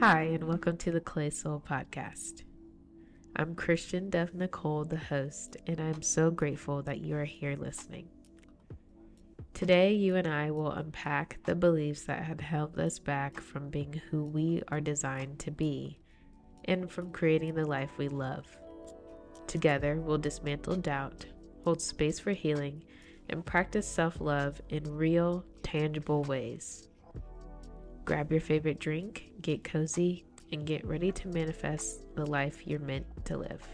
Hi, 0.00 0.22
and 0.22 0.44
welcome 0.44 0.78
to 0.78 0.90
the 0.90 1.00
Clay 1.02 1.28
Soul 1.28 1.62
Podcast. 1.68 2.44
I'm 3.36 3.54
Christian 3.54 4.08
Dove 4.08 4.32
Nicole, 4.32 4.86
the 4.86 4.96
host, 4.96 5.58
and 5.66 5.78
I'm 5.78 6.00
so 6.00 6.30
grateful 6.30 6.80
that 6.84 7.02
you 7.02 7.16
are 7.16 7.26
here 7.26 7.54
listening. 7.54 8.08
Today, 9.52 9.92
you 9.92 10.16
and 10.16 10.26
I 10.26 10.52
will 10.52 10.72
unpack 10.72 11.40
the 11.44 11.54
beliefs 11.54 12.04
that 12.04 12.24
have 12.24 12.40
held 12.40 12.78
us 12.78 12.98
back 12.98 13.42
from 13.42 13.68
being 13.68 14.00
who 14.10 14.24
we 14.24 14.62
are 14.68 14.80
designed 14.80 15.38
to 15.40 15.50
be 15.50 15.98
and 16.64 16.90
from 16.90 17.12
creating 17.12 17.54
the 17.54 17.66
life 17.66 17.90
we 17.98 18.08
love. 18.08 18.46
Together, 19.46 19.96
we'll 19.96 20.16
dismantle 20.16 20.76
doubt, 20.76 21.26
hold 21.62 21.82
space 21.82 22.18
for 22.18 22.32
healing, 22.32 22.82
and 23.28 23.44
practice 23.44 23.86
self 23.86 24.18
love 24.18 24.62
in 24.70 24.96
real, 24.96 25.44
tangible 25.62 26.24
ways. 26.24 26.88
Grab 28.06 28.32
your 28.32 28.40
favorite 28.40 28.80
drink, 28.80 29.29
get 29.42 29.64
cozy, 29.64 30.24
and 30.52 30.66
get 30.66 30.84
ready 30.86 31.12
to 31.12 31.28
manifest 31.28 32.00
the 32.16 32.26
life 32.26 32.66
you're 32.66 32.80
meant 32.80 33.06
to 33.24 33.36
live. 33.36 33.66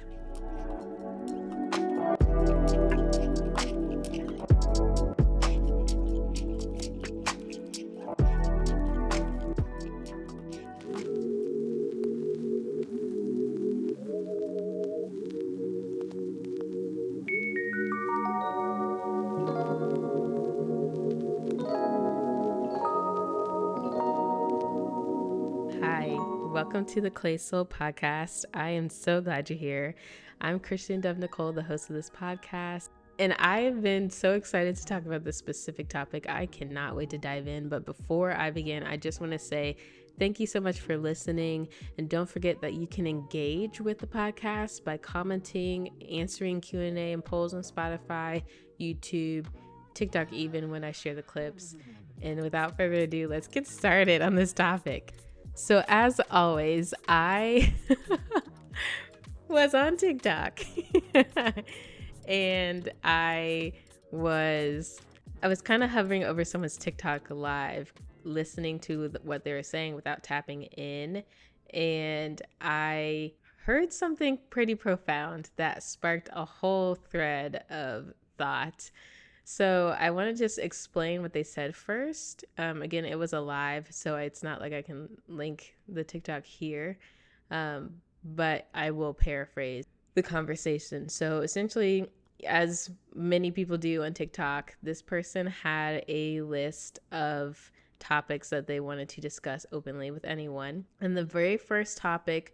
To 26.88 27.00
the 27.00 27.10
Clay 27.10 27.36
Soul 27.36 27.66
Podcast. 27.66 28.44
I 28.54 28.70
am 28.70 28.88
so 28.88 29.20
glad 29.20 29.50
you're 29.50 29.58
here. 29.58 29.96
I'm 30.40 30.60
Christian 30.60 31.00
Dove 31.00 31.18
Nicole, 31.18 31.52
the 31.52 31.62
host 31.62 31.90
of 31.90 31.96
this 31.96 32.08
podcast, 32.08 32.90
and 33.18 33.32
I've 33.34 33.82
been 33.82 34.08
so 34.08 34.34
excited 34.34 34.76
to 34.76 34.84
talk 34.86 35.04
about 35.04 35.24
this 35.24 35.36
specific 35.36 35.88
topic. 35.88 36.28
I 36.28 36.46
cannot 36.46 36.94
wait 36.94 37.10
to 37.10 37.18
dive 37.18 37.48
in. 37.48 37.68
But 37.68 37.84
before 37.84 38.32
I 38.32 38.50
begin, 38.50 38.84
I 38.84 38.96
just 38.96 39.20
want 39.20 39.32
to 39.32 39.38
say 39.38 39.76
thank 40.18 40.38
you 40.38 40.46
so 40.46 40.60
much 40.60 40.80
for 40.80 40.96
listening, 40.96 41.68
and 41.98 42.08
don't 42.08 42.28
forget 42.28 42.60
that 42.60 42.74
you 42.74 42.86
can 42.86 43.06
engage 43.06 43.80
with 43.80 43.98
the 43.98 44.06
podcast 44.06 44.84
by 44.84 44.96
commenting, 44.96 45.90
answering 46.10 46.60
Q 46.60 46.80
and 46.80 46.96
A 46.96 47.12
and 47.12 47.24
polls 47.24 47.52
on 47.52 47.62
Spotify, 47.62 48.42
YouTube, 48.80 49.46
TikTok, 49.92 50.32
even 50.32 50.70
when 50.70 50.84
I 50.84 50.92
share 50.92 51.16
the 51.16 51.22
clips. 51.22 51.74
And 52.22 52.40
without 52.40 52.76
further 52.76 53.00
ado, 53.00 53.28
let's 53.28 53.48
get 53.48 53.66
started 53.66 54.22
on 54.22 54.36
this 54.36 54.52
topic. 54.52 55.12
So, 55.56 55.82
as 55.88 56.20
always, 56.30 56.92
I 57.08 57.72
was 59.48 59.72
on 59.72 59.96
TikTok 59.96 60.60
and 62.28 62.92
I 63.02 63.72
was 64.12 65.00
I 65.42 65.48
was 65.48 65.62
kind 65.62 65.82
of 65.82 65.88
hovering 65.88 66.24
over 66.24 66.44
someone's 66.44 66.76
TikTok 66.76 67.30
live 67.30 67.90
listening 68.22 68.78
to 68.80 69.10
what 69.22 69.44
they 69.44 69.54
were 69.54 69.62
saying 69.62 69.94
without 69.94 70.22
tapping 70.22 70.64
in. 70.64 71.22
And 71.72 72.42
I 72.60 73.32
heard 73.64 73.94
something 73.94 74.38
pretty 74.50 74.74
profound 74.74 75.48
that 75.56 75.82
sparked 75.82 76.28
a 76.34 76.44
whole 76.44 76.96
thread 76.96 77.64
of 77.70 78.12
thought 78.36 78.90
so 79.48 79.94
I 79.96 80.10
want 80.10 80.28
to 80.28 80.36
just 80.36 80.58
explain 80.58 81.22
what 81.22 81.32
they 81.32 81.44
said 81.44 81.76
first. 81.76 82.44
Um, 82.58 82.82
again, 82.82 83.04
it 83.04 83.16
was 83.16 83.32
a 83.32 83.38
live, 83.38 83.86
so 83.92 84.16
it's 84.16 84.42
not 84.42 84.60
like 84.60 84.72
I 84.72 84.82
can 84.82 85.08
link 85.28 85.76
the 85.86 86.02
TikTok 86.02 86.44
here, 86.44 86.98
um, 87.52 87.94
but 88.24 88.66
I 88.74 88.90
will 88.90 89.14
paraphrase 89.14 89.84
the 90.16 90.22
conversation. 90.24 91.08
So 91.08 91.42
essentially, 91.42 92.10
as 92.44 92.90
many 93.14 93.52
people 93.52 93.78
do 93.78 94.02
on 94.02 94.14
TikTok, 94.14 94.76
this 94.82 95.00
person 95.00 95.46
had 95.46 96.04
a 96.08 96.40
list 96.40 96.98
of 97.12 97.70
topics 98.00 98.50
that 98.50 98.66
they 98.66 98.80
wanted 98.80 99.08
to 99.10 99.20
discuss 99.20 99.64
openly 99.70 100.10
with 100.10 100.24
anyone. 100.24 100.86
And 101.00 101.16
the 101.16 101.24
very 101.24 101.56
first 101.56 101.98
topic 101.98 102.52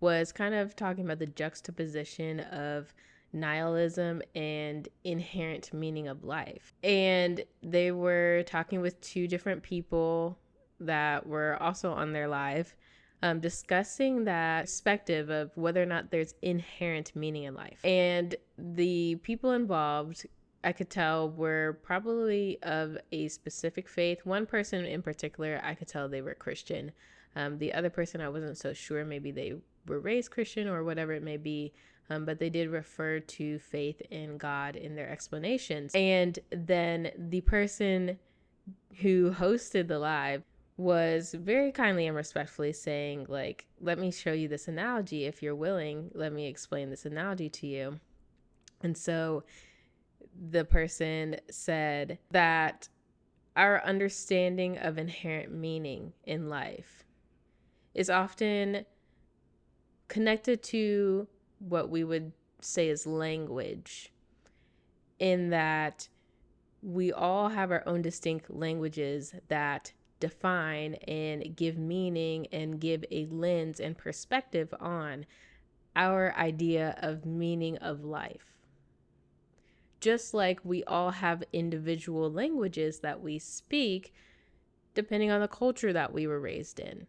was 0.00 0.32
kind 0.32 0.56
of 0.56 0.74
talking 0.74 1.04
about 1.04 1.20
the 1.20 1.26
juxtaposition 1.26 2.40
of 2.40 2.92
nihilism 3.32 4.22
and 4.34 4.88
inherent 5.04 5.72
meaning 5.72 6.08
of 6.08 6.24
life. 6.24 6.74
And 6.82 7.42
they 7.62 7.92
were 7.92 8.44
talking 8.46 8.80
with 8.80 9.00
two 9.00 9.26
different 9.26 9.62
people 9.62 10.38
that 10.80 11.26
were 11.26 11.56
also 11.60 11.92
on 11.92 12.12
their 12.12 12.28
live, 12.28 12.74
um, 13.22 13.40
discussing 13.40 14.24
that 14.24 14.62
perspective 14.62 15.30
of 15.30 15.50
whether 15.56 15.82
or 15.82 15.86
not 15.86 16.10
there's 16.10 16.34
inherent 16.42 17.14
meaning 17.14 17.44
in 17.44 17.54
life. 17.54 17.78
And 17.84 18.34
the 18.58 19.16
people 19.16 19.52
involved, 19.52 20.26
I 20.64 20.72
could 20.72 20.90
tell, 20.90 21.30
were 21.30 21.78
probably 21.82 22.58
of 22.62 22.98
a 23.12 23.28
specific 23.28 23.88
faith. 23.88 24.26
One 24.26 24.44
person 24.44 24.84
in 24.84 25.02
particular, 25.02 25.60
I 25.62 25.74
could 25.74 25.88
tell 25.88 26.08
they 26.08 26.22
were 26.22 26.34
Christian. 26.34 26.92
Um, 27.34 27.58
the 27.58 27.72
other 27.72 27.90
person, 27.90 28.20
I 28.20 28.28
wasn't 28.28 28.58
so 28.58 28.72
sure. 28.72 29.04
Maybe 29.04 29.30
they 29.30 29.54
were 29.86 30.00
raised 30.00 30.30
Christian 30.30 30.68
or 30.68 30.84
whatever 30.84 31.12
it 31.12 31.22
may 31.22 31.36
be 31.36 31.72
um, 32.12 32.24
but 32.24 32.38
they 32.38 32.50
did 32.50 32.68
refer 32.70 33.20
to 33.20 33.58
faith 33.58 34.00
in 34.10 34.36
God 34.36 34.76
in 34.76 34.94
their 34.94 35.08
explanations. 35.08 35.92
And 35.94 36.38
then 36.50 37.10
the 37.16 37.40
person 37.40 38.18
who 39.00 39.30
hosted 39.30 39.88
the 39.88 39.98
live 39.98 40.42
was 40.76 41.34
very 41.38 41.72
kindly 41.72 42.06
and 42.06 42.16
respectfully 42.16 42.72
saying, 42.72 43.26
like, 43.28 43.66
let 43.80 43.98
me 43.98 44.10
show 44.10 44.32
you 44.32 44.48
this 44.48 44.68
analogy. 44.68 45.24
If 45.24 45.42
you're 45.42 45.54
willing, 45.54 46.10
let 46.14 46.32
me 46.32 46.46
explain 46.46 46.90
this 46.90 47.06
analogy 47.06 47.48
to 47.50 47.66
you. 47.66 48.00
And 48.82 48.96
so 48.96 49.44
the 50.50 50.64
person 50.64 51.36
said 51.50 52.18
that 52.30 52.88
our 53.54 53.82
understanding 53.84 54.78
of 54.78 54.98
inherent 54.98 55.52
meaning 55.52 56.12
in 56.24 56.48
life 56.48 57.04
is 57.94 58.08
often 58.08 58.86
connected 60.08 60.62
to 60.62 61.28
what 61.68 61.88
we 61.88 62.04
would 62.04 62.32
say 62.60 62.88
is 62.88 63.06
language, 63.06 64.12
in 65.18 65.50
that 65.50 66.08
we 66.82 67.12
all 67.12 67.48
have 67.48 67.70
our 67.70 67.82
own 67.86 68.02
distinct 68.02 68.50
languages 68.50 69.34
that 69.48 69.92
define 70.18 70.94
and 71.06 71.56
give 71.56 71.78
meaning 71.78 72.46
and 72.52 72.80
give 72.80 73.04
a 73.10 73.26
lens 73.26 73.80
and 73.80 73.96
perspective 73.96 74.72
on 74.80 75.26
our 75.94 76.34
idea 76.36 76.96
of 77.02 77.26
meaning 77.26 77.76
of 77.78 78.04
life. 78.04 78.46
Just 80.00 80.34
like 80.34 80.60
we 80.64 80.82
all 80.84 81.10
have 81.10 81.44
individual 81.52 82.30
languages 82.30 83.00
that 83.00 83.20
we 83.20 83.38
speak, 83.38 84.12
depending 84.94 85.30
on 85.30 85.40
the 85.40 85.48
culture 85.48 85.92
that 85.92 86.12
we 86.12 86.26
were 86.26 86.40
raised 86.40 86.80
in. 86.80 87.06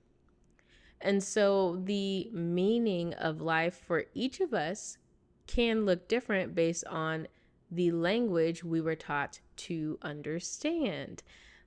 And 1.04 1.22
so 1.22 1.82
the 1.84 2.30
meaning 2.32 3.14
of 3.16 3.42
life 3.42 3.80
for 3.86 4.06
each 4.14 4.40
of 4.40 4.54
us 4.54 4.98
can 5.48 5.86
look 5.86 6.08
different 6.08 6.56
based 6.56 6.86
on 6.86 7.28
the 7.70 7.92
language 7.92 8.64
we 8.64 8.80
were 8.80 8.96
taught 8.96 9.42
to 9.58 10.00
understand. 10.02 11.22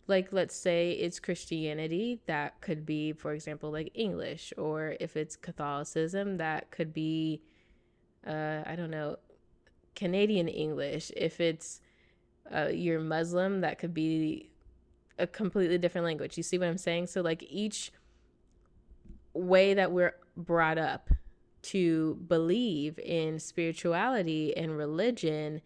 Like, 0.06 0.32
let's 0.32 0.56
say 0.56 0.92
it's 0.92 1.20
Christianity, 1.20 2.20
that 2.26 2.60
could 2.62 2.86
be, 2.86 3.12
for 3.12 3.34
example, 3.34 3.70
like 3.70 3.90
English, 3.92 4.54
or 4.56 4.96
if 5.00 5.16
it's 5.16 5.36
Catholicism, 5.36 6.38
that 6.38 6.70
could 6.70 6.94
be, 6.94 7.42
uh, 8.26 8.62
I 8.64 8.74
don't 8.74 8.90
know, 8.90 9.16
Canadian 9.94 10.48
English. 10.48 11.12
If 11.14 11.40
it's 11.40 11.80
uh, 12.54 12.68
you're 12.68 13.00
Muslim, 13.00 13.60
that 13.60 13.78
could 13.78 13.92
be 13.92 14.50
a 15.18 15.26
completely 15.26 15.76
different 15.76 16.06
language. 16.06 16.36
You 16.36 16.42
see 16.42 16.56
what 16.56 16.68
I'm 16.68 16.78
saying? 16.78 17.08
So, 17.08 17.20
like, 17.20 17.42
each 17.42 17.92
way 19.36 19.74
that 19.74 19.92
we're 19.92 20.14
brought 20.36 20.78
up 20.78 21.10
to 21.62 22.14
believe 22.28 22.98
in 22.98 23.38
spirituality 23.38 24.56
and 24.56 24.76
religion 24.76 25.60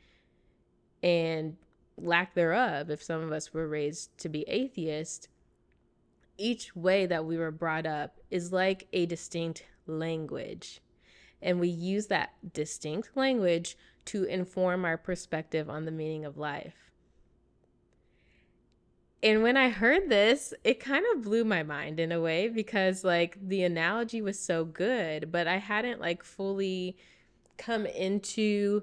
and 1.03 1.57
lack 1.99 2.35
thereof, 2.35 2.91
if 2.91 3.03
some 3.03 3.23
of 3.23 3.33
us 3.33 3.53
were 3.53 3.69
raised 3.69 4.17
to 4.19 4.29
be 4.29 4.43
atheist, 4.49 5.29
each 6.39 6.75
way 6.75 7.07
that 7.07 7.25
we 7.25 7.37
were 7.37 7.51
brought 7.51 7.87
up 7.87 8.19
is 8.31 8.53
like 8.53 8.89
a 8.93 9.07
distinct 9.07 9.65
language. 9.87 10.81
And 11.43 11.61
we 11.61 11.69
use 11.69 12.07
that 12.07 12.31
distinct 12.53 13.11
language 13.15 13.77
to 14.07 14.25
inform 14.25 14.85
our 14.85 14.97
perspective 14.97 15.69
on 15.69 15.85
the 15.85 15.91
meaning 15.91 16.25
of 16.25 16.39
life. 16.39 16.90
And 19.23 19.43
when 19.43 19.57
I 19.57 19.69
heard 19.69 20.09
this, 20.09 20.55
it 20.65 20.81
kind 20.81 21.05
of 21.13 21.23
blew 21.23 21.45
my 21.45 21.63
mind 21.63 22.01
in 22.01 22.11
a 22.11 22.21
way 22.21 22.49
because 22.49 23.05
like 23.05 23.37
the 23.41 23.63
analogy 23.65 24.23
was 24.23 24.39
so 24.39 24.65
good, 24.65 25.31
but 25.31 25.47
I 25.47 25.59
hadn't 25.59 26.01
like 26.01 26.25
fully 26.25 26.97
come 27.59 27.85
into 27.85 28.83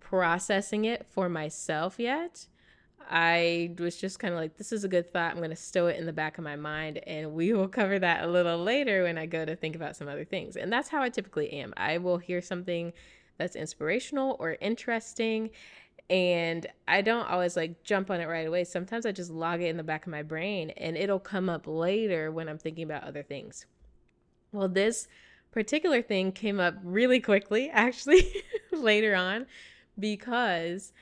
processing 0.00 0.84
it 0.84 1.06
for 1.08 1.28
myself 1.28 1.98
yet. 1.98 2.46
I 3.10 3.74
was 3.78 3.96
just 3.96 4.18
kind 4.18 4.34
of 4.34 4.40
like, 4.40 4.58
this 4.58 4.70
is 4.70 4.84
a 4.84 4.88
good 4.88 5.10
thought. 5.12 5.30
I'm 5.30 5.38
going 5.38 5.48
to 5.50 5.56
stow 5.56 5.86
it 5.86 5.96
in 5.96 6.04
the 6.04 6.12
back 6.12 6.36
of 6.36 6.44
my 6.44 6.56
mind, 6.56 6.98
and 7.06 7.32
we 7.32 7.54
will 7.54 7.68
cover 7.80 7.98
that 7.98 8.24
a 8.24 8.26
little 8.26 8.62
later 8.62 9.04
when 9.04 9.16
I 9.16 9.24
go 9.24 9.44
to 9.44 9.56
think 9.56 9.74
about 9.74 9.96
some 9.96 10.08
other 10.08 10.24
things. 10.24 10.56
And 10.56 10.70
that's 10.70 10.90
how 10.90 11.02
I 11.02 11.08
typically 11.08 11.50
am. 11.52 11.72
I 11.76 11.98
will 11.98 12.18
hear 12.18 12.42
something 12.42 12.92
that's 13.38 13.56
inspirational 13.56 14.36
or 14.38 14.58
interesting, 14.60 15.50
and 16.10 16.66
I 16.86 17.02
don't 17.02 17.28
always 17.28 17.56
like 17.56 17.82
jump 17.82 18.10
on 18.10 18.20
it 18.20 18.26
right 18.26 18.46
away. 18.46 18.64
Sometimes 18.64 19.04
I 19.04 19.12
just 19.12 19.30
log 19.30 19.60
it 19.60 19.66
in 19.66 19.76
the 19.76 19.82
back 19.82 20.06
of 20.06 20.10
my 20.10 20.22
brain, 20.22 20.70
and 20.70 20.96
it'll 20.96 21.18
come 21.18 21.48
up 21.48 21.66
later 21.66 22.32
when 22.32 22.48
I'm 22.48 22.58
thinking 22.58 22.84
about 22.84 23.04
other 23.04 23.22
things. 23.22 23.66
Well, 24.52 24.68
this 24.68 25.08
particular 25.50 26.00
thing 26.02 26.32
came 26.32 26.60
up 26.60 26.74
really 26.82 27.20
quickly, 27.20 27.68
actually, 27.72 28.32
later 28.72 29.14
on, 29.14 29.46
because 29.98 30.92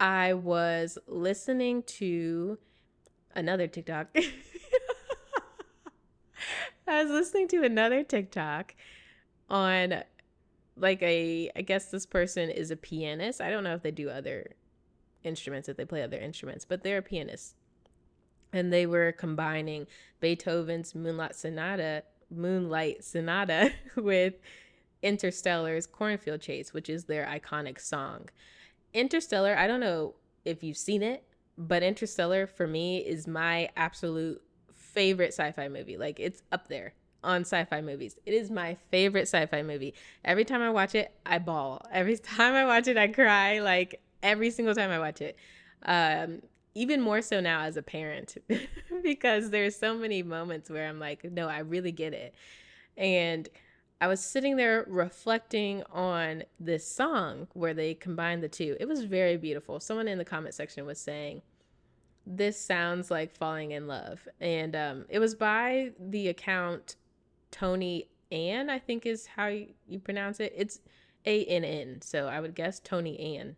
I 0.00 0.32
was 0.34 0.98
listening 1.06 1.82
to 1.84 2.58
another 3.34 3.66
TikTok. 3.66 4.08
I 6.86 7.02
was 7.02 7.10
listening 7.10 7.48
to 7.48 7.64
another 7.64 8.02
TikTok 8.02 8.74
on 9.48 10.04
like 10.76 11.02
a 11.02 11.50
I 11.54 11.62
guess 11.62 11.90
this 11.90 12.06
person 12.06 12.50
is 12.50 12.70
a 12.70 12.76
pianist. 12.76 13.40
I 13.40 13.50
don't 13.50 13.64
know 13.64 13.74
if 13.74 13.82
they 13.82 13.90
do 13.90 14.10
other 14.10 14.54
instruments 15.22 15.68
if 15.68 15.76
they 15.76 15.84
play 15.84 16.02
other 16.02 16.18
instruments, 16.18 16.64
but 16.64 16.82
they're 16.82 16.98
a 16.98 17.02
pianist. 17.02 17.54
And 18.52 18.72
they 18.72 18.86
were 18.86 19.12
combining 19.12 19.86
Beethoven's 20.20 20.94
Moonlight 20.94 21.34
Sonata, 21.34 22.04
Moonlight 22.30 23.02
Sonata 23.02 23.72
with 23.96 24.34
Interstellar's 25.02 25.86
Cornfield 25.86 26.40
Chase, 26.40 26.72
which 26.72 26.88
is 26.88 27.04
their 27.04 27.26
iconic 27.26 27.80
song. 27.80 28.28
Interstellar, 28.92 29.56
I 29.56 29.66
don't 29.66 29.80
know 29.80 30.14
if 30.44 30.62
you've 30.62 30.76
seen 30.76 31.02
it, 31.02 31.24
but 31.58 31.82
Interstellar 31.82 32.46
for 32.46 32.66
me 32.66 32.98
is 32.98 33.26
my 33.26 33.68
absolute 33.76 34.40
favorite 34.72 35.32
sci-fi 35.32 35.68
movie. 35.68 35.96
Like 35.96 36.20
it's 36.20 36.42
up 36.52 36.68
there 36.68 36.94
on 37.24 37.42
sci-fi 37.42 37.80
movies. 37.80 38.16
It 38.26 38.34
is 38.34 38.50
my 38.50 38.76
favorite 38.90 39.22
sci-fi 39.22 39.62
movie. 39.62 39.94
Every 40.24 40.44
time 40.44 40.62
I 40.62 40.70
watch 40.70 40.94
it, 40.94 41.12
I 41.26 41.38
bawl. 41.38 41.84
Every 41.92 42.16
time 42.36 42.54
I 42.54 42.64
watch 42.64 42.86
it, 42.86 42.96
I 42.96 43.08
cry. 43.08 43.60
Like 43.60 44.00
every 44.22 44.50
single 44.50 44.74
time 44.74 44.90
I 44.90 44.98
watch 44.98 45.20
it. 45.20 45.36
Um, 45.84 46.42
even 46.74 47.00
more 47.00 47.22
so 47.22 47.40
now 47.40 47.62
as 47.62 47.76
a 47.76 47.82
parent 47.82 48.36
because 49.02 49.50
there's 49.50 49.76
so 49.76 49.96
many 49.96 50.22
moments 50.22 50.68
where 50.68 50.88
I'm 50.88 50.98
like, 50.98 51.24
no, 51.24 51.48
I 51.48 51.58
really 51.58 51.92
get 51.92 52.12
it. 52.12 52.34
And 52.96 53.48
I 54.00 54.08
was 54.08 54.20
sitting 54.20 54.56
there 54.56 54.84
reflecting 54.88 55.82
on 55.92 56.42
this 56.58 56.86
song 56.86 57.48
where 57.54 57.74
they 57.74 57.94
combined 57.94 58.42
the 58.42 58.48
two. 58.48 58.76
It 58.80 58.88
was 58.88 59.04
very 59.04 59.36
beautiful. 59.36 59.80
Someone 59.80 60.08
in 60.08 60.18
the 60.18 60.24
comment 60.24 60.54
section 60.54 60.84
was 60.84 60.98
saying, 60.98 61.42
This 62.26 62.60
sounds 62.60 63.10
like 63.10 63.34
falling 63.34 63.70
in 63.70 63.86
love. 63.86 64.26
And 64.40 64.74
um, 64.74 65.04
it 65.08 65.20
was 65.20 65.34
by 65.34 65.92
the 65.98 66.28
account 66.28 66.96
Tony 67.54 68.08
Ann, 68.32 68.68
I 68.68 68.80
think 68.80 69.06
is 69.06 69.26
how 69.26 69.46
you, 69.46 70.00
pronounce 70.00 70.40
it. 70.40 70.52
It's 70.56 70.80
A 71.24 71.44
N 71.44 71.62
N. 71.62 72.02
So 72.02 72.26
I 72.26 72.40
would 72.40 72.56
guess 72.56 72.80
Tony 72.80 73.38
Ann 73.38 73.54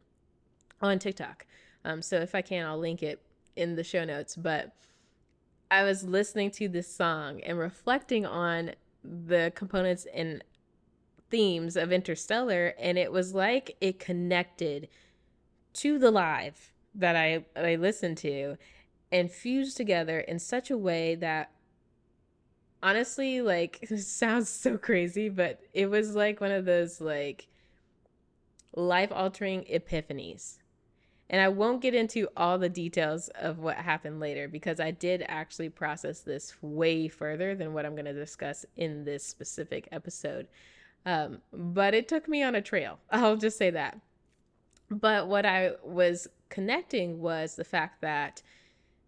on 0.83 0.99
TikTok. 0.99 1.47
Um, 1.83 2.03
so 2.03 2.21
if 2.21 2.35
I 2.35 2.43
can, 2.43 2.67
I'll 2.67 2.79
link 2.79 3.03
it 3.03 3.23
in 3.57 3.75
the 3.75 3.83
show 3.83 4.05
notes. 4.05 4.37
But 4.37 4.75
I 5.71 5.83
was 5.83 6.05
listening 6.05 6.51
to 6.53 6.69
this 6.69 6.95
song 6.95 7.41
and 7.41 7.59
reflecting 7.59 8.27
on 8.27 8.73
the 9.03 9.51
components 9.55 10.07
and 10.13 10.45
themes 11.31 11.75
of 11.75 11.91
Interstellar, 11.91 12.75
and 12.79 12.99
it 12.99 13.11
was 13.11 13.33
like 13.35 13.77
it 13.81 13.99
connected 13.99 14.89
to 15.73 15.99
the 15.99 16.11
live 16.11 16.71
that 16.95 17.17
I 17.17 17.47
I 17.57 17.77
listened 17.77 18.19
to 18.19 18.59
and 19.11 19.31
fused 19.31 19.79
together 19.79 20.21
in 20.21 20.39
such 20.39 20.71
a 20.71 20.77
way 20.77 21.15
that 21.15 21.51
honestly 22.83 23.41
like 23.41 23.87
sounds 23.99 24.49
so 24.49 24.77
crazy 24.77 25.29
but 25.29 25.61
it 25.73 25.91
was 25.91 26.15
like 26.15 26.41
one 26.41 26.53
of 26.53 26.65
those 26.65 27.01
like 27.01 27.47
life 28.75 29.11
altering 29.13 29.65
epiphanies 29.65 30.59
and 31.29 31.41
I 31.41 31.49
won't 31.49 31.81
get 31.81 31.95
into 31.95 32.29
all 32.37 32.59
the 32.59 32.69
details 32.69 33.29
of 33.35 33.59
what 33.59 33.77
happened 33.77 34.21
later 34.21 34.47
because 34.47 34.79
I 34.79 34.93
did 34.93 35.25
actually 35.27 35.71
process 35.71 36.21
this 36.21 36.55
way 36.63 37.09
further 37.09 37.55
than 37.57 37.75
what 37.75 37.85
I'm 37.85 37.95
going 37.95 38.05
to 38.05 38.13
discuss 38.13 38.65
in 38.77 39.05
this 39.05 39.25
specific 39.25 39.89
episode. 39.91 40.47
Um, 41.05 41.39
but 41.53 41.95
it 41.95 42.07
took 42.07 42.29
me 42.29 42.45
on 42.45 42.55
a 42.55 42.63
trail. 42.63 42.99
I'll 43.11 43.37
just 43.37 43.59
say 43.59 43.71
that. 43.71 43.99
But 44.89 45.27
what 45.27 45.45
I 45.45 45.73
was 45.83 46.29
connecting 46.49 47.21
was 47.21 47.57
the 47.57 47.65
fact 47.65 48.03
that, 48.03 48.43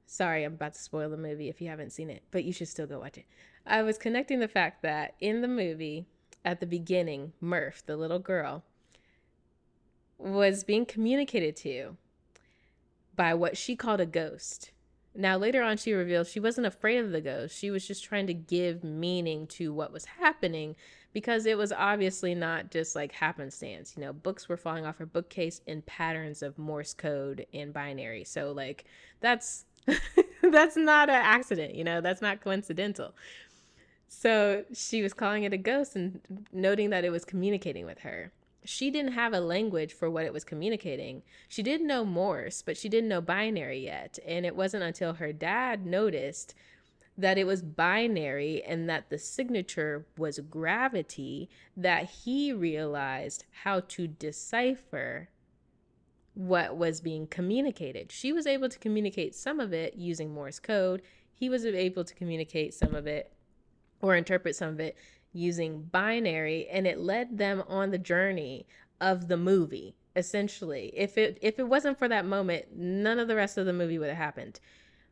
sorry, 0.07 0.43
I'm 0.43 0.55
about 0.55 0.75
to 0.75 0.81
spoil 0.81 1.09
the 1.09 1.17
movie 1.17 1.49
if 1.49 1.61
you 1.61 1.69
haven't 1.69 1.91
seen 1.91 2.11
it, 2.11 2.25
but 2.33 2.43
you 2.43 2.53
should 2.53 2.69
still 2.69 2.89
go 2.89 2.99
watch 2.99 3.19
it. 3.19 3.27
I 3.69 3.83
was 3.83 3.99
connecting 3.99 4.41
the 4.41 4.49
fact 4.49 4.83
that 4.83 5.15
in 5.21 5.43
the 5.43 5.49
movie, 5.49 6.07
at 6.45 6.61
the 6.61 6.67
beginning, 6.67 7.33
Murph, 7.41 7.85
the 7.85 7.97
little 7.97 8.19
girl, 8.19 8.65
was 10.17 10.65
being 10.65 10.87
communicated 10.87 11.55
to 11.57 11.97
by 13.15 13.35
what 13.35 13.57
she 13.57 13.77
called 13.77 14.01
a 14.01 14.07
ghost. 14.07 14.73
Now, 15.15 15.37
later 15.37 15.63
on, 15.63 15.77
she 15.77 15.93
revealed 15.93 16.29
she 16.29 16.41
wasn't 16.41 16.67
afraid 16.67 16.99
of 16.99 17.11
the 17.11 17.21
ghost. 17.21 17.57
She 17.57 17.71
was 17.71 17.87
just 17.87 18.05
trying 18.05 18.27
to 18.29 18.35
give 18.35 18.85
meaning 18.85 19.47
to 19.49 19.73
what 19.73 19.93
was 19.93 20.05
happening 20.05 20.77
because 21.13 21.47
it 21.47 21.59
was 21.59 21.73
obviously 21.73 22.35
not 22.35 22.71
just 22.71 22.95
like 22.95 23.13
happenstance. 23.13 23.95
You 23.97 24.03
know, 24.03 24.13
books 24.13 24.49
were 24.49 24.57
falling 24.57 24.87
off 24.87 24.99
her 24.99 25.07
bookcase 25.07 25.61
in 25.67 25.83
patterns 25.83 26.43
of 26.43 26.59
Morse 26.59 26.95
code 26.95 27.47
and 27.53 27.73
binary. 27.73 28.25
So, 28.25 28.53
like, 28.53 28.85
that's. 29.21 29.65
that's 30.43 30.77
not 30.77 31.09
an 31.09 31.15
accident, 31.15 31.75
you 31.75 31.83
know, 31.83 32.03
that's 32.03 32.21
not 32.21 32.43
coincidental. 32.43 33.15
So 34.09 34.65
she 34.73 35.03
was 35.03 35.13
calling 35.13 35.45
it 35.45 35.53
a 35.53 35.59
ghost 35.59 35.95
and 35.95 36.21
noting 36.53 36.91
that 36.91 37.05
it 37.05 37.11
was 37.11 37.25
communicating 37.25 37.85
with 37.85 38.01
her 38.01 38.33
she 38.69 38.91
didn't 38.91 39.13
have 39.13 39.33
a 39.33 39.41
language 39.41 39.95
for 39.95 40.11
what 40.11 40.27
it 40.27 40.33
was 40.33 40.45
communicating. 40.45 41.23
She 41.49 41.63
did 41.63 41.81
know 41.81 42.05
Morse, 42.05 42.61
but 42.61 42.77
she 42.77 42.91
didn't 42.91 43.09
know 43.09 43.23
binary 43.23 43.79
yet. 43.79 44.19
And 44.27 44.45
it 44.45 44.55
wasn't 44.55 44.83
until 44.83 45.15
her 45.15 45.33
dad 45.33 45.87
noticed 45.87 46.55
that 47.17 47.39
it 47.39 47.47
was 47.47 47.63
binary 47.63 48.63
and 48.63 48.87
that 48.89 49.09
the 49.09 49.17
signature 49.17 50.07
was 50.19 50.39
gravity 50.39 51.49
that 51.79 52.05
he 52.05 52.53
realized 52.53 53.47
how 53.63 53.81
to 53.81 54.07
decipher 54.07 55.31
what 56.35 56.77
was 56.77 57.01
being 57.01 57.27
communicated. 57.27 58.13
She 58.13 58.35
was 58.35 58.47
able 58.47 58.69
to 58.69 58.79
communicate 58.79 59.35
some 59.35 59.61
of 59.61 59.73
it 59.73 59.95
using 59.97 60.33
Morse 60.33 60.61
code. 60.61 61.01
He 61.33 61.49
was 61.49 61.65
able 61.65 62.05
to 62.05 62.15
communicate 62.15 62.75
some 62.75 62.95
of 62.95 63.07
it 63.07 63.33
or 64.01 64.15
interpret 64.15 64.57
some 64.57 64.71
of 64.71 64.81
it 64.81 64.97
using 65.33 65.83
binary 65.83 66.69
and 66.69 66.87
it 66.87 66.99
led 66.99 67.39
them 67.39 67.63
on 67.69 67.91
the 67.91 67.99
journey 67.99 68.67
of 69.01 69.29
the 69.29 69.37
movie 69.37 69.95
essentially. 70.17 70.93
If 70.97 71.17
it 71.17 71.39
if 71.41 71.59
it 71.59 71.69
wasn't 71.69 71.99
for 71.99 72.09
that 72.09 72.27
moment 72.27 72.77
none 72.77 73.19
of 73.19 73.29
the 73.29 73.37
rest 73.37 73.59
of 73.59 73.67
the 73.67 73.73
movie 73.73 73.99
would 73.99 74.09
have 74.09 74.17
happened. 74.17 74.61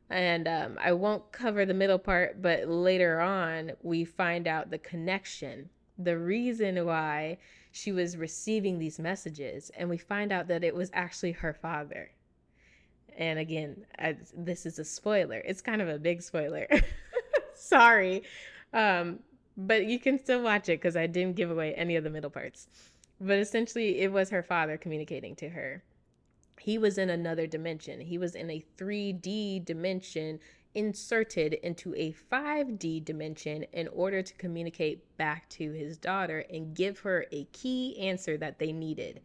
And 0.09 0.47
um, 0.47 0.79
i 0.81 0.93
won't 0.93 1.33
cover 1.33 1.67
the 1.67 1.75
middle 1.75 1.99
part 1.99 2.41
but 2.41 2.69
later 2.69 3.21
on 3.21 3.73
we 3.83 4.05
find 4.05 4.47
out 4.47 4.71
the 4.71 4.79
connection 4.79 5.69
the 5.99 6.17
reason 6.17 6.85
why 6.85 7.39
she 7.73 7.91
was 7.91 8.17
receiving 8.17 8.79
these 8.79 8.99
messages 9.01 9.71
and 9.77 9.89
we 9.89 9.99
find 9.99 10.31
out 10.33 10.47
that 10.49 10.63
it 10.63 10.75
was 10.75 10.91
actually 10.93 11.33
her 11.33 11.53
father. 11.53 12.11
And 13.19 13.39
again 13.39 13.85
I, 13.99 14.17
this 14.37 14.67
is 14.67 14.79
a 14.79 14.85
spoiler. 14.85 15.43
It's 15.45 15.61
kind 15.61 15.83
of 15.83 15.89
a 15.89 15.99
big 15.99 16.23
spoiler. 16.23 16.69
Sorry 17.55 18.23
um, 18.77 19.21
but 19.57 19.87
you 19.87 19.99
can 19.99 20.19
still 20.19 20.43
watch 20.43 20.69
it 20.69 20.81
because 20.81 20.97
I 20.97 21.07
didn't 21.07 21.35
give 21.35 21.51
away 21.51 21.75
any 21.75 21.97
of 21.97 22.05
the 22.05 22.11
middle 22.11 22.31
parts. 22.31 22.69
But 23.19 23.39
essentially, 23.39 24.01
it 24.01 24.13
was 24.13 24.29
her 24.29 24.43
father 24.43 24.77
communicating 24.77 25.35
to 25.37 25.49
her. 25.49 25.83
He 26.61 26.77
was 26.77 26.99
in 26.99 27.09
another 27.09 27.47
dimension. 27.47 28.03
He 28.03 28.19
was 28.19 28.35
in 28.35 28.51
a 28.51 28.63
3D 28.77 29.65
dimension 29.65 30.41
inserted 30.75 31.55
into 31.55 31.95
a 31.95 32.15
5D 32.31 33.03
dimension 33.03 33.63
in 33.73 33.89
order 33.89 34.23
to 34.23 34.35
communicate 34.35 35.17
back 35.17 35.49
to 35.49 35.73
his 35.73 35.97
daughter 35.97 36.45
and 36.51 36.75
give 36.75 36.99
her 36.99 37.25
a 37.33 37.45
key 37.53 37.99
answer 37.99 38.37
that 38.37 38.59
they 38.59 38.73
needed. 38.73 39.23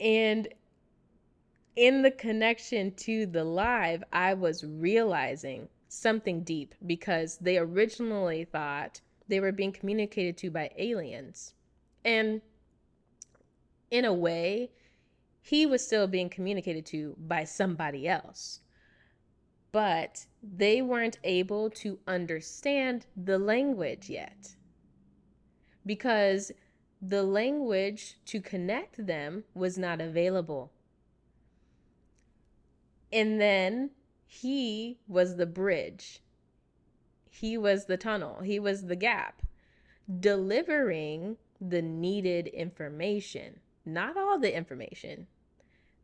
And 0.00 0.48
in 1.76 2.02
the 2.02 2.10
connection 2.10 2.92
to 2.96 3.24
the 3.24 3.44
live, 3.44 4.04
I 4.12 4.34
was 4.34 4.64
realizing 4.64 5.70
something 5.88 6.42
deep 6.44 6.74
because 6.86 7.38
they 7.38 7.58
originally 7.58 8.44
thought 8.44 9.00
they 9.28 9.40
were 9.40 9.52
being 9.52 9.72
communicated 9.72 10.36
to 10.38 10.50
by 10.50 10.70
aliens. 10.76 11.54
And 12.04 12.42
in 13.90 14.04
a 14.04 14.12
way, 14.12 14.70
he 15.40 15.66
was 15.66 15.84
still 15.84 16.06
being 16.06 16.28
communicated 16.30 16.86
to 16.86 17.16
by 17.18 17.44
somebody 17.44 18.06
else. 18.08 18.60
But 19.72 20.26
they 20.42 20.82
weren't 20.82 21.18
able 21.24 21.70
to 21.70 21.98
understand 22.06 23.06
the 23.16 23.38
language 23.38 24.08
yet. 24.08 24.56
Because 25.84 26.52
the 27.00 27.22
language 27.22 28.18
to 28.26 28.40
connect 28.40 29.06
them 29.06 29.44
was 29.54 29.78
not 29.78 30.00
available 30.00 30.72
And 33.12 33.40
then 33.40 33.90
he 34.30 34.98
was 35.08 35.36
the 35.36 35.46
bridge. 35.46 36.20
He 37.30 37.56
was 37.56 37.86
the 37.86 37.96
tunnel. 37.96 38.42
He 38.42 38.60
was 38.60 38.84
the 38.84 38.94
gap, 38.94 39.40
delivering 40.20 41.38
the 41.58 41.80
needed 41.80 42.46
information. 42.48 43.60
Not 43.86 44.18
all 44.18 44.38
the 44.38 44.54
information, 44.54 45.28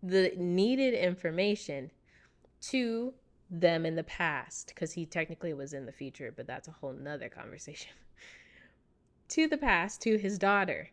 the 0.02 0.32
needed 0.38 0.94
information 0.94 1.90
to 2.62 3.12
them 3.50 3.84
in 3.84 3.94
the 3.94 4.02
past, 4.02 4.68
because 4.68 4.92
he 4.92 5.04
technically 5.04 5.52
was 5.52 5.74
in 5.74 5.84
the 5.84 5.92
future, 5.92 6.32
but 6.34 6.46
that's 6.46 6.66
a 6.66 6.72
whole 6.72 6.94
nother 6.94 7.28
conversation. 7.28 7.92
to 9.28 9.46
the 9.46 9.58
past, 9.58 10.00
to 10.00 10.16
his 10.16 10.38
daughter. 10.38 10.88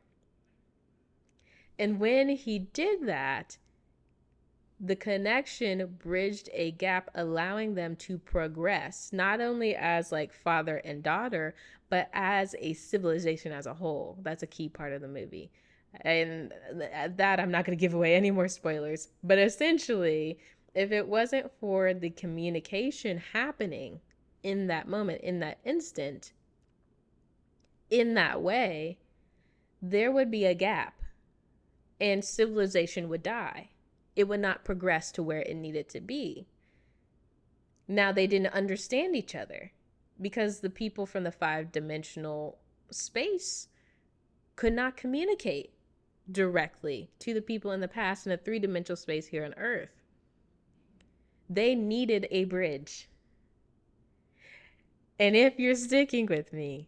And 1.79 1.97
when 1.97 2.27
he 2.27 2.59
did 2.59 3.07
that, 3.07 3.57
the 4.83 4.95
connection 4.95 5.95
bridged 5.99 6.49
a 6.53 6.71
gap, 6.71 7.11
allowing 7.13 7.75
them 7.75 7.95
to 7.97 8.17
progress, 8.17 9.11
not 9.13 9.39
only 9.39 9.75
as 9.75 10.11
like 10.11 10.33
father 10.33 10.77
and 10.77 11.03
daughter, 11.03 11.53
but 11.89 12.09
as 12.13 12.55
a 12.57 12.73
civilization 12.73 13.51
as 13.51 13.67
a 13.67 13.75
whole. 13.75 14.17
That's 14.23 14.41
a 14.41 14.47
key 14.47 14.69
part 14.69 14.91
of 14.93 15.01
the 15.01 15.07
movie. 15.07 15.51
And 16.01 16.51
uh, 16.71 17.09
that 17.15 17.39
I'm 17.39 17.51
not 17.51 17.65
going 17.65 17.77
to 17.77 17.81
give 17.81 17.93
away 17.93 18.15
any 18.15 18.31
more 18.31 18.47
spoilers, 18.47 19.09
but 19.23 19.37
essentially, 19.37 20.39
if 20.73 20.91
it 20.91 21.07
wasn't 21.07 21.51
for 21.59 21.93
the 21.93 22.09
communication 22.09 23.21
happening 23.33 23.99
in 24.41 24.65
that 24.67 24.87
moment, 24.87 25.21
in 25.21 25.41
that 25.41 25.59
instant, 25.63 26.31
in 27.91 28.15
that 28.15 28.41
way, 28.41 28.97
there 29.81 30.11
would 30.11 30.31
be 30.31 30.45
a 30.45 30.55
gap 30.55 31.01
and 31.99 32.25
civilization 32.25 33.09
would 33.09 33.21
die 33.21 33.70
it 34.15 34.27
would 34.27 34.39
not 34.39 34.65
progress 34.65 35.11
to 35.13 35.23
where 35.23 35.41
it 35.41 35.55
needed 35.55 35.89
to 35.89 36.01
be. 36.01 36.47
Now 37.87 38.11
they 38.11 38.27
didn't 38.27 38.53
understand 38.53 39.15
each 39.15 39.35
other 39.35 39.71
because 40.19 40.59
the 40.59 40.69
people 40.69 41.05
from 41.05 41.23
the 41.23 41.31
five 41.31 41.71
dimensional 41.71 42.57
space 42.89 43.67
could 44.55 44.73
not 44.73 44.97
communicate 44.97 45.73
directly 46.31 47.09
to 47.19 47.33
the 47.33 47.41
people 47.41 47.71
in 47.71 47.81
the 47.81 47.87
past 47.87 48.25
in 48.25 48.31
a 48.31 48.37
three 48.37 48.59
dimensional 48.59 48.95
space 48.95 49.27
here 49.27 49.43
on 49.43 49.53
Earth. 49.55 50.03
They 51.49 51.75
needed 51.75 52.27
a 52.31 52.45
bridge. 52.45 53.09
And 55.19 55.35
if 55.35 55.59
you're 55.59 55.75
sticking 55.75 56.27
with 56.27 56.53
me, 56.53 56.87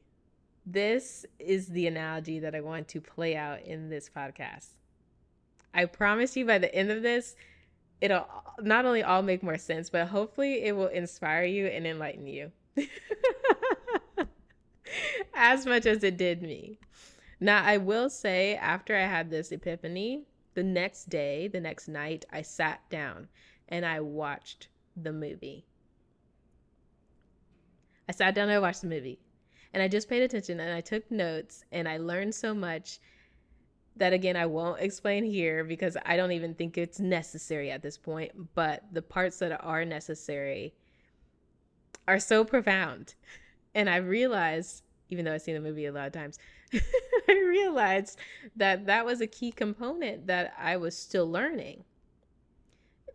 this 0.65 1.25
is 1.39 1.68
the 1.68 1.88
analogy 1.88 2.39
that 2.39 2.56
I 2.56 2.62
want 2.62 2.88
to 2.89 3.01
play 3.01 3.36
out 3.36 3.62
in 3.63 3.89
this 3.89 4.10
podcast. 4.10 4.70
I 5.74 5.86
promise 5.86 6.36
you 6.38 6.46
by 6.46 6.58
the 6.60 6.74
end 6.74 6.92
of 6.92 7.01
this, 7.01 7.36
it'll 8.01 8.27
not 8.60 8.86
only 8.86 9.01
all 9.01 9.22
make 9.22 9.42
more 9.42 9.58
sense, 9.58 9.89
but 9.89 10.08
hopefully 10.08 10.63
it 10.63 10.75
will 10.75 10.88
inspire 10.88 11.46
you 11.46 11.68
and 11.68 11.88
enlighten 11.88 12.27
you 12.27 12.51
as 15.34 15.65
much 15.65 15.86
as 15.86 16.03
it 16.03 16.18
did 16.18 16.42
me. 16.42 16.80
Now, 17.39 17.63
I 17.63 17.77
will 17.77 18.10
say, 18.10 18.56
after 18.56 18.96
I 18.96 19.06
had 19.06 19.30
this 19.30 19.51
epiphany, 19.51 20.24
the 20.53 20.63
next 20.63 21.10
day, 21.10 21.48
the 21.48 21.60
next 21.60 21.88
night, 21.88 22.25
I 22.32 22.42
sat 22.42 22.88
down 22.89 23.27
and 23.68 23.86
I 23.86 24.00
watched 24.01 24.68
the 24.96 25.12
movie. 25.12 25.65
I 28.08 28.12
sat 28.12 28.36
down 28.36 28.50
and 28.50 28.53
I 28.53 28.60
watched 28.60 28.82
the 28.82 28.88
movie. 28.88 29.20
And 29.74 29.82
I 29.82 29.88
just 29.88 30.08
paid 30.08 30.22
attention 30.22 30.60
and 30.60 30.72
I 30.72 30.82
took 30.82 31.10
notes 31.10 31.65
and 31.72 31.88
I 31.88 31.98
learned 31.98 32.36
so 32.36 32.53
much 32.53 33.00
that 33.97 34.13
again 34.13 34.35
I 34.35 34.45
won't 34.45 34.81
explain 34.81 35.23
here 35.23 35.63
because 35.63 35.95
I 36.05 36.17
don't 36.17 36.31
even 36.31 36.55
think 36.55 36.77
it's 36.77 37.00
necessary 37.00 37.71
at 37.71 37.81
this 37.81 37.97
point, 37.97 38.31
but 38.55 38.83
the 38.91 39.01
parts 39.01 39.39
that 39.39 39.63
are 39.63 39.85
necessary 39.85 40.73
are 42.07 42.19
so 42.19 42.43
profound. 42.43 43.15
And 43.75 43.89
I 43.89 43.97
realized, 43.97 44.83
even 45.09 45.25
though 45.25 45.33
I've 45.33 45.41
seen 45.41 45.55
the 45.55 45.62
movie 45.62 45.85
a 45.85 45.91
lot 45.91 46.07
of 46.07 46.13
times, 46.13 46.38
I 46.73 47.33
realized 47.33 48.17
that 48.55 48.85
that 48.88 49.05
was 49.05 49.21
a 49.21 49.27
key 49.27 49.51
component 49.51 50.27
that 50.27 50.53
I 50.59 50.77
was 50.77 50.97
still 50.97 51.29
learning. 51.29 51.83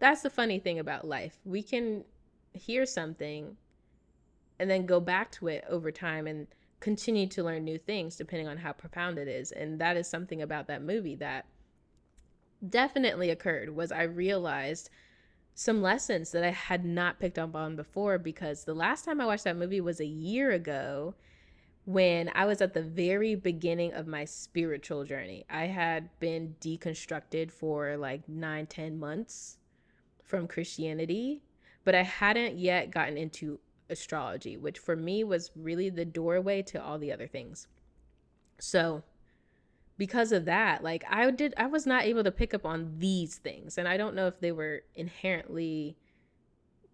That's 0.00 0.23
the 0.23 0.30
funny 0.30 0.58
thing 0.58 0.78
about 0.78 1.06
life. 1.06 1.38
We 1.44 1.62
can 1.62 2.04
hear 2.52 2.87
something 2.87 3.56
and 4.58 4.70
then 4.70 4.87
go 4.87 5.00
back 5.00 5.30
to 5.32 5.49
it 5.49 5.64
over 5.68 5.90
time 5.90 6.26
and 6.26 6.47
continue 6.80 7.26
to 7.26 7.42
learn 7.42 7.64
new 7.64 7.78
things 7.78 8.16
depending 8.16 8.47
on 8.47 8.58
how 8.58 8.73
profound 8.73 9.18
it 9.18 9.28
is 9.28 9.52
and 9.52 9.80
that 9.80 9.97
is 9.97 10.06
something 10.06 10.42
about 10.42 10.66
that 10.68 10.82
movie 10.82 11.16
that 11.16 11.47
definitely 12.68 13.30
occurred 13.30 13.75
was 13.75 13.90
i 13.90 14.02
realized 14.02 14.90
some 15.54 15.82
lessons 15.82 16.30
that 16.30 16.44
i 16.44 16.50
had 16.50 16.85
not 16.85 17.18
picked 17.18 17.38
up 17.38 17.54
on 17.56 17.75
before 17.75 18.18
because 18.18 18.64
the 18.64 18.75
last 18.75 19.04
time 19.04 19.20
i 19.20 19.26
watched 19.26 19.44
that 19.44 19.56
movie 19.56 19.80
was 19.80 20.00
a 20.00 20.06
year 20.06 20.50
ago 20.52 21.14
when 21.85 22.30
i 22.35 22.44
was 22.44 22.61
at 22.61 22.75
the 22.75 22.82
very 22.82 23.35
beginning 23.35 23.92
of 23.94 24.06
my 24.06 24.25
spiritual 24.25 25.04
journey. 25.04 25.44
I 25.49 25.64
had 25.64 26.11
been 26.20 26.54
deconstructed 26.61 27.50
for 27.50 27.97
like 27.97 28.28
nine 28.28 28.66
ten 28.66 28.99
months 28.99 29.58
from 30.23 30.47
christianity 30.47 31.42
but 31.85 31.94
i 31.94 32.02
hadn't 32.02 32.58
yet 32.58 32.90
gotten 32.90 33.16
into 33.16 33.58
astrology, 33.90 34.57
which 34.57 34.78
for 34.78 34.97
me 34.97 35.25
was 35.25 35.50
really 35.57 35.90
the 35.90 36.04
doorway 36.04 36.62
to 36.62 36.83
all 36.83 36.99
the 36.99 37.12
other 37.12 37.26
things. 37.26 37.66
So, 38.59 39.02
because 39.97 40.30
of 40.30 40.45
that, 40.45 40.83
like 40.85 41.04
I 41.11 41.30
did, 41.30 41.54
I 41.57 41.66
was 41.66 41.85
not 41.85 42.04
able 42.04 42.23
to 42.25 42.30
pick 42.30 42.54
up 42.54 42.64
on 42.64 42.95
these 42.99 43.37
things. 43.37 43.78
And 43.78 43.88
I 43.88 43.97
don't 43.97 44.14
know 44.14 44.28
if 44.28 44.38
they 44.40 44.52
were 44.52 44.83
inherently 44.95 45.97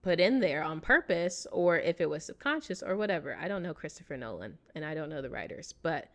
put 0.02 0.20
in 0.20 0.40
there 0.40 0.62
on 0.62 0.80
purpose 0.80 1.46
or 1.52 1.78
if 1.78 2.00
it 2.00 2.08
was 2.08 2.24
subconscious 2.24 2.82
or 2.82 2.96
whatever. 2.96 3.36
I 3.40 3.48
don't 3.48 3.62
know 3.62 3.74
Christopher 3.74 4.16
Nolan 4.16 4.58
and 4.74 4.84
I 4.84 4.94
don't 4.94 5.10
know 5.10 5.22
the 5.22 5.30
writers, 5.30 5.74
but 5.82 6.08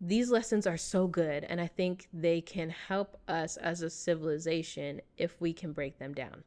these 0.00 0.30
lessons 0.30 0.66
are 0.66 0.76
so 0.76 1.06
good. 1.06 1.44
And 1.44 1.60
I 1.60 1.66
think 1.66 2.08
they 2.12 2.40
can 2.40 2.70
help 2.70 3.18
us 3.28 3.56
as 3.56 3.82
a 3.82 3.90
civilization 3.90 5.00
if 5.16 5.40
we 5.40 5.52
can 5.52 5.72
break 5.72 5.98
them 5.98 6.12
down. 6.12 6.42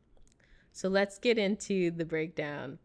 So 0.72 0.90
let's 0.90 1.18
get 1.18 1.38
into 1.38 1.90
the 1.90 2.06
breakdown 2.06 2.80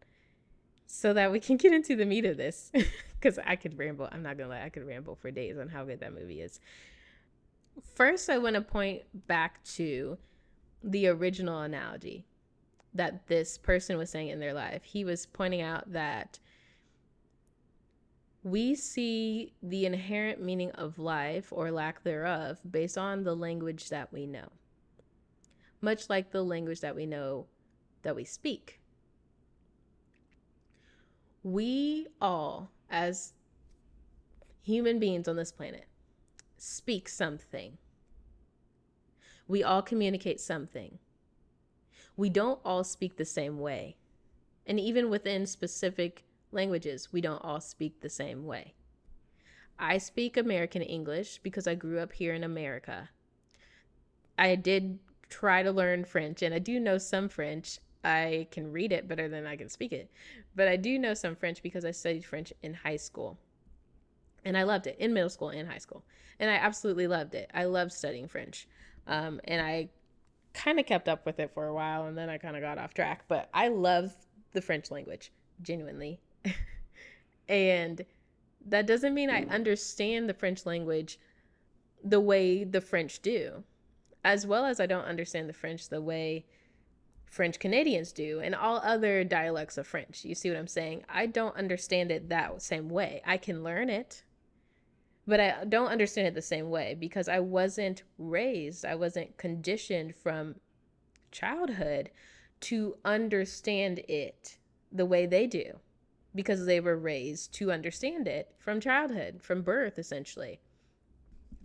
so 0.91 1.13
that 1.13 1.31
we 1.31 1.39
can 1.39 1.55
get 1.55 1.71
into 1.71 1.95
the 1.95 2.05
meat 2.05 2.25
of 2.25 2.35
this 2.35 2.69
because 3.19 3.39
I 3.45 3.55
could 3.55 3.79
ramble. 3.79 4.09
I'm 4.11 4.21
not 4.21 4.37
gonna 4.37 4.49
lie, 4.49 4.63
I 4.63 4.69
could 4.69 4.85
ramble 4.85 5.15
for 5.15 5.31
days 5.31 5.57
on 5.57 5.69
how 5.69 5.85
good 5.85 6.01
that 6.01 6.13
movie 6.13 6.41
is. 6.41 6.59
First, 7.95 8.29
I 8.29 8.37
want 8.37 8.55
to 8.55 8.61
point 8.61 9.03
back 9.27 9.63
to 9.75 10.17
the 10.83 11.07
original 11.07 11.61
analogy 11.61 12.25
that 12.93 13.27
this 13.27 13.57
person 13.57 13.97
was 13.97 14.09
saying 14.09 14.27
in 14.27 14.39
their 14.41 14.53
life. 14.53 14.83
He 14.83 15.05
was 15.05 15.25
pointing 15.25 15.61
out 15.61 15.93
that 15.93 16.39
we 18.43 18.75
see 18.75 19.53
the 19.63 19.85
inherent 19.85 20.41
meaning 20.41 20.71
of 20.71 20.99
life 20.99 21.53
or 21.53 21.71
lack 21.71 22.03
thereof 22.03 22.59
based 22.69 22.97
on 22.97 23.23
the 23.23 23.35
language 23.35 23.87
that 23.89 24.11
we 24.11 24.27
know, 24.27 24.49
much 25.79 26.09
like 26.09 26.31
the 26.31 26.43
language 26.43 26.81
that 26.81 26.95
we 26.95 27.05
know 27.05 27.45
that 28.01 28.15
we 28.15 28.25
speak 28.25 28.80
we 31.43 32.07
all, 32.19 32.71
as 32.89 33.33
human 34.61 34.99
beings 34.99 35.27
on 35.27 35.35
this 35.35 35.51
planet, 35.51 35.87
speak 36.57 37.09
something. 37.09 37.77
We 39.47 39.63
all 39.63 39.81
communicate 39.81 40.39
something. 40.39 40.99
We 42.15 42.29
don't 42.29 42.59
all 42.63 42.83
speak 42.83 43.17
the 43.17 43.25
same 43.25 43.59
way. 43.59 43.97
And 44.67 44.79
even 44.79 45.09
within 45.09 45.45
specific 45.45 46.23
languages, 46.51 47.11
we 47.11 47.21
don't 47.21 47.43
all 47.43 47.59
speak 47.59 48.01
the 48.01 48.09
same 48.09 48.45
way. 48.45 48.75
I 49.79 49.97
speak 49.97 50.37
American 50.37 50.83
English 50.83 51.39
because 51.39 51.67
I 51.67 51.73
grew 51.73 51.99
up 51.99 52.13
here 52.13 52.35
in 52.35 52.43
America. 52.43 53.09
I 54.37 54.55
did 54.55 54.99
try 55.29 55.63
to 55.63 55.71
learn 55.71 56.05
French 56.05 56.43
and 56.43 56.53
I 56.53 56.59
do 56.59 56.79
know 56.79 56.99
some 56.99 57.29
French. 57.29 57.79
I 58.03 58.47
can 58.51 58.71
read 58.71 58.91
it 58.91 59.07
better 59.07 59.27
than 59.27 59.45
I 59.45 59.55
can 59.55 59.69
speak 59.69 59.91
it. 59.91 60.09
But 60.55 60.67
I 60.67 60.75
do 60.75 60.97
know 60.97 61.13
some 61.13 61.35
French 61.35 61.61
because 61.61 61.85
I 61.85 61.91
studied 61.91 62.25
French 62.25 62.51
in 62.63 62.73
high 62.73 62.97
school. 62.97 63.37
And 64.43 64.57
I 64.57 64.63
loved 64.63 64.87
it 64.87 64.97
in 64.99 65.13
middle 65.13 65.29
school 65.29 65.49
and 65.49 65.69
high 65.69 65.77
school. 65.77 66.03
And 66.39 66.49
I 66.49 66.55
absolutely 66.55 67.07
loved 67.07 67.35
it. 67.35 67.51
I 67.53 67.65
loved 67.65 67.93
studying 67.93 68.27
French. 68.27 68.67
Um, 69.07 69.39
and 69.45 69.61
I 69.61 69.89
kind 70.53 70.79
of 70.79 70.85
kept 70.85 71.07
up 71.07 71.25
with 71.25 71.39
it 71.39 71.51
for 71.53 71.67
a 71.67 71.73
while 71.73 72.07
and 72.07 72.17
then 72.17 72.29
I 72.29 72.37
kind 72.37 72.55
of 72.55 72.61
got 72.61 72.77
off 72.77 72.93
track. 72.93 73.25
But 73.27 73.49
I 73.53 73.67
love 73.67 74.15
the 74.53 74.61
French 74.61 74.89
language, 74.89 75.31
genuinely. 75.61 76.19
and 77.47 78.03
that 78.67 78.87
doesn't 78.87 79.13
mean 79.13 79.29
I 79.29 79.43
understand 79.45 80.27
the 80.27 80.33
French 80.33 80.65
language 80.65 81.19
the 82.03 82.19
way 82.19 82.63
the 82.63 82.81
French 82.81 83.21
do, 83.21 83.63
as 84.23 84.47
well 84.47 84.65
as 84.65 84.79
I 84.79 84.85
don't 84.85 85.05
understand 85.05 85.47
the 85.47 85.53
French 85.53 85.89
the 85.89 86.01
way 86.01 86.45
French 87.31 87.59
Canadians 87.59 88.11
do 88.11 88.41
and 88.41 88.53
all 88.53 88.81
other 88.83 89.23
dialects 89.23 89.77
of 89.77 89.87
French. 89.87 90.25
You 90.25 90.35
see 90.35 90.49
what 90.49 90.59
I'm 90.59 90.67
saying? 90.67 91.05
I 91.07 91.27
don't 91.27 91.55
understand 91.55 92.11
it 92.11 92.27
that 92.27 92.61
same 92.61 92.89
way. 92.89 93.21
I 93.25 93.37
can 93.37 93.63
learn 93.63 93.89
it, 93.89 94.23
but 95.25 95.39
I 95.39 95.63
don't 95.63 95.87
understand 95.87 96.27
it 96.27 96.33
the 96.33 96.41
same 96.41 96.69
way 96.69 96.93
because 96.93 97.29
I 97.29 97.39
wasn't 97.39 98.03
raised, 98.17 98.83
I 98.83 98.95
wasn't 98.95 99.37
conditioned 99.37 100.13
from 100.17 100.55
childhood 101.31 102.11
to 102.61 102.97
understand 103.05 103.99
it 104.09 104.57
the 104.91 105.05
way 105.05 105.25
they 105.25 105.47
do 105.47 105.79
because 106.35 106.65
they 106.65 106.81
were 106.81 106.97
raised 106.97 107.53
to 107.53 107.71
understand 107.71 108.27
it 108.27 108.53
from 108.59 108.81
childhood, 108.81 109.41
from 109.41 109.61
birth, 109.61 109.97
essentially. 109.97 110.59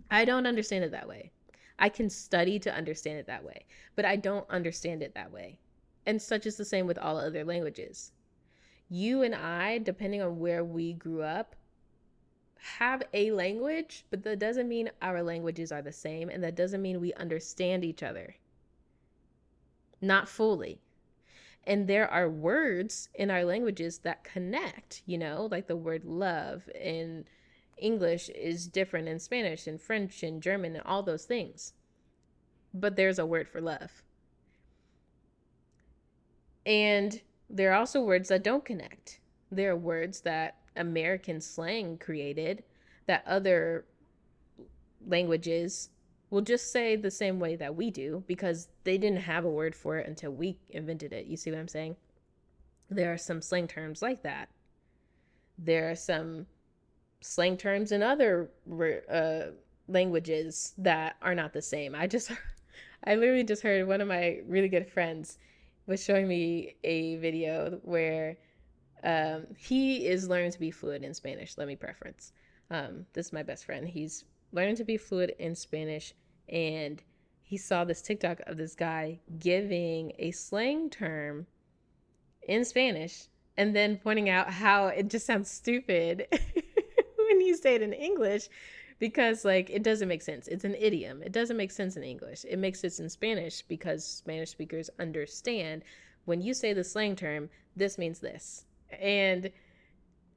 I 0.09 0.23
don't 0.23 0.47
understand 0.47 0.85
it 0.85 0.91
that 0.91 1.09
way. 1.09 1.33
I 1.79 1.89
can 1.89 2.09
study 2.09 2.59
to 2.59 2.73
understand 2.73 3.19
it 3.19 3.27
that 3.27 3.43
way, 3.43 3.65
but 3.95 4.05
I 4.05 4.15
don't 4.15 4.49
understand 4.49 5.03
it 5.03 5.13
that 5.13 5.31
way. 5.31 5.59
And 6.05 6.21
such 6.21 6.45
is 6.45 6.57
the 6.57 6.65
same 6.65 6.87
with 6.87 6.97
all 6.97 7.17
other 7.17 7.43
languages. 7.43 8.11
You 8.89 9.21
and 9.21 9.35
I, 9.35 9.79
depending 9.79 10.21
on 10.21 10.39
where 10.39 10.63
we 10.63 10.93
grew 10.93 11.21
up, 11.21 11.55
have 12.59 13.03
a 13.13 13.31
language, 13.31 14.05
but 14.09 14.23
that 14.23 14.39
doesn't 14.39 14.67
mean 14.67 14.89
our 15.01 15.21
languages 15.21 15.71
are 15.71 15.81
the 15.81 15.91
same, 15.91 16.29
and 16.29 16.43
that 16.43 16.55
doesn't 16.55 16.81
mean 16.81 16.99
we 16.99 17.13
understand 17.13 17.85
each 17.85 18.01
other. 18.01 18.35
Not 20.01 20.27
fully. 20.29 20.79
And 21.65 21.87
there 21.87 22.09
are 22.09 22.29
words 22.29 23.09
in 23.13 23.29
our 23.29 23.43
languages 23.43 23.99
that 23.99 24.23
connect, 24.23 25.01
you 25.05 25.17
know, 25.17 25.47
like 25.51 25.67
the 25.67 25.75
word 25.75 26.05
love 26.05 26.69
in 26.73 27.25
English 27.77 28.29
is 28.29 28.67
different 28.67 29.07
in 29.07 29.19
Spanish 29.19 29.67
and 29.67 29.81
French 29.81 30.23
and 30.23 30.41
German 30.41 30.75
and 30.75 30.85
all 30.85 31.03
those 31.03 31.25
things. 31.25 31.73
But 32.73 32.95
there's 32.95 33.19
a 33.19 33.25
word 33.25 33.47
for 33.47 33.61
love. 33.61 34.03
And 36.65 37.21
there 37.49 37.71
are 37.71 37.79
also 37.79 38.01
words 38.01 38.29
that 38.29 38.43
don't 38.43 38.65
connect. 38.65 39.19
There 39.51 39.71
are 39.71 39.77
words 39.77 40.21
that 40.21 40.57
American 40.75 41.39
slang 41.39 41.97
created 41.97 42.63
that 43.05 43.23
other 43.25 43.85
languages 45.05 45.89
will 46.29 46.41
just 46.41 46.71
say 46.71 46.95
the 46.95 47.09
same 47.09 47.39
way 47.39 47.55
that 47.55 47.75
we 47.75 47.89
do 47.89 48.23
because 48.27 48.67
they 48.83 48.97
didn't 48.97 49.21
have 49.21 49.45
a 49.45 49.49
word 49.49 49.75
for 49.75 49.97
it 49.97 50.07
until 50.07 50.31
we 50.31 50.59
invented 50.69 51.13
it. 51.13 51.25
You 51.25 51.37
see 51.37 51.51
what 51.51 51.59
I'm 51.59 51.67
saying? 51.69 51.95
There 52.89 53.13
are 53.13 53.17
some 53.17 53.41
slang 53.41 53.67
terms 53.67 54.01
like 54.01 54.23
that. 54.23 54.49
There 55.57 55.89
are 55.89 55.95
some 55.95 56.47
slang 57.21 57.57
terms 57.57 57.91
in 57.91 58.03
other 58.03 58.49
uh, 59.11 59.51
languages 59.87 60.73
that 60.77 61.15
are 61.21 61.35
not 61.35 61.53
the 61.53 61.61
same. 61.61 61.95
I 61.95 62.07
just, 62.07 62.31
I 63.03 63.15
literally 63.15 63.43
just 63.43 63.63
heard 63.63 63.87
one 63.87 64.01
of 64.01 64.07
my 64.07 64.41
really 64.45 64.69
good 64.69 64.89
friends 64.89 65.37
was 65.85 66.03
showing 66.03 66.27
me 66.27 66.75
a 66.83 67.15
video 67.17 67.79
where 67.83 68.37
um, 69.03 69.47
he 69.57 70.05
is 70.05 70.27
learning 70.27 70.51
to 70.51 70.59
be 70.59 70.71
fluent 70.71 71.05
in 71.05 71.13
Spanish. 71.13 71.57
Let 71.57 71.67
me 71.67 71.75
preference. 71.75 72.33
Um, 72.69 73.05
this 73.13 73.27
is 73.27 73.33
my 73.33 73.43
best 73.43 73.65
friend. 73.65 73.87
He's 73.87 74.25
learning 74.51 74.75
to 74.77 74.83
be 74.83 74.97
fluent 74.97 75.31
in 75.39 75.55
Spanish, 75.55 76.13
and 76.49 77.01
he 77.41 77.57
saw 77.57 77.85
this 77.85 78.01
TikTok 78.01 78.41
of 78.47 78.57
this 78.57 78.75
guy 78.75 79.19
giving 79.39 80.11
a 80.19 80.31
slang 80.31 80.89
term 80.89 81.47
in 82.47 82.65
Spanish 82.65 83.27
and 83.55 83.75
then 83.75 83.97
pointing 83.97 84.29
out 84.29 84.49
how 84.51 84.87
it 84.87 85.09
just 85.09 85.25
sounds 85.25 85.49
stupid 85.49 86.27
you 87.47 87.55
say 87.55 87.75
it 87.75 87.81
in 87.81 87.93
English 87.93 88.49
because 88.99 89.45
like 89.45 89.69
it 89.69 89.83
doesn't 89.83 90.07
make 90.07 90.21
sense. 90.21 90.47
It's 90.47 90.63
an 90.63 90.75
idiom. 90.75 91.21
It 91.23 91.31
doesn't 91.31 91.57
make 91.57 91.71
sense 91.71 91.97
in 91.97 92.03
English. 92.03 92.45
It 92.47 92.57
makes 92.57 92.79
sense 92.79 92.99
in 92.99 93.09
Spanish 93.09 93.61
because 93.61 94.05
Spanish 94.05 94.49
speakers 94.49 94.89
understand 94.99 95.83
when 96.25 96.41
you 96.41 96.53
say 96.53 96.73
the 96.73 96.83
slang 96.83 97.15
term, 97.15 97.49
this 97.75 97.97
means 97.97 98.19
this. 98.19 98.65
And 98.99 99.49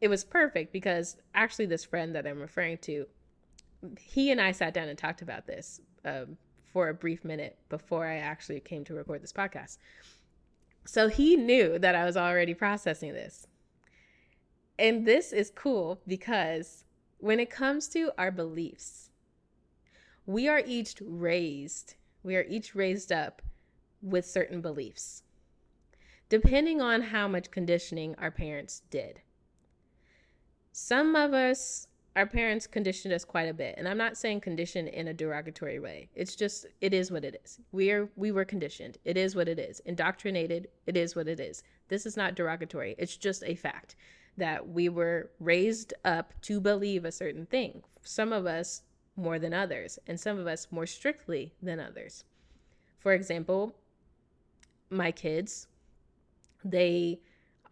it 0.01 0.09
was 0.09 0.25
perfect 0.25 0.73
because 0.73 1.17
actually, 1.35 1.67
this 1.67 1.85
friend 1.85 2.15
that 2.15 2.27
I'm 2.27 2.41
referring 2.41 2.79
to, 2.79 3.07
he 3.99 4.31
and 4.31 4.41
I 4.41 4.53
sat 4.53 4.73
down 4.73 4.89
and 4.89 4.97
talked 4.97 5.21
about 5.21 5.47
this 5.47 5.81
um, 6.05 6.37
for 6.73 6.89
a 6.89 6.95
brief 6.95 7.25
minute 7.25 7.59
before 7.69 8.07
I 8.07 8.17
actually 8.17 8.61
came 8.61 8.85
to 8.85 8.95
record 8.95 9.23
this 9.23 9.33
podcast. 9.33 9.79
So 10.87 11.09
he 11.09 11.37
knew 11.37 11.79
that 11.79 11.95
I 11.95 12.05
was 12.05 12.17
already 12.17 12.55
processing 12.55 13.13
this. 13.13 13.47
And 14.79 15.07
this 15.07 15.33
is 15.33 15.51
cool 15.51 16.01
because 16.07 16.85
when 17.21 17.41
it 17.41 17.51
comes 17.51 17.89
to 17.89 18.11
our 18.19 18.31
beliefs, 18.31 19.11
we 20.27 20.49
are 20.49 20.63
each 20.65 20.97
raised, 21.01 21.95
we 22.23 22.37
are 22.37 22.45
each 22.49 22.75
raised 22.75 23.13
up 23.13 23.43
with 24.03 24.25
certain 24.25 24.61
beliefs 24.61 25.23
depending 26.31 26.81
on 26.81 27.03
how 27.03 27.29
much 27.29 27.51
conditioning 27.51 28.15
our 28.17 28.31
parents 28.31 28.83
did. 28.89 29.21
Some 30.73 31.17
of 31.17 31.35
us, 31.35 31.89
our 32.17 32.27
parents 32.27 32.67
conditioned 32.67 33.13
us 33.13 33.25
quite 33.25 33.49
a 33.49 33.55
bit, 33.55 33.75
and 33.77 33.87
I'm 33.87 33.99
not 33.99 34.17
saying 34.17 34.41
condition 34.41 34.87
in 34.89 35.09
a 35.09 35.13
derogatory 35.13 35.81
way. 35.81 36.09
It's 36.15 36.37
just 36.37 36.67
it 36.81 36.95
is 36.95 37.11
what 37.11 37.25
it 37.25 37.41
is. 37.45 37.59
We 37.73 37.91
are 37.91 38.09
we 38.17 38.33
were 38.33 38.45
conditioned. 38.45 38.99
It 39.05 39.17
is 39.17 39.35
what 39.35 39.49
it 39.49 39.59
is. 39.59 39.81
Indoctrinated. 39.81 40.69
It 40.87 40.97
is 40.97 41.15
what 41.15 41.29
it 41.29 41.41
is. 41.41 41.63
This 41.89 42.07
is 42.07 42.17
not 42.17 42.37
derogatory. 42.37 42.95
It's 42.97 43.17
just 43.17 43.43
a 43.45 43.57
fact 43.57 43.97
that 44.37 44.69
we 44.69 44.89
were 44.89 45.31
raised 45.39 45.93
up 46.05 46.33
to 46.43 46.61
believe 46.61 47.05
a 47.05 47.13
certain 47.13 47.47
thing. 47.47 47.83
Some 48.03 48.33
of 48.33 48.47
us 48.47 48.83
more 49.17 49.39
than 49.39 49.53
others, 49.53 49.99
and 50.07 50.19
some 50.19 50.39
of 50.39 50.47
us 50.47 50.69
more 50.71 50.87
strictly 50.87 51.53
than 51.63 51.79
others. 51.79 52.25
For 52.99 53.13
example, 53.13 53.75
my 54.89 55.13
kids 55.13 55.67
they 56.65 57.21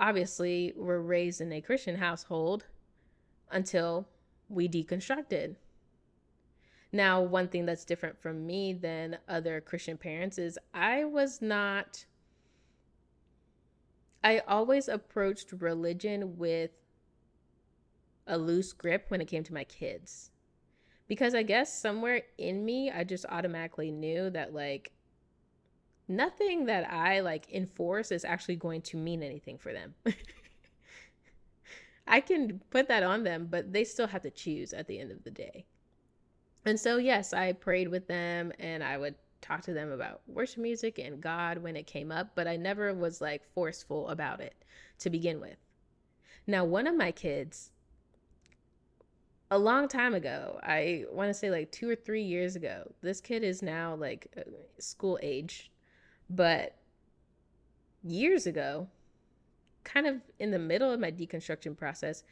obviously 0.01 0.73
were 0.77 1.03
raised 1.03 1.40
in 1.40 1.53
a 1.53 1.61
Christian 1.61 1.97
household 1.97 2.66
until 3.51 4.09
we 4.49 4.68
deconstructed. 4.68 5.57
Now, 6.92 7.21
one 7.21 7.49
thing 7.49 7.66
that's 7.66 7.85
different 7.85 8.18
from 8.18 8.47
me 8.47 8.73
than 8.73 9.18
other 9.29 9.61
Christian 9.61 9.99
parents 9.99 10.38
is 10.38 10.59
I 10.73 11.05
was 11.05 11.42
not, 11.42 12.07
I 14.22 14.40
always 14.40 14.88
approached 14.88 15.52
religion 15.52 16.37
with 16.37 16.70
a 18.26 18.37
loose 18.37 18.72
grip 18.72 19.07
when 19.09 19.20
it 19.20 19.26
came 19.26 19.44
to 19.44 19.54
my 19.54 19.64
kids. 19.64 20.31
Because 21.07 21.35
I 21.35 21.42
guess 21.42 21.72
somewhere 21.72 22.22
in 22.37 22.64
me, 22.64 22.90
I 22.90 23.04
just 23.04 23.24
automatically 23.28 23.90
knew 23.90 24.28
that, 24.31 24.52
like, 24.52 24.92
nothing 26.07 26.66
that 26.66 26.90
I 26.92 27.20
like 27.20 27.50
enforce 27.52 28.12
is 28.12 28.24
actually 28.24 28.57
going 28.57 28.83
to 28.83 28.96
mean 28.96 29.22
anything 29.22 29.57
for 29.59 29.72
them. 29.72 29.94
I 32.07 32.20
can 32.20 32.61
put 32.70 32.88
that 32.88 33.02
on 33.02 33.22
them, 33.22 33.48
but 33.50 33.72
they 33.72 33.85
still 33.85 34.07
have 34.07 34.22
to 34.22 34.31
choose 34.31 34.72
at 34.72 34.87
the 34.87 34.98
end 34.98 35.12
of 35.12 35.24
the 35.24 35.31
day. 35.31 35.66
And 36.64 36.78
so, 36.78 36.96
yes, 36.96 37.33
I 37.33 37.52
prayed 37.52 37.88
with 37.88 38.09
them 38.09 38.52
and 38.59 38.83
I 38.83 38.98
would 38.98 39.14
talk 39.40 39.62
to 39.62 39.72
them 39.72 39.90
about 39.90 40.20
worship 40.27 40.59
music 40.59 40.98
and 40.98 41.20
God 41.20 41.59
when 41.59 41.77
it 41.77 41.87
came 41.87 42.11
up, 42.11 42.31
but 42.35 42.46
I 42.46 42.57
never 42.57 42.92
was 42.94 43.20
like 43.20 43.42
forceful 43.55 44.09
about 44.09 44.40
it 44.40 44.64
to 45.01 45.11
begin 45.11 45.40
with. 45.40 45.57
Now, 46.46 46.64
one 46.64 46.87
of 46.87 46.96
my 46.96 47.12
kids, 47.12 47.70
a 49.51 49.59
long 49.59 49.88
time 49.88 50.14
ago, 50.14 50.59
I 50.62 51.05
want 51.11 51.29
to 51.29 51.35
say 51.35 51.51
like 51.51 51.70
two 51.72 51.88
or 51.88 51.94
three 51.94 52.22
years 52.22 52.57
ago, 52.57 52.92
this 53.03 53.20
kid 53.20 53.42
is 53.42 53.62
now 53.62 53.94
like 53.94 54.27
uh, 54.37 54.42
school 54.79 55.18
age, 55.22 55.70
but 56.31 56.77
years 58.03 58.46
ago, 58.46 58.88
kind 59.85 60.07
of 60.07 60.16
in 60.38 60.51
the 60.51 60.59
middle 60.59 60.90
of 60.90 61.01
my 61.01 61.11
deconstruction 61.11 61.77
process, 61.77 62.24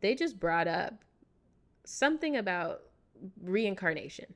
they 0.00 0.14
just 0.14 0.38
brought 0.38 0.68
up 0.68 1.04
something 1.84 2.36
about 2.36 2.82
reincarnation 3.42 4.26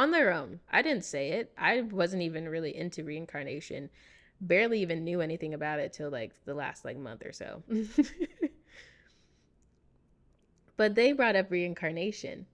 on 0.00 0.10
their 0.10 0.32
own. 0.32 0.60
I 0.70 0.82
didn't 0.82 1.04
say 1.04 1.30
it. 1.30 1.52
I 1.58 1.82
wasn't 1.82 2.22
even 2.22 2.48
really 2.48 2.76
into 2.76 3.04
reincarnation. 3.04 3.90
Barely 4.40 4.80
even 4.80 5.04
knew 5.04 5.20
anything 5.20 5.54
about 5.54 5.80
it 5.80 5.92
till 5.92 6.10
like 6.10 6.32
the 6.44 6.54
last 6.54 6.84
like 6.84 6.96
month 6.96 7.24
or 7.24 7.32
so. 7.32 7.62
but 10.76 10.94
they 10.94 11.12
brought 11.12 11.36
up 11.36 11.50
reincarnation. 11.50 12.46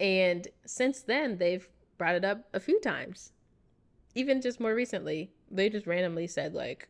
And 0.00 0.48
since 0.66 1.02
then, 1.02 1.38
they've 1.38 1.68
brought 1.98 2.14
it 2.16 2.24
up 2.24 2.48
a 2.52 2.60
few 2.60 2.80
times 2.80 3.32
even 4.14 4.40
just 4.40 4.60
more 4.60 4.74
recently, 4.74 5.30
they 5.50 5.68
just 5.68 5.86
randomly 5.86 6.26
said 6.26 6.54
like, 6.54 6.88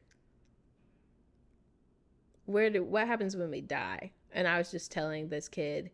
"Where 2.45 2.71
do 2.71 2.85
what 2.85 3.07
happens 3.07 3.37
when 3.37 3.51
we 3.51 3.61
die?" 3.61 4.13
And 4.33 4.47
I 4.47 4.59
was 4.59 4.71
just 4.71 4.93
telling 4.93 5.29
this 5.29 5.49
kid 5.49 5.91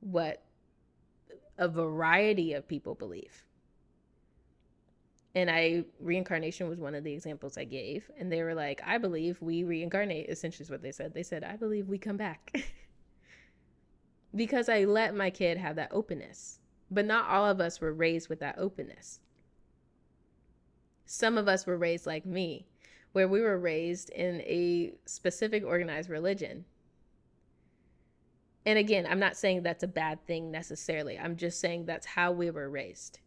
what 0.00 0.42
a 1.58 1.68
variety 1.68 2.52
of 2.54 2.68
people 2.68 2.94
believe. 2.94 3.44
And 5.34 5.50
I 5.50 5.84
reincarnation 6.00 6.68
was 6.68 6.78
one 6.78 6.94
of 6.94 7.04
the 7.04 7.12
examples 7.12 7.58
I 7.58 7.64
gave, 7.64 8.10
and 8.18 8.32
they 8.32 8.42
were 8.42 8.54
like, 8.54 8.80
"I 8.84 8.98
believe 8.98 9.40
we 9.42 9.62
reincarnate." 9.62 10.28
Essentially, 10.28 10.64
is 10.64 10.70
what 10.70 10.82
they 10.82 10.92
said. 10.92 11.14
They 11.14 11.22
said, 11.22 11.44
"I 11.44 11.56
believe 11.56 11.88
we 11.88 11.98
come 11.98 12.16
back," 12.16 12.56
because 14.34 14.68
I 14.68 14.84
let 14.84 15.14
my 15.14 15.30
kid 15.30 15.58
have 15.58 15.76
that 15.76 15.92
openness. 15.92 16.60
But 16.90 17.04
not 17.04 17.28
all 17.28 17.46
of 17.46 17.60
us 17.60 17.80
were 17.80 17.92
raised 17.92 18.28
with 18.28 18.40
that 18.40 18.58
openness 18.58 19.20
some 21.08 21.38
of 21.38 21.48
us 21.48 21.66
were 21.66 21.78
raised 21.78 22.06
like 22.06 22.26
me, 22.26 22.66
where 23.12 23.26
we 23.26 23.40
were 23.40 23.58
raised 23.58 24.10
in 24.10 24.42
a 24.42 24.92
specific 25.06 25.64
organized 25.64 26.10
religion. 26.10 26.66
And 28.68 28.78
again, 28.78 29.06
I'm 29.08 29.18
not 29.18 29.34
saying 29.34 29.62
that's 29.62 29.82
a 29.82 29.88
bad 29.88 30.26
thing 30.26 30.50
necessarily. 30.50 31.18
I'm 31.18 31.38
just 31.38 31.58
saying 31.58 31.86
that's 31.86 32.04
how 32.04 32.32
we 32.32 32.50
were 32.50 32.68
raised. 32.68 33.18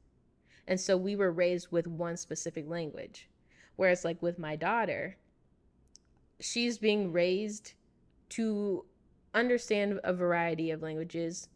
And 0.67 0.79
so 0.79 0.95
we 0.95 1.15
were 1.15 1.31
raised 1.31 1.71
with 1.71 1.87
one 1.87 2.15
specific 2.15 2.69
language. 2.69 3.27
Whereas, 3.75 4.05
like 4.05 4.21
with 4.21 4.37
my 4.37 4.55
daughter, 4.55 5.17
she's 6.39 6.77
being 6.77 7.11
raised 7.11 7.73
to 8.29 8.85
understand 9.33 9.99
a 10.03 10.13
variety 10.13 10.69
of 10.69 10.83
languages 10.83 11.49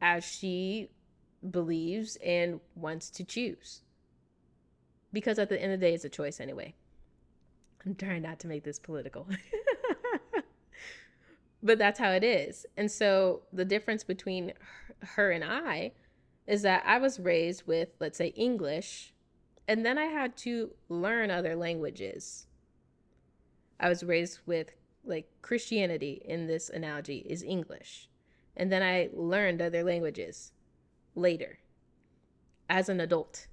as 0.00 0.22
she 0.22 0.92
believes 1.50 2.14
and 2.24 2.60
wants 2.76 3.10
to 3.10 3.24
choose. 3.24 3.82
Because 5.12 5.40
at 5.40 5.48
the 5.48 5.60
end 5.60 5.72
of 5.72 5.80
the 5.80 5.86
day, 5.86 5.94
it's 5.94 6.04
a 6.04 6.08
choice 6.08 6.38
anyway. 6.38 6.76
I'm 7.84 7.96
trying 7.96 8.22
not 8.22 8.38
to 8.38 8.46
make 8.46 8.62
this 8.62 8.78
political. 8.78 9.26
but 11.62 11.78
that's 11.78 11.98
how 11.98 12.10
it 12.10 12.24
is. 12.24 12.66
And 12.76 12.90
so 12.90 13.42
the 13.52 13.64
difference 13.64 14.04
between 14.04 14.52
her 15.00 15.30
and 15.30 15.44
I 15.44 15.92
is 16.46 16.62
that 16.62 16.82
I 16.86 16.98
was 16.98 17.20
raised 17.20 17.66
with, 17.66 17.90
let's 18.00 18.18
say, 18.18 18.28
English, 18.28 19.12
and 19.68 19.84
then 19.84 19.98
I 19.98 20.06
had 20.06 20.36
to 20.38 20.70
learn 20.88 21.30
other 21.30 21.54
languages. 21.54 22.46
I 23.78 23.88
was 23.88 24.02
raised 24.02 24.40
with 24.46 24.72
like 25.04 25.30
Christianity 25.42 26.20
in 26.24 26.46
this 26.46 26.68
analogy 26.68 27.24
is 27.28 27.42
English. 27.42 28.08
And 28.56 28.70
then 28.70 28.82
I 28.82 29.10
learned 29.12 29.62
other 29.62 29.82
languages 29.82 30.52
later 31.14 31.58
as 32.68 32.88
an 32.88 33.00
adult. 33.00 33.46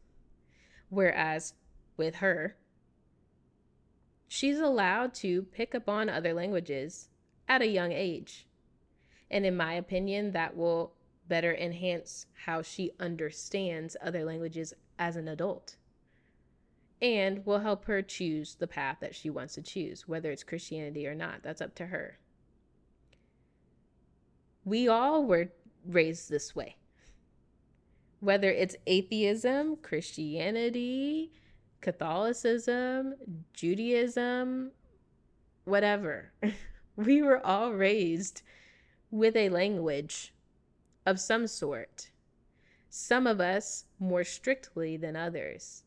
Whereas 0.89 1.53
with 1.95 2.15
her, 2.15 2.57
she's 4.27 4.59
allowed 4.59 5.13
to 5.15 5.43
pick 5.43 5.75
up 5.75 5.87
on 5.87 6.09
other 6.09 6.33
languages 6.33 7.09
at 7.47 7.61
a 7.61 7.67
young 7.67 7.91
age. 7.91 8.47
And 9.29 9.45
in 9.45 9.57
my 9.57 9.73
opinion, 9.73 10.31
that 10.31 10.55
will 10.55 10.93
better 11.27 11.53
enhance 11.53 12.25
how 12.45 12.61
she 12.61 12.91
understands 12.99 13.97
other 14.01 14.23
languages 14.23 14.73
as 14.97 15.15
an 15.15 15.27
adult 15.27 15.75
and 17.01 17.45
will 17.45 17.59
help 17.59 17.85
her 17.85 18.01
choose 18.01 18.55
the 18.55 18.67
path 18.67 18.97
that 19.01 19.15
she 19.15 19.29
wants 19.29 19.53
to 19.55 19.61
choose, 19.61 20.07
whether 20.07 20.31
it's 20.31 20.43
Christianity 20.43 21.05
or 21.05 21.13
not. 21.13 21.43
That's 21.43 21.61
up 21.61 21.75
to 21.75 21.87
her. 21.87 22.17
We 24.65 24.87
all 24.87 25.23
were 25.23 25.49
raised 25.85 26.29
this 26.29 26.55
way. 26.55 26.77
Whether 28.19 28.49
it's 28.49 28.75
atheism, 28.87 29.77
Christianity, 29.77 31.31
Catholicism, 31.81 33.13
Judaism, 33.53 34.71
whatever. 35.65 36.31
we 36.97 37.21
were 37.21 37.45
all 37.45 37.71
raised 37.73 38.41
with 39.11 39.35
a 39.35 39.49
language 39.49 40.33
of 41.05 41.19
some 41.19 41.47
sort. 41.47 42.09
Some 42.89 43.27
of 43.27 43.39
us 43.39 43.85
more 43.99 44.23
strictly 44.23 44.97
than 44.97 45.15
others. 45.15 45.83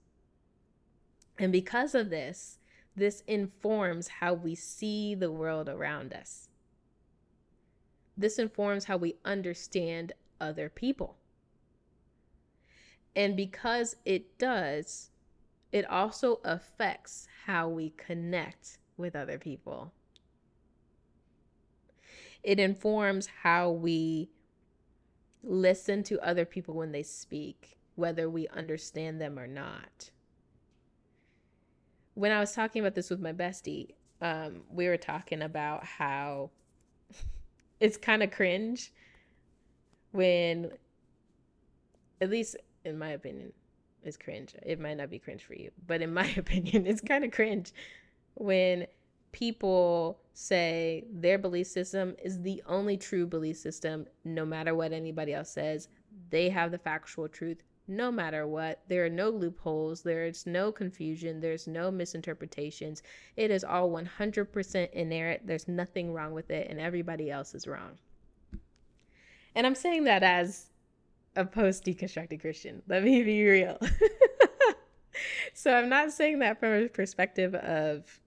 And 1.38 1.50
because 1.50 1.94
of 1.94 2.10
this, 2.10 2.58
this 2.94 3.22
informs 3.26 4.08
how 4.08 4.34
we 4.34 4.54
see 4.54 5.14
the 5.14 5.32
world 5.32 5.68
around 5.68 6.12
us. 6.12 6.48
This 8.16 8.38
informs 8.38 8.84
how 8.84 8.96
we 8.96 9.16
understand 9.24 10.12
other 10.40 10.68
people. 10.68 11.16
And 13.16 13.36
because 13.36 13.96
it 14.04 14.38
does, 14.38 15.10
it 15.72 15.88
also 15.90 16.40
affects 16.44 17.26
how 17.46 17.68
we 17.68 17.90
connect 17.96 18.78
with 18.96 19.16
other 19.16 19.38
people. 19.38 19.92
It 22.42 22.58
informs 22.58 23.28
how 23.42 23.70
we 23.70 24.30
listen 25.42 26.02
to 26.04 26.20
other 26.20 26.44
people 26.44 26.74
when 26.74 26.92
they 26.92 27.02
speak, 27.02 27.76
whether 27.94 28.28
we 28.28 28.48
understand 28.48 29.20
them 29.20 29.38
or 29.38 29.46
not 29.46 30.10
when 32.20 32.32
I 32.32 32.40
was 32.40 32.52
talking 32.52 32.80
about 32.82 32.94
this 32.94 33.08
with 33.08 33.20
my 33.20 33.32
bestie, 33.32 33.92
um, 34.20 34.60
we 34.70 34.88
were 34.88 34.98
talking 34.98 35.40
about 35.40 35.84
how 35.84 36.50
it's 37.80 37.96
kind 37.96 38.22
of 38.22 38.30
cringe 38.30 38.92
when, 40.12 40.70
at 42.20 42.28
least 42.28 42.56
in 42.84 42.98
my 42.98 43.10
opinion, 43.10 43.52
it's 44.02 44.18
cringe. 44.18 44.54
It 44.62 44.78
might 44.78 44.98
not 44.98 45.08
be 45.08 45.18
cringe 45.18 45.44
for 45.44 45.54
you, 45.54 45.70
but 45.86 46.02
in 46.02 46.12
my 46.12 46.26
opinion, 46.36 46.86
it's 46.86 47.00
kind 47.00 47.24
of 47.24 47.30
cringe 47.30 47.72
when 48.34 48.86
people 49.32 50.20
say 50.32 51.04
their 51.12 51.38
belief 51.38 51.66
system 51.66 52.16
is 52.22 52.40
the 52.42 52.62
only 52.66 52.96
true 52.96 53.26
belief 53.26 53.56
system, 53.56 54.06
no 54.24 54.44
matter 54.44 54.74
what 54.74 54.92
anybody 54.92 55.34
else 55.34 55.50
says. 55.50 55.88
They 56.30 56.48
have 56.48 56.70
the 56.70 56.78
factual 56.78 57.28
truth 57.28 57.62
no 57.90 58.10
matter 58.10 58.46
what. 58.46 58.80
There 58.88 59.04
are 59.04 59.10
no 59.10 59.28
loopholes, 59.28 60.02
there's 60.02 60.46
no 60.46 60.72
confusion, 60.72 61.40
there's 61.40 61.66
no 61.66 61.90
misinterpretations. 61.90 63.02
It 63.36 63.50
is 63.50 63.64
all 63.64 63.90
100% 63.90 64.92
inerrant. 64.92 65.46
There's 65.46 65.68
nothing 65.68 66.12
wrong 66.12 66.32
with 66.32 66.50
it, 66.50 66.68
and 66.70 66.80
everybody 66.80 67.30
else 67.30 67.54
is 67.54 67.66
wrong. 67.66 67.98
And 69.54 69.66
I'm 69.66 69.74
saying 69.74 70.04
that 70.04 70.22
as 70.22 70.66
a 71.36 71.44
post 71.44 71.84
deconstructed 71.84 72.40
Christian. 72.40 72.82
Let 72.88 73.02
me 73.02 73.22
be 73.22 73.44
real. 73.44 73.78
so 75.54 75.74
I'm 75.74 75.88
not 75.88 76.12
saying 76.12 76.38
that 76.38 76.60
from 76.60 76.72
a 76.72 76.88
perspective 76.88 77.54
of 77.56 78.20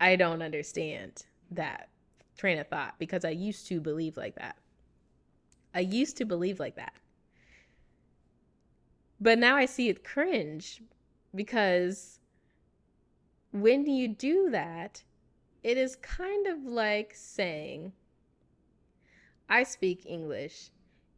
I 0.00 0.16
don't 0.16 0.42
understand 0.42 1.24
that 1.50 1.88
train 2.36 2.58
of 2.58 2.68
thought 2.68 2.94
because 2.98 3.24
I 3.24 3.30
used 3.30 3.66
to 3.68 3.80
believe 3.80 4.16
like 4.16 4.34
that. 4.36 4.56
I 5.74 5.80
used 5.80 6.16
to 6.18 6.24
believe 6.24 6.60
like 6.60 6.76
that. 6.76 6.94
But 9.20 9.38
now 9.38 9.56
I 9.56 9.66
see 9.66 9.88
it 9.88 10.04
cringe 10.04 10.82
because 11.34 12.18
when 13.52 13.86
you 13.86 14.08
do 14.08 14.50
that, 14.50 15.02
it 15.62 15.78
is 15.78 15.96
kind 15.96 16.46
of 16.46 16.64
like 16.64 17.12
saying, 17.14 17.92
I 19.48 19.62
speak 19.62 20.04
English. 20.06 20.70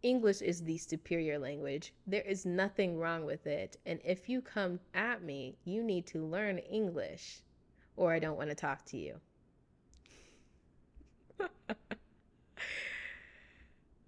English 0.02 0.42
is 0.42 0.62
the 0.62 0.78
superior 0.78 1.38
language. 1.38 1.92
There 2.06 2.22
is 2.22 2.46
nothing 2.46 2.98
wrong 2.98 3.24
with 3.24 3.46
it. 3.46 3.76
And 3.86 3.98
if 4.04 4.28
you 4.28 4.40
come 4.40 4.78
at 4.94 5.22
me, 5.22 5.56
you 5.64 5.82
need 5.82 6.06
to 6.08 6.24
learn 6.24 6.58
English 6.58 7.42
or 7.96 8.12
I 8.12 8.18
don't 8.18 8.36
want 8.36 8.50
to 8.50 8.54
talk 8.54 8.84
to 8.86 8.96
you. 8.96 9.20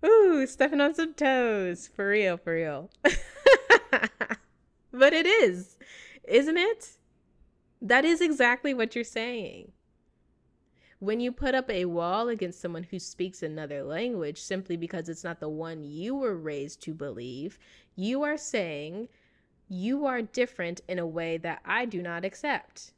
Ooh, 0.05 0.46
stepping 0.46 0.81
on 0.81 0.94
some 0.94 1.14
toes. 1.14 1.88
For 1.88 2.09
real, 2.09 2.37
for 2.37 2.55
real. 2.55 2.90
but 4.92 5.12
it 5.12 5.27
is, 5.27 5.77
isn't 6.24 6.57
it? 6.57 6.90
That 7.81 8.05
is 8.05 8.20
exactly 8.20 8.74
what 8.74 8.94
you're 8.94 9.05
saying. 9.05 9.72
When 11.01 11.20
you 11.20 11.31
put 11.31 11.55
up 11.55 11.70
a 11.70 11.85
wall 11.85 12.29
against 12.29 12.61
someone 12.61 12.83
who 12.83 12.98
speaks 12.98 13.42
another 13.42 13.85
language 13.85 14.40
simply 14.40 14.77
because 14.77 15.09
it's 15.09 15.22
not 15.22 15.38
the 15.38 15.48
one 15.48 15.85
you 15.85 16.16
were 16.16 16.37
raised 16.37 16.83
to 16.83 16.94
believe, 16.94 17.57
you 17.94 18.24
are 18.24 18.37
saying 18.37 19.09
you 19.68 20.07
are 20.07 20.22
different 20.22 20.81
in 20.88 20.98
a 20.98 21.07
way 21.07 21.37
that 21.37 21.61
I 21.64 21.85
do 21.85 22.03
not 22.03 22.24
accept. 22.24 22.92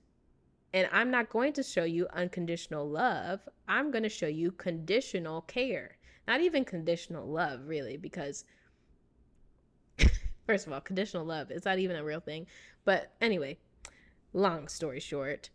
And 0.73 0.89
I'm 0.93 1.11
not 1.11 1.31
going 1.31 1.53
to 1.55 1.63
show 1.63 1.85
you 1.85 2.07
unconditional 2.13 2.89
love. 2.89 3.41
I'm 3.67 3.91
going 3.91 4.05
to 4.05 4.09
show 4.09 4.29
you 4.29 4.53
conditional 4.53 5.43
care. 5.43 5.97
Not 6.29 6.41
even 6.41 6.65
conditional 6.65 7.27
love, 7.27 7.67
really, 7.67 7.97
because 7.97 8.45
First 10.47 10.67
of 10.67 10.73
all, 10.73 10.81
conditional 10.81 11.25
love 11.25 11.51
is 11.51 11.65
not 11.65 11.79
even 11.79 11.97
a 11.97 12.05
real 12.05 12.21
thing. 12.21 12.47
But 12.85 13.13
anyway, 13.21 13.59
long 14.33 14.69
story 14.69 15.01
short, 15.01 15.51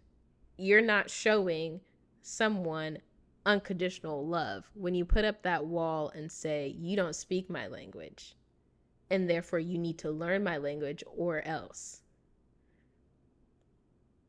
you're 0.57 0.81
not 0.81 1.09
showing 1.09 1.81
someone 2.21 2.99
unconditional 3.45 4.25
love 4.25 4.69
when 4.73 4.95
you 4.95 5.05
put 5.05 5.25
up 5.25 5.43
that 5.43 5.65
wall 5.65 6.09
and 6.15 6.31
say, 6.31 6.73
You 6.77 6.95
don't 6.95 7.15
speak 7.15 7.49
my 7.49 7.67
language, 7.67 8.35
and 9.09 9.29
therefore 9.29 9.59
you 9.59 9.77
need 9.77 9.97
to 9.99 10.11
learn 10.11 10.43
my 10.43 10.57
language 10.57 11.03
or 11.05 11.41
else. 11.45 12.01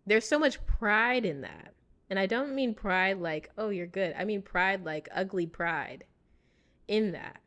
There's 0.06 0.28
so 0.28 0.38
much 0.38 0.64
pride 0.66 1.24
in 1.24 1.40
that. 1.40 1.74
And 2.08 2.18
I 2.18 2.26
don't 2.26 2.54
mean 2.54 2.74
pride 2.74 3.18
like, 3.18 3.50
oh, 3.58 3.70
you're 3.70 3.86
good. 3.86 4.14
I 4.16 4.24
mean 4.24 4.42
pride 4.42 4.84
like 4.84 5.08
ugly 5.14 5.46
pride 5.46 6.04
in 6.86 7.12
that. 7.12 7.40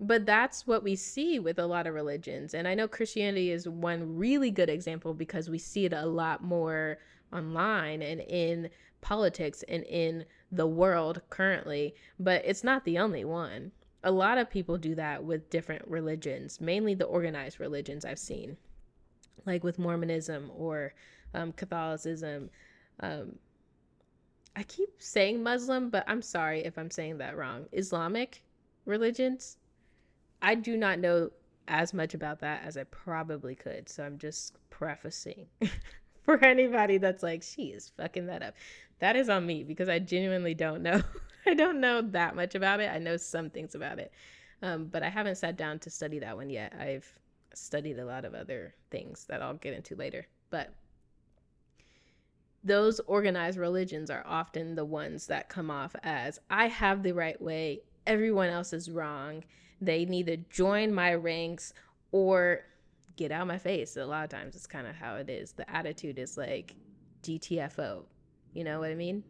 But 0.00 0.24
that's 0.24 0.66
what 0.66 0.82
we 0.82 0.96
see 0.96 1.38
with 1.38 1.58
a 1.58 1.66
lot 1.66 1.86
of 1.86 1.94
religions. 1.94 2.54
And 2.54 2.66
I 2.66 2.74
know 2.74 2.88
Christianity 2.88 3.50
is 3.50 3.68
one 3.68 4.16
really 4.16 4.50
good 4.50 4.70
example 4.70 5.12
because 5.12 5.50
we 5.50 5.58
see 5.58 5.84
it 5.84 5.92
a 5.92 6.06
lot 6.06 6.42
more 6.42 6.98
online 7.32 8.02
and 8.02 8.20
in 8.22 8.70
politics 9.02 9.62
and 9.68 9.84
in 9.84 10.24
the 10.50 10.66
world 10.66 11.20
currently. 11.28 11.94
But 12.18 12.42
it's 12.44 12.64
not 12.64 12.84
the 12.84 12.98
only 12.98 13.24
one. 13.24 13.72
A 14.02 14.10
lot 14.10 14.38
of 14.38 14.50
people 14.50 14.78
do 14.78 14.94
that 14.94 15.22
with 15.22 15.50
different 15.50 15.86
religions, 15.86 16.60
mainly 16.60 16.94
the 16.94 17.04
organized 17.04 17.60
religions 17.60 18.04
I've 18.06 18.18
seen, 18.18 18.56
like 19.44 19.62
with 19.62 19.78
Mormonism 19.78 20.50
or 20.56 20.94
um, 21.34 21.52
Catholicism. 21.52 22.50
Um, 23.00 23.36
I 24.56 24.62
keep 24.64 24.90
saying 24.98 25.42
Muslim, 25.42 25.90
but 25.90 26.04
I'm 26.06 26.22
sorry 26.22 26.64
if 26.64 26.76
I'm 26.76 26.90
saying 26.90 27.18
that 27.18 27.36
wrong. 27.36 27.66
Islamic 27.72 28.42
religions 28.84 29.58
I 30.42 30.54
do 30.54 30.76
not 30.76 30.98
know 30.98 31.30
as 31.68 31.92
much 31.94 32.14
about 32.14 32.40
that 32.40 32.62
as 32.64 32.76
I 32.76 32.84
probably 32.84 33.54
could. 33.54 33.88
So 33.88 34.04
I'm 34.04 34.18
just 34.18 34.56
prefacing 34.70 35.46
for 36.24 36.42
anybody 36.44 36.98
that's 36.98 37.22
like, 37.22 37.42
she 37.42 37.66
is 37.66 37.90
fucking 37.96 38.26
that 38.26 38.42
up. 38.42 38.54
That 38.98 39.16
is 39.16 39.28
on 39.28 39.46
me 39.46 39.62
because 39.62 39.88
I 39.88 39.98
genuinely 39.98 40.54
don't 40.54 40.82
know. 40.82 41.02
I 41.46 41.54
don't 41.54 41.80
know 41.80 42.02
that 42.02 42.36
much 42.36 42.54
about 42.54 42.80
it. 42.80 42.90
I 42.90 42.98
know 42.98 43.16
some 43.16 43.50
things 43.50 43.74
about 43.74 43.98
it. 43.98 44.12
Um, 44.62 44.86
but 44.86 45.02
I 45.02 45.08
haven't 45.08 45.36
sat 45.36 45.56
down 45.56 45.78
to 45.80 45.90
study 45.90 46.18
that 46.18 46.36
one 46.36 46.50
yet. 46.50 46.74
I've 46.78 47.10
studied 47.54 47.98
a 47.98 48.04
lot 48.04 48.24
of 48.24 48.34
other 48.34 48.74
things 48.90 49.24
that 49.28 49.40
I'll 49.40 49.54
get 49.54 49.74
into 49.74 49.94
later. 49.96 50.26
But 50.50 50.72
those 52.62 53.00
organized 53.00 53.58
religions 53.58 54.10
are 54.10 54.24
often 54.26 54.74
the 54.74 54.84
ones 54.84 55.26
that 55.26 55.48
come 55.48 55.70
off 55.70 55.96
as 56.02 56.38
I 56.50 56.66
have 56.68 57.02
the 57.02 57.12
right 57.12 57.40
way, 57.40 57.80
everyone 58.06 58.50
else 58.50 58.72
is 58.72 58.90
wrong. 58.90 59.44
They 59.80 60.04
neither 60.04 60.36
join 60.50 60.92
my 60.92 61.14
ranks 61.14 61.72
or 62.12 62.60
get 63.16 63.32
out 63.32 63.46
my 63.46 63.58
face. 63.58 63.96
A 63.96 64.04
lot 64.04 64.24
of 64.24 64.30
times 64.30 64.56
it's 64.56 64.66
kind 64.66 64.86
of 64.86 64.94
how 64.94 65.16
it 65.16 65.30
is. 65.30 65.52
The 65.52 65.68
attitude 65.70 66.18
is 66.18 66.36
like 66.36 66.74
GTFO. 67.22 68.04
You 68.52 68.64
know 68.64 68.80
what 68.80 68.90
I 68.90 68.94
mean? 68.94 69.24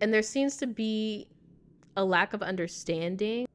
And 0.00 0.12
there 0.12 0.22
seems 0.22 0.56
to 0.58 0.66
be 0.66 1.28
a 1.96 2.04
lack 2.04 2.32
of 2.32 2.42
understanding 2.42 3.46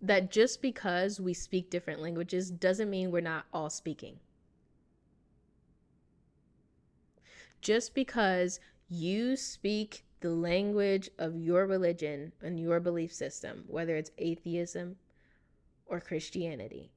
that 0.00 0.30
just 0.30 0.60
because 0.62 1.20
we 1.20 1.32
speak 1.32 1.70
different 1.70 2.00
languages 2.00 2.50
doesn't 2.50 2.90
mean 2.90 3.10
we're 3.10 3.20
not 3.20 3.44
all 3.52 3.70
speaking. 3.70 4.18
Just 7.62 7.94
because 7.94 8.58
you 8.88 9.36
speak 9.36 10.04
the 10.20 10.30
language 10.30 11.08
of 11.18 11.36
your 11.36 11.66
religion 11.66 12.32
and 12.42 12.58
your 12.58 12.80
belief 12.80 13.12
system, 13.12 13.64
whether 13.68 13.96
it's 13.96 14.10
atheism 14.18 14.96
or 15.86 16.00
Christianity, 16.00 16.90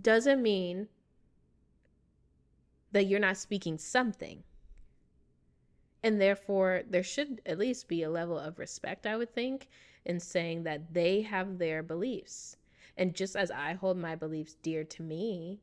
doesn't 0.00 0.42
mean 0.42 0.88
that 2.92 3.04
you're 3.04 3.20
not 3.20 3.36
speaking 3.36 3.76
something. 3.76 4.42
And 6.02 6.20
therefore, 6.20 6.82
there 6.88 7.02
should 7.02 7.42
at 7.46 7.58
least 7.58 7.88
be 7.88 8.02
a 8.02 8.10
level 8.10 8.38
of 8.38 8.58
respect, 8.58 9.06
I 9.06 9.16
would 9.16 9.34
think, 9.34 9.68
in 10.04 10.18
saying 10.18 10.64
that 10.64 10.94
they 10.94 11.22
have 11.22 11.58
their 11.58 11.82
beliefs. 11.82 12.56
And 12.96 13.14
just 13.14 13.36
as 13.36 13.50
I 13.50 13.74
hold 13.74 13.98
my 13.98 14.16
beliefs 14.16 14.56
dear 14.62 14.82
to 14.84 15.02
me 15.02 15.60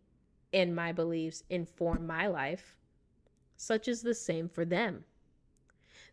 and 0.54 0.76
my 0.76 0.92
beliefs 0.92 1.44
inform 1.50 2.08
my 2.08 2.28
life, 2.28 2.76
such 3.60 3.88
is 3.88 4.02
the 4.02 4.14
same 4.14 4.50
for 4.50 4.66
them. 4.66 5.04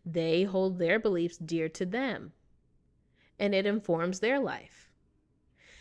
They 0.05 0.43
hold 0.43 0.77
their 0.77 0.99
beliefs 0.99 1.37
dear 1.37 1.69
to 1.69 1.85
them 1.85 2.33
and 3.39 3.53
it 3.53 3.65
informs 3.65 4.19
their 4.19 4.39
life. 4.39 4.89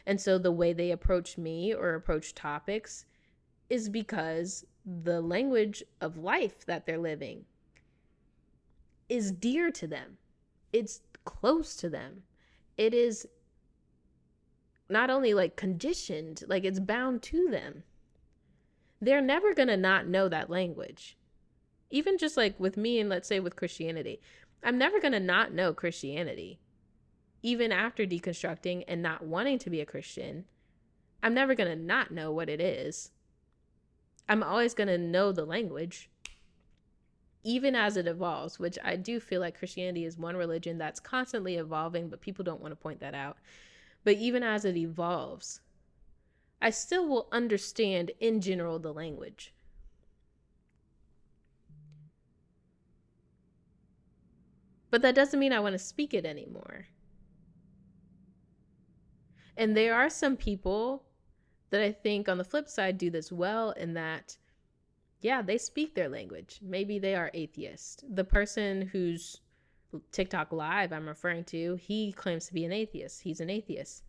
And 0.07 0.20
so 0.20 0.38
the 0.38 0.52
way 0.52 0.72
they 0.72 0.90
approach 0.90 1.37
me 1.37 1.74
or 1.74 1.94
approach 1.94 2.35
topics 2.35 3.07
is 3.68 3.88
because 3.88 4.64
the 4.85 5.20
language 5.20 5.83
of 6.00 6.16
life 6.16 6.64
that 6.66 6.87
they're 6.87 6.98
living 6.98 7.44
is 9.09 9.33
dear 9.33 9.70
to 9.72 9.87
them. 9.87 10.18
It's 10.72 11.00
close 11.24 11.74
to 11.76 11.88
them 11.88 12.22
it 12.76 12.92
is 12.92 13.26
not 14.88 15.11
only 15.11 15.35
like 15.35 15.57
conditioned, 15.57 16.42
like 16.46 16.64
it's 16.64 16.81
bound 16.81 17.22
to 17.22 17.48
them. 17.48 17.83
They're 19.00 19.20
never 19.20 19.55
going 19.55 19.68
to 19.68 19.76
not 19.76 20.07
know 20.07 20.29
that 20.29 20.50
language. 20.50 21.16
Even 21.96 22.18
just 22.18 22.37
like 22.37 22.61
with 22.61 22.76
me 22.76 23.00
and 23.00 23.09
let's 23.09 23.26
say 23.26 23.40
with 23.40 23.56
Christianity, 23.56 24.20
I'm 24.62 24.76
never 24.76 25.00
going 25.00 25.12
to 25.12 25.20
not 25.20 25.54
know 25.54 25.72
Christianity. 25.72 26.61
Even 27.42 27.72
after 27.72 28.04
deconstructing 28.04 28.85
and 28.87 29.02
not 29.02 29.24
wanting 29.24 29.59
to 29.61 29.70
be 29.70 29.80
a 29.80 29.87
Christian, 29.87 30.44
I'm 31.22 31.32
never 31.32 31.54
going 31.54 31.70
to 31.70 31.82
not 31.82 32.11
know 32.11 32.30
what 32.30 32.50
it 32.50 32.61
is. 32.61 33.12
I'm 34.28 34.42
always 34.42 34.74
going 34.74 34.88
to 34.88 34.98
know 34.98 35.32
the 35.32 35.46
language 35.46 36.11
even 37.42 37.74
as 37.74 37.96
it 37.96 38.06
evolves, 38.09 38.59
which 38.59 38.76
I 38.85 38.96
do 38.96 39.18
feel 39.18 39.40
like 39.40 39.56
Christianity 39.56 40.04
is 40.04 40.18
one 40.18 40.37
religion 40.37 40.76
that's 40.76 41.00
constantly 41.00 41.54
evolving, 41.54 42.09
but 42.11 42.20
people 42.20 42.44
don't 42.44 42.61
want 42.61 42.72
to 42.72 42.76
point 42.76 43.00
that 43.00 43.14
out. 43.14 43.38
But 44.04 44.16
even 44.16 44.42
as 44.42 44.66
it 44.66 44.76
evolves, 44.76 45.61
I 46.61 46.70
still 46.70 47.09
will 47.09 47.28
understand 47.32 48.11
in 48.18 48.42
general 48.42 48.80
the 48.80 48.92
language. 48.92 49.54
But 54.90 55.03
that 55.03 55.14
doesn't 55.14 55.40
mean 55.40 55.53
I 55.53 55.61
want 55.61 55.75
to 55.75 55.79
speak 55.79 56.14
it 56.14 56.25
anymore. 56.25 56.87
And 59.57 59.77
there 59.77 59.94
are 59.94 60.11
some 60.11 60.37
people 60.37 61.05
that 61.70 61.81
I 61.81 61.92
think 61.92 62.29
on 62.29 62.38
the 62.38 62.44
flip 62.44 62.68
side 62.68 62.99
do 62.99 63.11
this 63.11 63.33
well 63.33 63.70
in 63.72 63.94
that 63.94 64.37
yeah, 65.20 65.42
they 65.42 65.59
speak 65.59 65.94
their 65.94 66.09
language. 66.09 66.61
Maybe 66.62 66.99
they 66.99 67.14
are 67.14 67.31
atheist. 67.35 68.05
The 68.14 68.25
person 68.25 68.83
who's 68.83 69.40
TikTok 70.12 70.53
live 70.53 70.92
I'm 70.92 71.09
referring 71.09 71.44
to, 71.44 71.77
he 71.77 72.12
claims 72.12 72.46
to 72.46 72.55
be 72.55 72.64
an 72.64 72.72
atheist. 72.72 73.22
He's 73.22 73.40
an 73.40 73.51
atheist. 73.51 74.05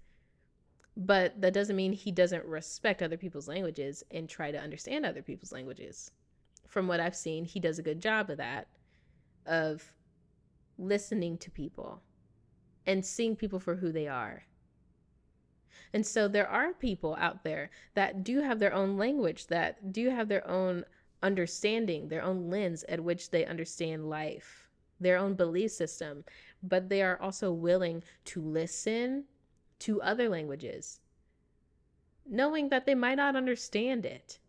But 0.95 1.39
that 1.41 1.53
doesn't 1.53 1.75
mean 1.75 1.93
he 1.93 2.11
doesn't 2.11 2.45
respect 2.45 3.01
other 3.01 3.17
people's 3.17 3.47
languages 3.47 4.03
and 4.11 4.27
try 4.27 4.51
to 4.51 4.59
understand 4.59 5.05
other 5.05 5.21
people's 5.21 5.51
languages. 5.51 6.11
From 6.67 6.87
what 6.87 6.99
I've 6.99 7.15
seen, 7.15 7.45
he 7.45 7.59
does 7.59 7.79
a 7.79 7.83
good 7.83 8.01
job 8.01 8.29
of 8.29 8.37
that, 8.37 8.67
of 9.45 9.93
listening 10.77 11.37
to 11.39 11.51
people 11.51 12.01
and 12.85 13.05
seeing 13.05 13.35
people 13.35 13.59
for 13.59 13.75
who 13.75 13.91
they 13.91 14.07
are. 14.07 14.43
And 15.93 16.05
so 16.05 16.27
there 16.27 16.47
are 16.47 16.73
people 16.73 17.15
out 17.19 17.43
there 17.43 17.69
that 17.93 18.23
do 18.23 18.41
have 18.41 18.59
their 18.59 18.73
own 18.73 18.97
language, 18.97 19.47
that 19.47 19.91
do 19.91 20.09
have 20.09 20.27
their 20.27 20.47
own 20.47 20.83
understanding, 21.23 22.07
their 22.07 22.23
own 22.23 22.49
lens 22.49 22.83
at 22.89 23.03
which 23.03 23.29
they 23.29 23.45
understand 23.45 24.09
life, 24.09 24.69
their 24.99 25.17
own 25.17 25.33
belief 25.33 25.71
system, 25.71 26.23
but 26.61 26.89
they 26.89 27.01
are 27.01 27.19
also 27.21 27.51
willing 27.51 28.03
to 28.25 28.41
listen 28.41 29.25
to 29.79 30.01
other 30.01 30.29
languages, 30.29 30.99
knowing 32.25 32.69
that 32.69 32.85
they 32.85 32.95
might 32.95 33.15
not 33.15 33.35
understand 33.35 34.05
it, 34.05 34.39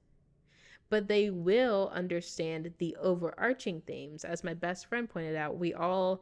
but 0.90 1.09
they 1.09 1.31
will 1.31 1.90
understand 1.94 2.72
the 2.79 2.96
overarching 3.01 3.83
themes. 3.83 4.24
As 4.24 4.44
my 4.44 4.55
best 4.55 4.87
friend 4.87 5.09
pointed 5.09 5.37
out, 5.37 5.59
we 5.59 5.74
all, 5.74 6.20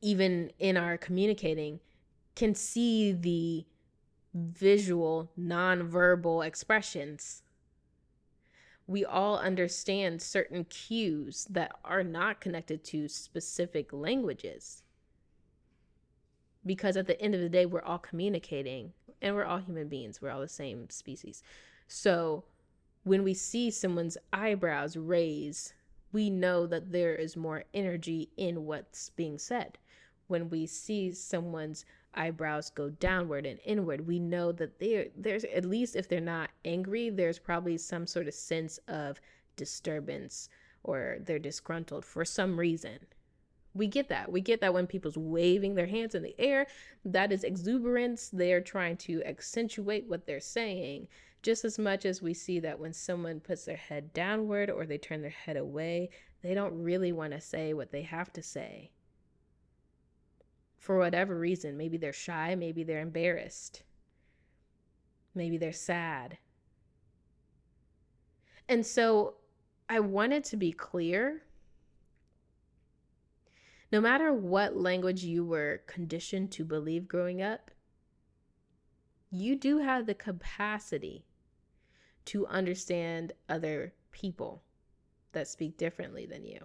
even 0.00 0.50
in 0.58 0.76
our 0.76 0.96
communicating, 0.96 1.80
can 2.34 2.54
see 2.54 3.12
the 3.12 3.64
visual, 4.34 5.30
nonverbal 5.38 6.46
expressions 6.46 7.42
we 8.86 9.04
all 9.04 9.38
understand 9.38 10.22
certain 10.22 10.64
cues 10.64 11.46
that 11.50 11.72
are 11.84 12.04
not 12.04 12.40
connected 12.40 12.84
to 12.84 13.08
specific 13.08 13.92
languages. 13.92 14.82
Because 16.64 16.96
at 16.96 17.06
the 17.06 17.20
end 17.20 17.34
of 17.34 17.40
the 17.40 17.48
day, 17.48 17.66
we're 17.66 17.82
all 17.82 17.98
communicating 17.98 18.92
and 19.20 19.34
we're 19.34 19.44
all 19.44 19.58
human 19.58 19.88
beings, 19.88 20.20
we're 20.20 20.30
all 20.30 20.40
the 20.40 20.48
same 20.48 20.88
species. 20.90 21.42
So 21.88 22.44
when 23.06 23.22
we 23.22 23.34
see 23.34 23.70
someone's 23.70 24.18
eyebrows 24.32 24.96
raise, 24.96 25.72
we 26.10 26.28
know 26.28 26.66
that 26.66 26.90
there 26.90 27.14
is 27.14 27.36
more 27.36 27.62
energy 27.72 28.28
in 28.36 28.64
what's 28.64 29.10
being 29.10 29.38
said. 29.38 29.78
When 30.26 30.50
we 30.50 30.66
see 30.66 31.12
someone's 31.12 31.84
eyebrows 32.14 32.68
go 32.68 32.90
downward 32.90 33.46
and 33.46 33.60
inward, 33.64 34.08
we 34.08 34.18
know 34.18 34.50
that 34.50 34.80
there 34.80 35.06
there's 35.16 35.44
at 35.44 35.64
least 35.64 35.94
if 35.94 36.08
they're 36.08 36.20
not 36.20 36.50
angry, 36.64 37.08
there's 37.08 37.38
probably 37.38 37.78
some 37.78 38.08
sort 38.08 38.26
of 38.26 38.34
sense 38.34 38.80
of 38.88 39.20
disturbance 39.54 40.48
or 40.82 41.18
they're 41.20 41.38
disgruntled 41.38 42.04
for 42.04 42.24
some 42.24 42.58
reason. 42.58 42.98
We 43.72 43.86
get 43.86 44.08
that. 44.08 44.32
We 44.32 44.40
get 44.40 44.60
that 44.62 44.74
when 44.74 44.88
people's 44.88 45.18
waving 45.18 45.76
their 45.76 45.86
hands 45.86 46.16
in 46.16 46.24
the 46.24 46.34
air, 46.40 46.66
that 47.04 47.30
is 47.30 47.44
exuberance. 47.44 48.30
They're 48.30 48.60
trying 48.60 48.96
to 48.96 49.22
accentuate 49.22 50.08
what 50.08 50.26
they're 50.26 50.40
saying 50.40 51.06
just 51.46 51.64
as 51.64 51.78
much 51.78 52.04
as 52.04 52.20
we 52.20 52.34
see 52.34 52.58
that 52.58 52.80
when 52.80 52.92
someone 52.92 53.38
puts 53.38 53.66
their 53.66 53.76
head 53.76 54.12
downward 54.12 54.68
or 54.68 54.84
they 54.84 54.98
turn 54.98 55.22
their 55.22 55.30
head 55.30 55.56
away, 55.56 56.10
they 56.42 56.54
don't 56.54 56.82
really 56.82 57.12
want 57.12 57.32
to 57.32 57.40
say 57.40 57.72
what 57.72 57.92
they 57.92 58.02
have 58.02 58.32
to 58.32 58.42
say 58.42 58.90
for 60.76 60.98
whatever 60.98 61.38
reason. 61.38 61.76
Maybe 61.76 61.98
they're 61.98 62.12
shy, 62.12 62.56
maybe 62.56 62.82
they're 62.82 62.98
embarrassed, 62.98 63.84
maybe 65.36 65.56
they're 65.56 65.70
sad. 65.70 66.38
And 68.68 68.84
so 68.84 69.34
I 69.88 70.00
wanted 70.00 70.42
to 70.46 70.56
be 70.56 70.72
clear. 70.72 71.42
No 73.92 74.00
matter 74.00 74.32
what 74.32 74.76
language 74.76 75.22
you 75.22 75.44
were 75.44 75.82
conditioned 75.86 76.50
to 76.50 76.64
believe 76.64 77.06
growing 77.06 77.40
up, 77.40 77.70
you 79.30 79.54
do 79.54 79.78
have 79.78 80.06
the 80.06 80.14
capacity 80.14 81.24
to 82.26 82.46
understand 82.46 83.32
other 83.48 83.92
people 84.12 84.62
that 85.32 85.48
speak 85.48 85.76
differently 85.78 86.26
than 86.26 86.44
you 86.44 86.60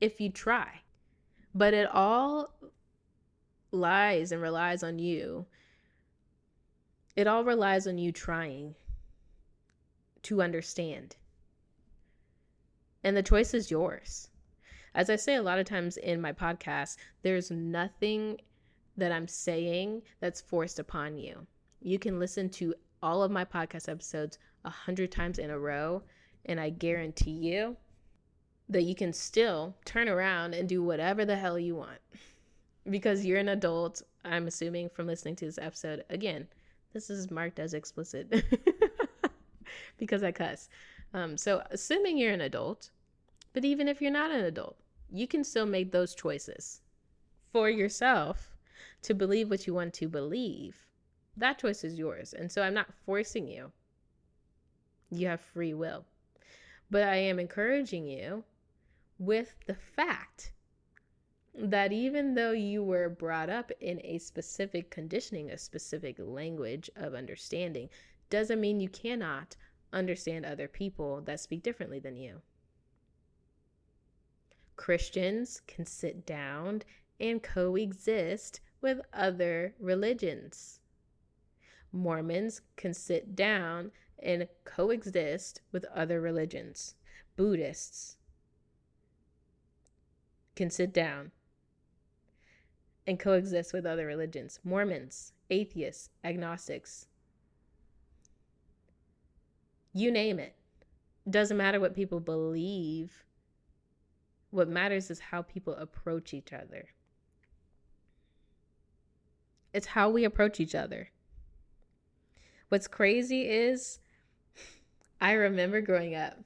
if 0.00 0.20
you 0.20 0.30
try. 0.30 0.82
But 1.54 1.74
it 1.74 1.88
all 1.92 2.54
lies 3.72 4.32
and 4.32 4.42
relies 4.42 4.82
on 4.82 4.98
you 4.98 5.46
It 7.16 7.26
all 7.26 7.44
relies 7.44 7.86
on 7.86 7.98
you 7.98 8.12
trying 8.12 8.76
to 10.22 10.40
understand. 10.40 11.16
And 13.02 13.16
the 13.16 13.22
choice 13.22 13.54
is 13.54 13.70
yours. 13.70 14.28
As 14.94 15.10
I 15.10 15.16
say 15.16 15.34
a 15.34 15.42
lot 15.42 15.58
of 15.58 15.66
times 15.66 15.96
in 15.96 16.20
my 16.20 16.32
podcast, 16.32 16.96
there's 17.22 17.50
nothing 17.50 18.40
that 18.96 19.12
I'm 19.12 19.28
saying 19.28 20.02
that's 20.20 20.40
forced 20.40 20.78
upon 20.78 21.18
you. 21.18 21.46
You 21.80 21.98
can 21.98 22.18
listen 22.20 22.50
to 22.50 22.74
all 23.02 23.22
of 23.22 23.30
my 23.32 23.44
podcast 23.44 23.88
episodes 23.88 24.38
a 24.64 24.70
hundred 24.70 25.12
times 25.12 25.38
in 25.38 25.50
a 25.50 25.58
row, 25.58 26.02
and 26.46 26.60
I 26.60 26.70
guarantee 26.70 27.30
you 27.30 27.76
that 28.68 28.82
you 28.82 28.94
can 28.94 29.12
still 29.12 29.74
turn 29.84 30.08
around 30.08 30.54
and 30.54 30.68
do 30.68 30.82
whatever 30.82 31.24
the 31.24 31.36
hell 31.36 31.58
you 31.58 31.74
want 31.76 32.00
because 32.90 33.24
you're 33.24 33.38
an 33.38 33.48
adult. 33.48 34.02
I'm 34.24 34.46
assuming 34.46 34.90
from 34.90 35.06
listening 35.06 35.36
to 35.36 35.46
this 35.46 35.58
episode. 35.58 36.04
Again, 36.10 36.48
this 36.92 37.10
is 37.10 37.30
marked 37.30 37.58
as 37.58 37.74
explicit 37.74 38.32
because 39.98 40.22
I 40.22 40.32
cuss. 40.32 40.68
Um, 41.14 41.36
so, 41.36 41.62
assuming 41.70 42.18
you're 42.18 42.32
an 42.32 42.40
adult, 42.40 42.90
but 43.52 43.64
even 43.64 43.88
if 43.88 44.02
you're 44.02 44.10
not 44.10 44.30
an 44.30 44.44
adult, 44.44 44.76
you 45.10 45.26
can 45.26 45.44
still 45.44 45.66
make 45.66 45.90
those 45.90 46.14
choices 46.14 46.82
for 47.52 47.70
yourself 47.70 48.54
to 49.02 49.14
believe 49.14 49.48
what 49.48 49.66
you 49.66 49.72
want 49.72 49.94
to 49.94 50.08
believe. 50.08 50.76
That 51.36 51.58
choice 51.58 51.84
is 51.84 51.98
yours. 51.98 52.34
And 52.34 52.50
so, 52.52 52.62
I'm 52.62 52.74
not 52.74 52.92
forcing 53.06 53.48
you. 53.48 53.72
You 55.10 55.28
have 55.28 55.40
free 55.40 55.74
will. 55.74 56.04
But 56.90 57.02
I 57.02 57.16
am 57.16 57.38
encouraging 57.38 58.06
you 58.06 58.44
with 59.18 59.54
the 59.66 59.74
fact 59.74 60.52
that 61.54 61.92
even 61.92 62.34
though 62.34 62.52
you 62.52 62.82
were 62.82 63.08
brought 63.08 63.50
up 63.50 63.72
in 63.80 64.00
a 64.04 64.18
specific 64.18 64.90
conditioning, 64.90 65.50
a 65.50 65.58
specific 65.58 66.16
language 66.18 66.88
of 66.94 67.14
understanding, 67.14 67.88
doesn't 68.30 68.60
mean 68.60 68.80
you 68.80 68.88
cannot 68.88 69.56
understand 69.92 70.44
other 70.44 70.68
people 70.68 71.20
that 71.22 71.40
speak 71.40 71.62
differently 71.62 71.98
than 71.98 72.16
you. 72.16 72.42
Christians 74.76 75.62
can 75.66 75.86
sit 75.86 76.24
down 76.24 76.82
and 77.18 77.42
coexist 77.42 78.60
with 78.80 79.00
other 79.12 79.74
religions. 79.80 80.80
Mormons 81.90 82.60
can 82.76 82.94
sit 82.94 83.34
down 83.34 83.90
and 84.22 84.48
coexist 84.64 85.60
with 85.72 85.84
other 85.94 86.20
religions. 86.20 86.94
Buddhists 87.36 88.16
can 90.56 90.70
sit 90.70 90.92
down 90.92 91.30
and 93.06 93.18
coexist 93.18 93.72
with 93.72 93.86
other 93.86 94.06
religions. 94.06 94.58
Mormons, 94.64 95.32
atheists, 95.50 96.10
agnostics, 96.24 97.06
you 99.92 100.10
name 100.10 100.38
it. 100.38 100.54
Doesn't 101.28 101.56
matter 101.56 101.80
what 101.80 101.94
people 101.94 102.20
believe. 102.20 103.24
What 104.50 104.68
matters 104.68 105.10
is 105.10 105.18
how 105.18 105.42
people 105.42 105.74
approach 105.74 106.32
each 106.32 106.52
other. 106.52 106.88
It's 109.72 109.88
how 109.88 110.08
we 110.08 110.24
approach 110.24 110.60
each 110.60 110.74
other. 110.74 111.10
What's 112.68 112.88
crazy 112.88 113.48
is 113.48 113.98
I 115.20 115.32
remember 115.32 115.80
growing 115.80 116.14
up 116.14 116.38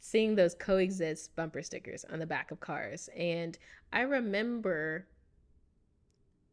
seeing 0.00 0.34
those 0.34 0.54
coexist 0.54 1.36
bumper 1.36 1.62
stickers 1.62 2.04
on 2.10 2.18
the 2.18 2.26
back 2.26 2.50
of 2.50 2.60
cars. 2.60 3.08
And 3.16 3.56
I 3.92 4.00
remember 4.00 5.06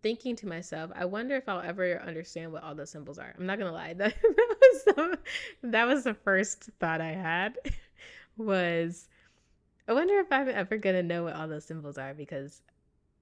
thinking 0.03 0.36
to 0.38 0.47
myself, 0.47 0.91
I 0.93 1.05
wonder 1.05 1.36
if 1.36 1.47
I'll 1.47 1.62
ever 1.62 2.01
understand 2.01 2.51
what 2.51 2.63
all 2.63 2.75
those 2.75 2.91
symbols 2.91 3.17
are. 3.17 3.33
I'm 3.38 3.45
not 3.45 3.57
gonna 3.57 3.71
lie, 3.71 3.93
that, 3.93 4.13
that 4.21 4.55
was 4.62 4.83
the, 4.83 5.19
that 5.63 5.88
was 5.88 6.03
the 6.03 6.13
first 6.13 6.69
thought 6.79 7.01
I 7.01 7.13
had 7.13 7.57
was 8.38 9.07
I 9.88 9.93
wonder 9.93 10.19
if 10.19 10.31
I'm 10.31 10.49
ever 10.49 10.77
gonna 10.77 11.03
know 11.03 11.23
what 11.23 11.36
all 11.36 11.47
those 11.47 11.65
symbols 11.65 11.97
are 11.97 12.13
because 12.13 12.62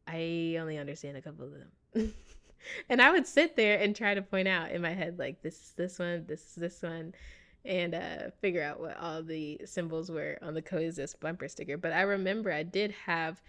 I 0.08 0.58
only 0.60 0.78
understand 0.78 1.16
a 1.16 1.22
couple 1.22 1.46
of 1.46 1.52
them. 1.54 2.14
and 2.90 3.02
I 3.02 3.12
would 3.12 3.28
sit 3.28 3.56
there 3.56 3.80
and 3.80 3.96
try 3.96 4.16
to 4.16 4.22
point 4.24 4.48
out 4.48 4.72
in 4.72 4.82
my 4.82 4.94
head 4.94 5.20
like 5.20 5.44
this 5.44 5.56
is 5.56 5.74
this 5.78 6.00
one, 6.00 6.26
this 6.28 6.42
is 6.42 6.56
this 6.56 6.82
one, 6.82 7.14
and 7.66 7.96
uh, 7.96 8.30
figure 8.42 8.64
out 8.64 8.80
what 8.80 8.98
all 9.00 9.24
the 9.24 9.60
symbols 9.66 10.12
were 10.12 10.38
on 10.42 10.54
the 10.54 10.62
coexist 10.62 11.20
bumper 11.20 11.48
sticker. 11.48 11.78
But 11.78 11.94
I 11.94 12.02
remember 12.02 12.52
I 12.52 12.64
did 12.64 12.94
have 13.06 13.42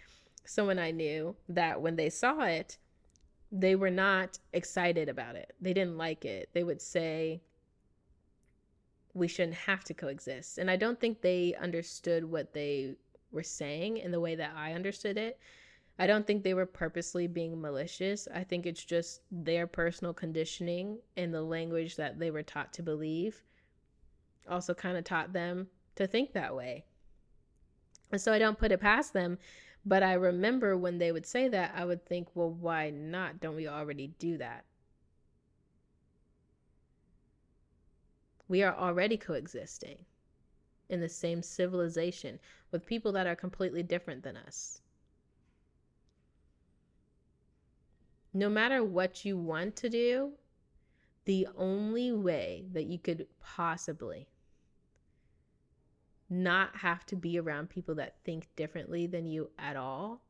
someone 0.45 0.79
I 0.79 0.91
knew 0.91 1.37
that 1.49 1.81
when 1.81 1.97
they 1.97 2.11
saw 2.11 2.43
it, 2.43 2.79
they 3.53 3.77
were 3.77 3.91
not 3.91 4.39
excited 4.53 5.09
about 5.09 5.37
it. 5.37 5.53
They 5.61 5.73
didn't 5.73 5.99
like 5.99 6.25
it. 6.25 6.49
They 6.53 6.65
would 6.65 6.81
say, 6.81 7.43
we 9.15 9.29
shouldn't 9.29 9.55
have 9.55 9.85
to 9.85 9.95
coexist. 9.95 10.59
And 10.59 10.71
I 10.71 10.77
don't 10.77 11.01
think 11.01 11.21
they 11.21 11.55
understood 11.61 12.25
what 12.25 12.53
they 12.53 12.97
were 13.33 13.43
saying 13.43 13.99
in 13.99 14.11
the 14.11 14.21
way 14.21 14.35
that 14.35 14.53
I 14.55 14.73
understood 14.73 15.17
it. 15.17 15.39
I 15.99 16.07
don't 16.07 16.27
think 16.27 16.43
they 16.43 16.53
were 16.53 16.67
purposely 16.67 17.27
being 17.27 17.61
malicious. 17.61 18.29
I 18.35 18.45
think 18.45 18.67
it's 18.67 18.85
just 18.85 19.23
their 19.31 19.67
personal 19.67 20.13
conditioning 20.13 20.99
and 21.17 21.33
the 21.33 21.43
language 21.43 21.97
that 21.97 22.19
they 22.19 22.31
were 22.31 22.43
taught 22.43 22.75
to 22.75 22.83
believe 22.83 23.43
also 24.49 24.75
kind 24.75 24.97
of 24.97 25.05
taught 25.05 25.33
them 25.33 25.69
to 25.97 26.07
think 26.07 26.33
that 26.33 26.55
way. 26.55 26.85
And 28.13 28.21
so 28.21 28.33
I 28.33 28.39
don't 28.39 28.59
put 28.59 28.73
it 28.73 28.81
past 28.81 29.13
them 29.13 29.39
but 29.89 30.03
I 30.03 30.15
remember 30.15 30.77
when 30.77 30.99
they 30.99 31.13
would 31.13 31.25
say 31.25 31.47
that, 31.49 31.73
I 31.77 31.85
would 31.85 32.05
think, 32.05 32.27
well, 32.35 32.51
why 32.51 32.91
not? 32.91 33.39
Don't 33.39 33.55
we 33.55 33.69
already 33.69 34.09
do 34.19 34.37
that? 34.39 34.65
We 38.49 38.65
are 38.65 38.75
already 38.75 39.17
coexisting 39.17 40.05
in 40.89 41.01
the 41.01 41.09
same 41.09 41.41
civilization 41.41 42.41
with 42.73 42.85
people 42.85 43.13
that 43.13 43.29
are 43.29 43.37
completely 43.37 43.85
different 43.85 44.25
than 44.25 44.37
us. 44.37 44.81
No 48.35 48.49
matter 48.49 48.83
what 48.83 49.25
you 49.25 49.39
want 49.39 49.77
to 49.77 49.89
do, 49.89 50.33
the 51.27 51.47
only 51.57 52.11
way 52.11 52.65
that 52.73 52.87
you 52.87 52.99
could 52.99 53.29
possibly 53.41 54.27
not 56.29 56.77
have 56.77 57.07
to 57.07 57.17
be 57.17 57.39
around 57.39 57.71
people 57.71 57.95
that 57.95 58.17
think 58.25 58.49
differently 58.57 59.07
than 59.07 59.27
you 59.27 59.51
at 59.59 59.77
all 59.77 60.23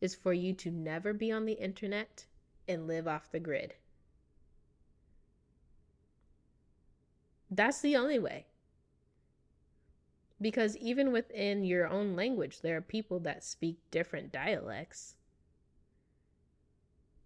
is 0.00 0.14
for 0.14 0.32
you 0.32 0.52
to 0.52 0.70
never 0.70 1.12
be 1.12 1.30
on 1.30 1.46
the 1.46 1.52
internet 1.54 2.26
and 2.68 2.86
live 2.86 3.08
off 3.08 3.30
the 3.30 3.40
grid. 3.40 3.74
That's 7.50 7.80
the 7.80 7.96
only 7.96 8.18
way. 8.18 8.46
Because 10.40 10.76
even 10.78 11.12
within 11.12 11.64
your 11.64 11.86
own 11.86 12.16
language, 12.16 12.60
there 12.60 12.76
are 12.76 12.82
people 12.82 13.20
that 13.20 13.44
speak 13.44 13.78
different 13.90 14.32
dialects. 14.32 15.14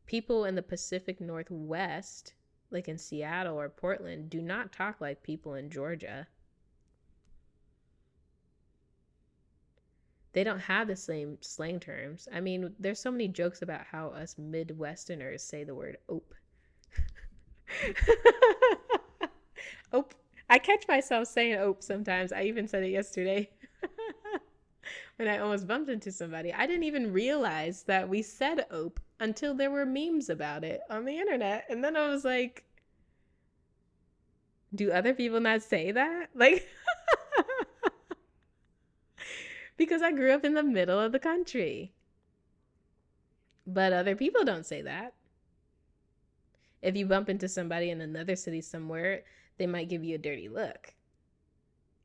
People 0.05 0.45
in 0.45 0.55
the 0.55 0.62
Pacific 0.62 1.21
Northwest, 1.21 2.35
like 2.71 2.88
in 2.88 2.99
Seattle 2.99 3.59
or 3.59 3.69
Portland, 3.69 4.29
do 4.29 4.42
not 4.42 4.73
talk 4.73 5.01
like 5.01 5.23
people 5.23 5.55
in 5.55 5.71
Georgia. 5.71 6.27
They 10.37 10.44
don't 10.44 10.61
have 10.61 10.87
the 10.87 10.94
same 10.94 11.38
slang 11.40 11.81
terms. 11.81 12.29
I 12.31 12.40
mean, 12.40 12.75
there's 12.79 13.01
so 13.01 13.11
many 13.11 13.27
jokes 13.27 13.62
about 13.62 13.87
how 13.90 14.09
us 14.09 14.35
Midwesterners 14.38 15.40
say 15.40 15.64
the 15.64 15.75
word 15.75 15.96
ope. 16.11 16.35
ope. 19.94 20.14
I 20.51 20.59
catch 20.59 20.87
myself 20.88 21.29
saying 21.29 21.55
ope 21.55 21.83
sometimes. 21.83 22.33
I 22.33 22.42
even 22.42 22.68
said 22.68 22.83
it 22.83 22.90
yesterday 22.90 23.49
when 25.17 25.27
I 25.27 25.38
almost 25.38 25.67
bumped 25.67 25.88
into 25.88 26.13
somebody. 26.13 26.52
I 26.52 26.67
didn't 26.67 26.85
even 26.85 27.15
realize 27.15 27.85
that 27.85 28.06
we 28.06 28.21
said 28.21 28.67
ope 28.71 29.00
until 29.19 29.54
there 29.54 29.71
were 29.71 29.87
memes 29.87 30.29
about 30.29 30.65
it 30.65 30.83
on 30.90 31.06
the 31.06 31.17
internet. 31.17 31.65
And 31.71 31.83
then 31.83 31.96
I 31.96 32.08
was 32.11 32.27
like, 32.27 32.63
do 34.75 34.92
other 34.92 35.15
people 35.15 35.40
not 35.40 35.63
say 35.63 35.92
that? 35.92 36.29
Like, 36.35 36.69
because 39.77 40.02
I 40.02 40.12
grew 40.12 40.33
up 40.33 40.44
in 40.44 40.54
the 40.54 40.62
middle 40.62 40.98
of 40.98 41.12
the 41.12 41.18
country. 41.18 41.92
But 43.66 43.92
other 43.92 44.14
people 44.14 44.44
don't 44.44 44.66
say 44.66 44.83
that. 44.83 45.14
If 46.83 46.96
you 46.96 47.06
bump 47.06 47.29
into 47.29 47.48
somebody 47.48 47.90
in 47.90 48.00
another 48.00 48.37
city 48.37 48.60
somewhere, 48.60 49.24
they 49.58 49.66
might 49.66 49.88
give 49.88 50.04
you 50.04 50.14
a 50.14 50.18
dirty 50.18 50.48
look. 50.48 50.94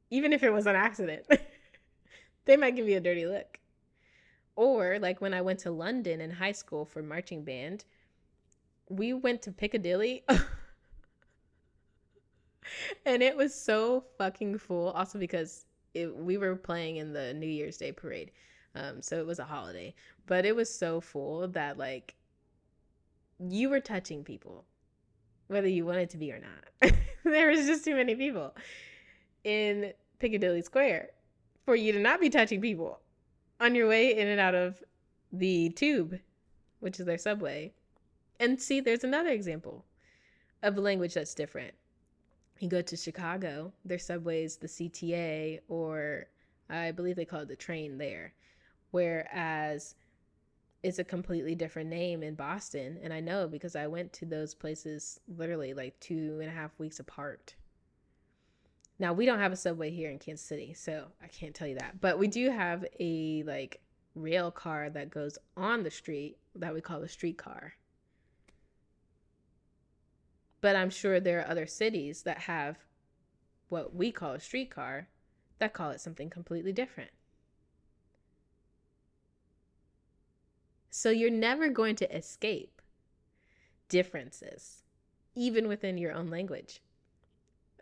Even 0.09 0.33
if 0.33 0.43
it 0.43 0.51
was 0.51 0.65
an 0.65 0.75
accident, 0.75 1.25
they 2.45 2.57
might 2.57 2.75
give 2.75 2.89
you 2.89 2.97
a 2.97 3.01
dirty 3.01 3.25
look. 3.25 3.59
Or, 4.55 4.99
like 4.99 5.21
when 5.21 5.33
I 5.33 5.41
went 5.41 5.59
to 5.59 5.71
London 5.71 6.19
in 6.19 6.31
high 6.31 6.51
school 6.51 6.85
for 6.85 7.01
marching 7.01 7.43
band, 7.43 7.85
we 8.89 9.13
went 9.13 9.41
to 9.43 9.51
Piccadilly. 9.51 10.23
and 13.05 13.23
it 13.23 13.37
was 13.37 13.53
so 13.53 14.03
fucking 14.17 14.57
full. 14.57 14.89
Also, 14.91 15.19
because 15.19 15.65
it, 15.93 16.15
we 16.15 16.37
were 16.37 16.55
playing 16.55 16.97
in 16.97 17.13
the 17.13 17.33
New 17.33 17.47
Year's 17.47 17.77
Day 17.77 17.91
parade. 17.91 18.31
Um, 18.75 19.01
so 19.01 19.17
it 19.19 19.25
was 19.27 19.39
a 19.39 19.43
holiday, 19.45 19.93
but 20.27 20.45
it 20.45 20.55
was 20.55 20.73
so 20.73 21.01
full 21.01 21.47
that 21.49 21.77
like 21.77 22.15
you 23.39 23.69
were 23.69 23.79
touching 23.81 24.23
people. 24.23 24.65
whether 25.47 25.67
you 25.67 25.85
wanted 25.85 26.09
to 26.11 26.17
be 26.17 26.31
or 26.31 26.39
not. 26.39 26.93
there 27.25 27.49
was 27.49 27.67
just 27.67 27.83
too 27.83 27.95
many 27.95 28.15
people 28.15 28.55
in 29.43 29.91
Piccadilly 30.19 30.61
Square 30.61 31.09
for 31.65 31.75
you 31.75 31.91
to 31.91 31.99
not 31.99 32.21
be 32.21 32.29
touching 32.29 32.61
people 32.61 32.99
on 33.59 33.75
your 33.75 33.87
way 33.87 34.17
in 34.17 34.27
and 34.27 34.39
out 34.39 34.55
of 34.55 34.81
the 35.31 35.69
tube, 35.71 36.19
which 36.79 36.99
is 36.99 37.05
their 37.05 37.17
subway. 37.17 37.73
And 38.39 38.59
see, 38.61 38.79
there's 38.79 39.03
another 39.03 39.29
example 39.29 39.85
of 40.63 40.77
language 40.77 41.13
that's 41.13 41.35
different. 41.35 41.73
You 42.61 42.69
go 42.69 42.83
to 42.83 42.95
Chicago, 42.95 43.73
their 43.83 43.97
subways, 43.97 44.57
the 44.57 44.67
CTA, 44.67 45.61
or 45.67 46.27
I 46.69 46.91
believe 46.91 47.15
they 47.15 47.25
call 47.25 47.41
it 47.41 47.47
the 47.47 47.55
train 47.55 47.97
there. 47.97 48.33
Whereas 48.91 49.95
it's 50.83 50.99
a 50.99 51.03
completely 51.03 51.55
different 51.55 51.89
name 51.89 52.21
in 52.21 52.35
Boston. 52.35 52.99
And 53.01 53.11
I 53.11 53.19
know 53.19 53.47
because 53.47 53.75
I 53.75 53.87
went 53.87 54.13
to 54.13 54.27
those 54.27 54.53
places 54.53 55.19
literally 55.27 55.73
like 55.73 55.99
two 55.99 56.37
and 56.39 56.49
a 56.49 56.53
half 56.53 56.77
weeks 56.77 56.99
apart. 56.99 57.55
Now 58.99 59.11
we 59.11 59.25
don't 59.25 59.39
have 59.39 59.51
a 59.51 59.57
subway 59.57 59.89
here 59.89 60.11
in 60.11 60.19
Kansas 60.19 60.45
City, 60.45 60.75
so 60.75 61.07
I 61.23 61.27
can't 61.29 61.55
tell 61.55 61.67
you 61.67 61.79
that. 61.79 61.99
But 61.99 62.19
we 62.19 62.27
do 62.27 62.51
have 62.51 62.85
a 62.99 63.41
like 63.41 63.81
rail 64.13 64.51
car 64.51 64.91
that 64.91 65.09
goes 65.09 65.39
on 65.57 65.81
the 65.81 65.89
street 65.89 66.37
that 66.53 66.75
we 66.75 66.81
call 66.81 67.01
a 67.01 67.09
streetcar. 67.09 67.73
But 70.61 70.75
I'm 70.75 70.89
sure 70.89 71.19
there 71.19 71.39
are 71.39 71.49
other 71.49 71.65
cities 71.65 72.23
that 72.23 72.39
have 72.39 72.77
what 73.69 73.95
we 73.95 74.11
call 74.11 74.33
a 74.33 74.39
streetcar 74.39 75.07
that 75.59 75.73
call 75.73 75.91
it 75.91 76.01
something 76.01 76.29
completely 76.29 76.71
different. 76.71 77.11
So 80.89 81.09
you're 81.09 81.31
never 81.31 81.69
going 81.69 81.95
to 81.97 82.15
escape 82.15 82.81
differences, 83.87 84.83
even 85.35 85.67
within 85.67 85.97
your 85.97 86.13
own 86.13 86.29
language. 86.29 86.81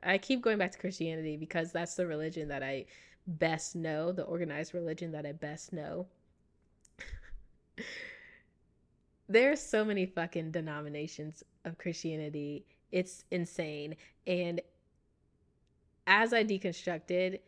I 0.04 0.18
keep 0.18 0.42
going 0.42 0.58
back 0.58 0.72
to 0.72 0.78
Christianity 0.78 1.36
because 1.36 1.72
that's 1.72 1.96
the 1.96 2.06
religion 2.06 2.48
that 2.50 2.64
I 2.64 2.86
best 3.28 3.76
know, 3.76 4.12
the 4.12 4.24
organized 4.24 4.74
religion 4.74 5.12
that 5.12 5.26
I 5.26 5.32
best 5.32 5.74
know. 5.74 6.08
There's 9.32 9.62
so 9.62 9.86
many 9.86 10.08
fucking 10.08 10.50
denominations 10.50 11.44
of 11.64 11.78
Christianity. 11.78 12.66
It's 12.92 13.26
insane. 13.30 13.96
And 14.26 14.60
as 16.08 16.34
I 16.34 16.44
deconstructed, 16.44 17.40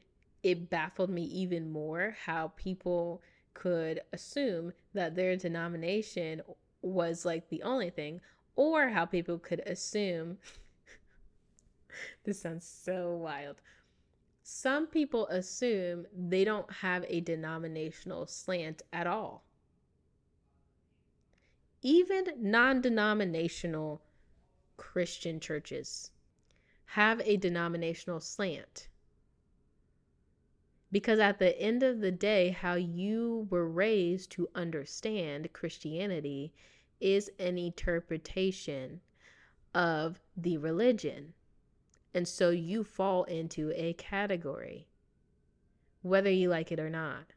it 0.43 0.69
baffled 0.69 1.09
me 1.09 1.23
even 1.23 1.71
more 1.71 2.15
how 2.23 2.49
people 2.55 3.23
could 3.55 4.01
assume 4.13 4.73
that 4.93 5.15
their 5.15 5.35
denomination 5.35 6.43
was 6.83 7.25
like 7.25 7.49
the 7.49 7.63
only 7.63 7.89
thing, 7.89 8.21
or 8.55 8.89
how 8.89 9.05
people 9.05 9.39
could 9.39 9.61
assume 9.65 10.37
this 12.23 12.41
sounds 12.41 12.65
so 12.65 13.15
wild. 13.15 13.57
Some 14.43 14.85
people 14.85 15.27
assume 15.27 16.05
they 16.15 16.43
don't 16.43 16.71
have 16.71 17.05
a 17.07 17.21
denominational 17.21 18.27
slant 18.27 18.83
at 18.93 19.07
all. 19.07 19.43
Even 21.81 22.25
non 22.37 22.81
denominational 22.81 24.01
Christian 24.77 25.39
churches 25.39 26.11
have 26.85 27.21
a 27.21 27.37
denominational 27.37 28.19
slant. 28.19 28.87
Because 30.91 31.19
at 31.19 31.39
the 31.39 31.59
end 31.59 31.83
of 31.83 32.01
the 32.01 32.11
day, 32.11 32.49
how 32.49 32.75
you 32.75 33.47
were 33.49 33.67
raised 33.67 34.31
to 34.31 34.49
understand 34.53 35.53
Christianity 35.53 36.53
is 36.99 37.31
an 37.39 37.57
interpretation 37.57 39.01
of 39.73 40.19
the 40.35 40.57
religion. 40.57 41.33
And 42.13 42.27
so 42.27 42.49
you 42.49 42.83
fall 42.83 43.23
into 43.23 43.71
a 43.73 43.93
category, 43.93 44.87
whether 46.01 46.29
you 46.29 46.49
like 46.49 46.71
it 46.71 46.79
or 46.79 46.89
not. 46.89 47.33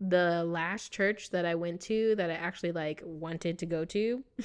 The 0.00 0.44
last 0.44 0.92
church 0.92 1.30
that 1.30 1.46
I 1.46 1.54
went 1.54 1.80
to 1.82 2.14
that 2.16 2.30
I 2.30 2.34
actually 2.34 2.72
like 2.72 3.02
wanted 3.04 3.58
to 3.60 3.66
go 3.66 3.84
to 3.86 4.22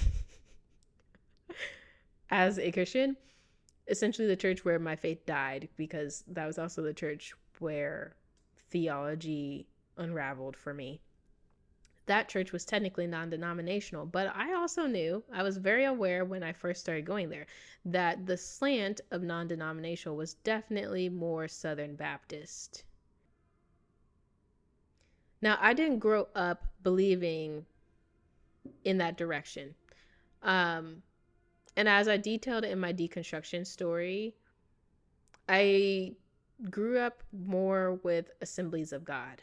as 2.30 2.58
a 2.58 2.72
Christian, 2.72 3.18
essentially 3.88 4.28
the 4.28 4.36
church 4.36 4.64
where 4.64 4.80
my 4.80 4.96
faith 4.96 5.26
died 5.26 5.68
because 5.76 6.24
that 6.28 6.48
was 6.48 6.58
also 6.58 6.82
the 6.82 6.94
church 6.94 7.34
where 7.60 8.16
theology 8.70 9.68
unraveled 9.98 10.56
for 10.56 10.74
me 10.74 11.02
that 12.12 12.28
church 12.28 12.52
was 12.52 12.66
technically 12.66 13.08
non 13.08 13.30
denominational. 13.30 14.06
But 14.06 14.36
I 14.36 14.54
also 14.54 14.86
knew, 14.86 15.24
I 15.32 15.44
was 15.44 15.58
very 15.58 15.86
aware 15.86 16.26
when 16.26 16.44
I 16.44 16.52
first 16.52 16.82
started 16.82 17.06
going 17.06 17.30
there, 17.30 17.48
that 17.86 18.26
the 18.26 18.38
slant 18.38 19.02
of 19.12 19.24
non 19.24 19.48
denominational 19.48 20.18
was 20.18 20.34
definitely 20.34 21.10
more 21.10 21.48
Southern 21.48 21.96
Baptist. 21.96 22.84
Now, 25.42 25.58
I 25.60 25.74
didn't 25.74 26.00
grow 26.00 26.28
up 26.36 26.64
believing 26.84 27.66
in 28.84 28.98
that 29.00 29.18
direction. 29.18 29.74
Um, 30.44 31.02
and 31.76 31.88
as 31.88 32.08
I 32.08 32.18
detailed 32.18 32.64
in 32.64 32.80
my 32.80 32.94
deconstruction 32.94 33.66
story, 33.66 34.36
I 35.50 36.14
grew 36.70 37.00
up 37.00 37.24
more 37.32 38.00
with 38.04 38.30
Assemblies 38.42 38.94
of 38.94 39.04
God. 39.04 39.42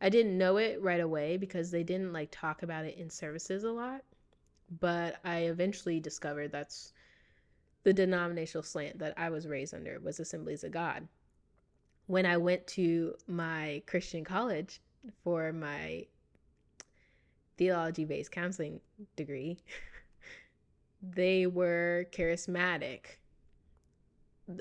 I 0.00 0.08
didn't 0.08 0.38
know 0.38 0.56
it 0.56 0.80
right 0.80 1.00
away 1.00 1.36
because 1.36 1.70
they 1.70 1.82
didn't 1.82 2.12
like 2.12 2.28
talk 2.30 2.62
about 2.62 2.84
it 2.84 2.96
in 2.96 3.10
services 3.10 3.64
a 3.64 3.72
lot. 3.72 4.02
But 4.80 5.16
I 5.24 5.40
eventually 5.40 5.98
discovered 5.98 6.52
that's 6.52 6.92
the 7.82 7.92
denominational 7.92 8.62
slant 8.62 8.98
that 9.00 9.14
I 9.16 9.30
was 9.30 9.48
raised 9.48 9.74
under 9.74 9.98
was 9.98 10.20
Assemblies 10.20 10.62
of 10.62 10.70
God. 10.70 11.08
When 12.06 12.26
I 12.26 12.36
went 12.36 12.66
to 12.68 13.14
my 13.26 13.82
Christian 13.86 14.24
college 14.24 14.80
for 15.22 15.52
my 15.52 16.06
theology 17.56 18.04
based 18.04 18.32
counseling 18.32 18.80
degree, 19.16 19.58
they 21.02 21.46
were 21.46 22.06
charismatic 22.12 23.18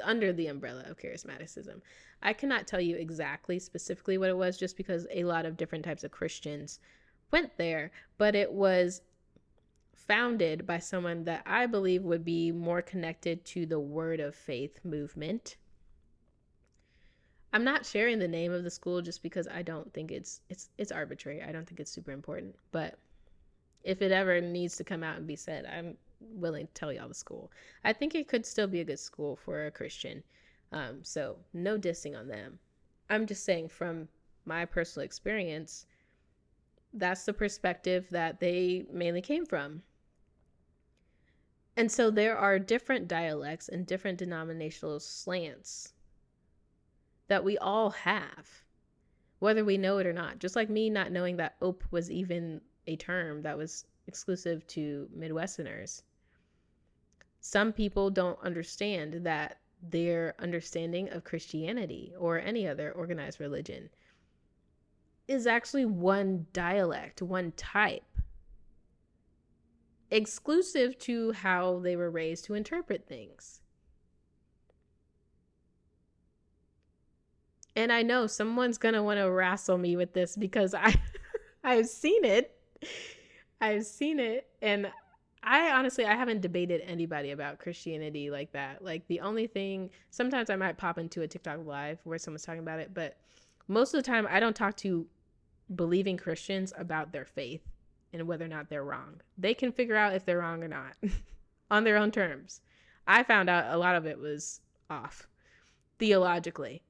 under 0.04 0.32
the 0.32 0.48
umbrella 0.48 0.84
of 0.88 0.98
charismaticism. 0.98 1.82
I 2.22 2.34
cannot 2.34 2.68
tell 2.68 2.82
you 2.82 2.96
exactly 2.98 3.60
specifically 3.60 4.18
what 4.18 4.30
it 4.30 4.38
was 4.38 4.58
just 4.58 4.78
because 4.78 5.08
a 5.12 5.24
lot 5.24 5.46
of 5.46 5.58
different 5.58 5.86
types 5.86 6.04
of 6.04 6.12
Christians 6.12 6.80
went 7.32 7.58
there, 7.58 7.92
but 8.18 8.36
it 8.36 8.52
was 8.52 9.02
founded 9.94 10.66
by 10.66 10.80
someone 10.80 11.24
that 11.26 11.44
I 11.46 11.66
believe 11.68 12.04
would 12.04 12.26
be 12.26 12.52
more 12.52 12.82
connected 12.82 13.46
to 13.46 13.66
the 13.66 13.80
word 13.80 14.20
of 14.20 14.36
faith 14.36 14.80
movement. 14.84 15.56
I'm 17.52 17.64
not 17.64 17.86
sharing 17.86 18.20
the 18.20 18.28
name 18.28 18.52
of 18.52 18.64
the 18.64 18.70
school 18.70 19.02
just 19.02 19.24
because 19.24 19.48
I 19.48 19.64
don't 19.64 19.92
think 19.94 20.12
it's 20.12 20.42
it's 20.50 20.70
it's 20.78 20.92
arbitrary. 20.92 21.42
I 21.42 21.52
don't 21.52 21.66
think 21.68 21.80
it's 21.80 21.92
super 21.92 22.12
important, 22.12 22.56
but 22.72 23.00
if 23.84 24.02
it 24.02 24.12
ever 24.12 24.40
needs 24.40 24.76
to 24.78 24.84
come 24.84 25.04
out 25.04 25.18
and 25.18 25.26
be 25.26 25.36
said, 25.36 25.66
I'm 25.66 25.98
willing 26.20 26.68
to 26.68 26.74
tell 26.74 26.92
y'all 26.92 27.08
the 27.08 27.14
school. 27.14 27.52
I 27.84 27.94
think 27.94 28.14
it 28.14 28.28
could 28.28 28.46
still 28.46 28.68
be 28.68 28.82
a 28.82 28.86
good 28.86 29.00
school 29.00 29.36
for 29.36 29.66
a 29.66 29.72
Christian. 29.72 30.24
Um, 30.72 31.00
so 31.04 31.38
no 31.54 31.78
dissing 31.78 32.18
on 32.18 32.28
them. 32.28 32.60
I'm 33.10 33.26
just 33.26 33.46
saying 33.46 33.70
from 33.70 34.10
my 34.46 34.66
personal 34.66 35.06
experience, 35.06 35.86
that's 36.94 37.26
the 37.26 37.34
perspective 37.34 38.08
that 38.12 38.40
they 38.40 38.86
mainly 38.92 39.22
came 39.22 39.46
from. 39.46 39.82
And 41.78 41.92
so 41.92 42.12
there 42.12 42.38
are 42.38 42.60
different 42.60 43.08
dialects 43.08 43.70
and 43.70 43.88
different 43.88 44.18
denominational 44.18 45.00
slants 45.00 45.94
that 47.30 47.44
we 47.44 47.58
all 47.60 47.92
have, 47.92 48.50
whether 49.40 49.64
we 49.64 49.78
know 49.78 50.00
it 50.00 50.08
or 50.08 50.14
not. 50.14 50.40
Just 50.40 50.56
like 50.56 50.70
me 50.70 50.90
not 50.90 51.12
knowing 51.12 51.38
that 51.38 51.56
ope 51.62 51.84
was 51.92 52.12
even 52.12 52.60
a 52.88 52.98
term 52.98 53.42
that 53.44 53.58
was 53.58 53.86
exclusive 54.08 54.68
to 54.68 55.08
Midwesterners. 55.18 56.02
Some 57.40 57.72
people 57.72 58.10
don't 58.10 58.40
understand 58.44 59.22
that 59.24 59.60
their 59.82 60.36
understanding 60.40 61.10
of 61.12 61.24
Christianity 61.24 62.14
or 62.20 62.40
any 62.40 62.68
other 62.68 62.92
organized 62.92 63.40
religion 63.40 63.90
is 65.28 65.48
actually 65.48 65.86
one 65.86 66.48
dialect, 66.52 67.22
one 67.22 67.52
type, 67.54 68.04
exclusive 70.12 70.98
to 70.98 71.32
how 71.32 71.80
they 71.80 71.96
were 71.96 72.10
raised 72.10 72.46
to 72.46 72.56
interpret 72.56 73.08
things. 73.08 73.62
And 77.80 77.94
I 77.94 78.02
know 78.02 78.28
someone's 78.28 78.78
going 78.78 78.94
to 78.94 79.02
want 79.02 79.20
to 79.20 79.32
wrestle 79.32 79.78
me 79.78 79.96
with 79.96 80.12
this 80.12 80.36
because 80.36 80.74
I 80.74 80.94
I've 81.64 81.88
seen 81.88 82.26
it. 82.26 82.60
I've 83.62 83.86
seen 83.86 84.20
it 84.20 84.50
and 84.62 84.92
I 85.42 85.72
honestly 85.72 86.06
I 86.06 86.14
haven't 86.16 86.42
debated 86.42 86.82
anybody 86.82 87.32
about 87.32 87.60
Christianity 87.60 88.30
like 88.30 88.52
that. 88.52 88.84
Like 88.84 89.08
the 89.08 89.22
only 89.22 89.48
thing 89.48 89.92
sometimes 90.10 90.50
I 90.50 90.58
might 90.58 90.78
pop 90.78 90.98
into 90.98 91.22
a 91.22 91.28
TikTok 91.28 91.66
live 91.66 92.00
where 92.04 92.18
someone's 92.18 92.44
talking 92.44 92.60
about 92.60 92.82
it, 92.82 92.94
but 92.94 93.18
most 93.70 93.94
of 93.94 94.04
the 94.04 94.10
time 94.12 94.28
I 94.30 94.42
don't 94.42 94.56
talk 94.56 94.76
to 94.78 95.08
believing 95.74 96.18
Christians 96.18 96.74
about 96.78 97.14
their 97.14 97.26
faith 97.26 97.62
and 98.12 98.28
whether 98.28 98.44
or 98.44 98.50
not 98.50 98.70
they're 98.70 98.84
wrong. 98.84 99.22
They 99.38 99.54
can 99.54 99.72
figure 99.72 99.96
out 99.96 100.14
if 100.14 100.26
they're 100.26 100.40
wrong 100.40 100.64
or 100.64 100.68
not. 100.68 100.98
on 101.72 101.86
their 101.86 101.96
own 101.96 102.12
terms. 102.12 102.60
I 103.08 103.24
found 103.24 103.50
out 103.50 103.74
a 103.74 103.78
lot 103.78 103.96
of 103.96 104.06
it 104.06 104.20
was 104.20 104.60
off 104.90 105.28
theologically. 105.98 106.82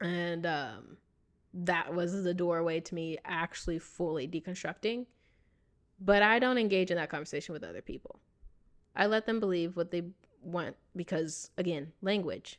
And 0.00 0.44
um, 0.46 0.96
that 1.52 1.94
was 1.94 2.24
the 2.24 2.34
doorway 2.34 2.80
to 2.80 2.94
me 2.94 3.18
actually 3.24 3.78
fully 3.78 4.26
deconstructing. 4.26 5.06
But 6.00 6.22
I 6.22 6.38
don't 6.38 6.58
engage 6.58 6.90
in 6.90 6.96
that 6.96 7.10
conversation 7.10 7.52
with 7.52 7.64
other 7.64 7.82
people. 7.82 8.18
I 8.96 9.06
let 9.06 9.26
them 9.26 9.40
believe 9.40 9.76
what 9.76 9.90
they 9.90 10.02
want 10.42 10.76
because, 10.94 11.50
again, 11.56 11.92
language. 12.02 12.58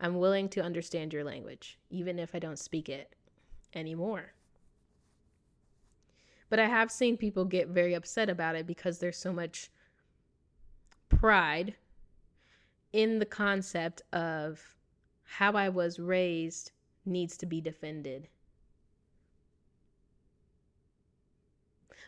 I'm 0.00 0.18
willing 0.18 0.48
to 0.50 0.62
understand 0.62 1.12
your 1.12 1.24
language, 1.24 1.78
even 1.90 2.18
if 2.18 2.34
I 2.34 2.38
don't 2.38 2.58
speak 2.58 2.88
it 2.88 3.14
anymore. 3.74 4.32
But 6.48 6.58
I 6.58 6.66
have 6.66 6.90
seen 6.90 7.16
people 7.16 7.44
get 7.44 7.68
very 7.68 7.94
upset 7.94 8.28
about 8.28 8.56
it 8.56 8.66
because 8.66 8.98
there's 8.98 9.16
so 9.16 9.32
much 9.32 9.70
pride 11.08 11.74
in 12.92 13.18
the 13.18 13.26
concept 13.26 14.02
of 14.12 14.76
how 15.26 15.52
I 15.52 15.68
was 15.68 15.98
raised 15.98 16.72
needs 17.04 17.36
to 17.38 17.46
be 17.46 17.60
defended. 17.60 18.28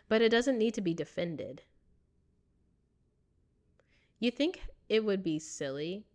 But 0.08 0.22
it 0.22 0.30
doesn't 0.30 0.56
need 0.56 0.74
to 0.74 0.80
be 0.80 0.94
defended. 0.94 1.62
You 4.20 4.30
think 4.30 4.62
it 4.88 5.04
would 5.04 5.22
be 5.22 5.38
silly? 5.38 6.06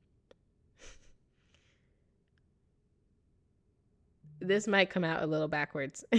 this 4.39 4.67
might 4.67 4.89
come 4.89 5.03
out 5.03 5.21
a 5.21 5.27
little 5.27 5.47
backwards. 5.47 6.03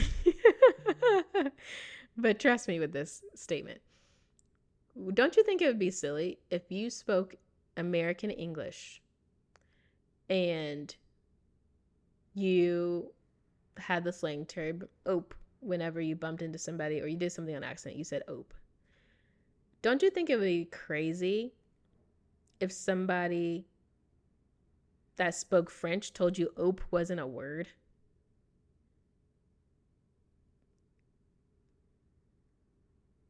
but 2.17 2.39
trust 2.39 2.69
me 2.69 2.79
with 2.79 2.93
this 2.93 3.25
statement. 3.35 3.81
Don't 5.13 5.37
you 5.37 5.43
think 5.43 5.61
it 5.61 5.67
would 5.67 5.81
be 5.81 5.91
silly 5.91 6.39
if 6.51 6.71
you 6.71 6.89
spoke 6.89 7.35
American 7.77 8.31
English 8.31 9.03
and 10.29 10.95
you 12.35 13.13
had 13.77 14.05
the 14.05 14.13
slang 14.13 14.47
term 14.47 14.89
ope 15.07 15.35
whenever 15.61 16.01
you 16.01 16.15
bumped 16.15 16.43
into 16.43 16.59
somebody 16.59 17.01
or 17.01 17.07
you 17.07 17.17
did 17.17 17.33
something 17.33 17.55
on 17.55 17.65
accident, 17.65 17.97
you 17.97 18.05
said 18.05 18.23
ope. 18.29 18.53
Don't 19.83 20.03
you 20.03 20.11
think 20.11 20.31
it 20.31 20.37
would 20.37 20.45
be 20.45 20.65
crazy 20.67 21.53
if 22.61 22.73
somebody 22.73 23.67
that 25.17 25.35
spoke 25.35 25.71
French 25.71 26.13
told 26.13 26.39
you 26.39 26.53
ope 26.57 26.81
wasn't 26.91 27.21
a 27.21 27.27
word? 27.27 27.69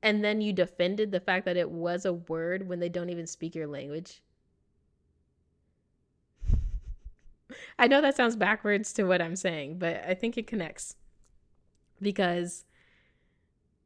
And 0.03 0.22
then 0.22 0.40
you 0.40 0.53
defended 0.53 1.12
the 1.12 1.20
fact 1.20 1.47
that 1.47 1.57
it 1.57 1.70
was 1.70 2.05
a 2.05 2.12
word 2.12 2.68
when 2.68 2.78
they 2.78 2.90
don't 2.90 3.09
even 3.11 3.26
speak 3.26 3.55
your 3.55 3.66
language? 3.66 4.22
I 7.79 7.87
know 7.87 8.01
that 8.01 8.17
sounds 8.17 8.37
backwards 8.37 8.93
to 8.95 9.05
what 9.05 9.23
I'm 9.23 9.37
saying, 9.37 9.79
but 9.79 10.03
I 10.07 10.15
think 10.15 10.37
it 10.37 10.47
connects 10.47 10.97
because 12.01 12.65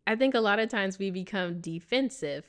I 0.07 0.16
think 0.16 0.35
a 0.35 0.41
lot 0.41 0.59
of 0.59 0.69
times 0.69 0.99
we 0.99 1.11
become 1.11 1.61
defensive 1.61 2.47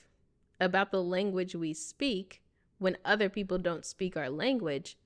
about 0.60 0.92
the 0.92 1.04
language 1.04 1.56
we 1.56 1.74
speak 1.74 2.42
when 2.78 2.98
other 3.04 3.30
people 3.30 3.58
don't 3.58 3.86
speak 3.86 4.16
our 4.16 4.30
language, 4.30 4.98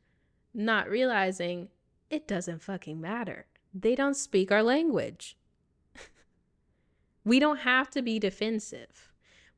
not 0.54 0.90
realizing 0.90 1.70
it 2.10 2.28
doesn't 2.28 2.62
fucking 2.62 3.02
matter. 3.02 3.48
They 3.74 3.96
don't 3.96 4.16
speak 4.16 4.52
our 4.52 4.62
language. 4.62 5.36
we 7.26 7.40
don't 7.40 7.62
have 7.62 7.90
to 7.92 8.02
be 8.02 8.20
defensive. 8.20 9.13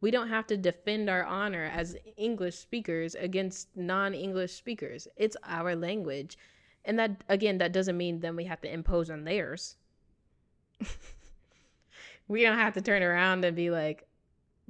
We 0.05 0.11
don't 0.11 0.29
have 0.29 0.45
to 0.47 0.55
defend 0.55 1.09
our 1.09 1.23
honor 1.23 1.63
as 1.63 1.97
English 2.15 2.59
speakers 2.59 3.15
against 3.15 3.75
non 3.75 4.13
English 4.13 4.53
speakers. 4.53 5.07
It's 5.17 5.35
our 5.43 5.75
language. 5.75 6.37
And 6.85 6.99
that, 6.99 7.23
again, 7.27 7.57
that 7.57 7.71
doesn't 7.71 7.97
mean 7.97 8.19
then 8.19 8.35
we 8.35 8.43
have 8.43 8.61
to 8.61 8.71
impose 8.71 9.09
on 9.09 9.23
theirs. 9.23 9.77
we 12.27 12.43
don't 12.43 12.59
have 12.59 12.75
to 12.75 12.83
turn 12.83 13.01
around 13.01 13.45
and 13.45 13.55
be 13.55 13.71
like, 13.71 14.07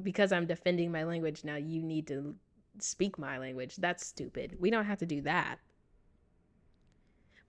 because 0.01 0.31
I'm 0.31 0.45
defending 0.45 0.89
my 0.89 1.03
language, 1.03 1.43
now 1.43 1.57
you 1.57 1.81
need 1.81 2.07
to 2.07 2.35
speak 2.79 3.19
my 3.19 3.37
language. 3.37 3.75
That's 3.75 4.05
stupid. 4.05 4.55
We 4.57 4.69
don't 4.69 4.85
have 4.85 4.99
to 4.99 5.05
do 5.05 5.19
that. 5.23 5.57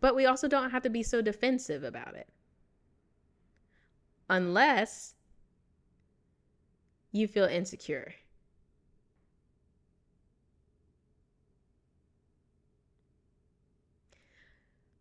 But 0.01 0.17
we 0.17 0.27
also 0.27 0.49
don't 0.49 0.71
have 0.71 0.83
to 0.83 0.91
be 0.91 1.05
so 1.05 1.23
defensive 1.23 1.85
about 1.85 2.17
it. 2.17 2.27
Unless 4.29 5.15
you 7.13 7.27
feel 7.29 7.45
insecure. 7.45 8.15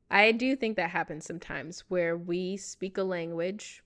I 0.09 0.31
do 0.31 0.55
think 0.55 0.77
that 0.77 0.91
happens 0.91 1.25
sometimes 1.25 1.81
where 1.89 2.15
we 2.15 2.57
speak 2.57 2.97
a 2.97 3.03
language, 3.03 3.83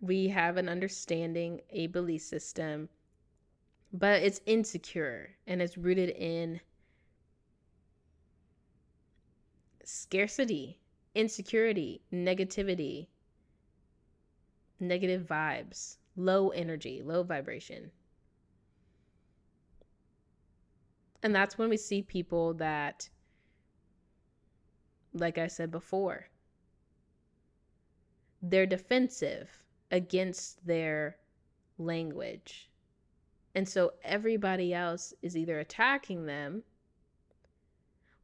we 0.00 0.28
have 0.28 0.56
an 0.56 0.68
understanding, 0.68 1.60
a 1.70 1.86
belief 1.86 2.22
system, 2.22 2.88
but 3.92 4.22
it's 4.22 4.40
insecure 4.46 5.36
and 5.46 5.62
it's 5.62 5.78
rooted 5.78 6.10
in 6.10 6.60
scarcity, 9.84 10.80
insecurity, 11.14 12.00
negativity, 12.12 13.06
negative 14.80 15.22
vibes, 15.22 15.98
low 16.16 16.50
energy, 16.50 17.02
low 17.04 17.22
vibration. 17.22 17.90
And 21.22 21.34
that's 21.34 21.56
when 21.56 21.70
we 21.70 21.76
see 21.76 22.02
people 22.02 22.54
that 22.54 23.08
like 25.14 25.38
I 25.38 25.46
said 25.46 25.70
before. 25.70 26.26
They're 28.42 28.66
defensive 28.66 29.48
against 29.90 30.66
their 30.66 31.16
language. 31.78 32.68
And 33.54 33.66
so 33.66 33.92
everybody 34.02 34.74
else 34.74 35.14
is 35.22 35.36
either 35.36 35.60
attacking 35.60 36.26
them 36.26 36.64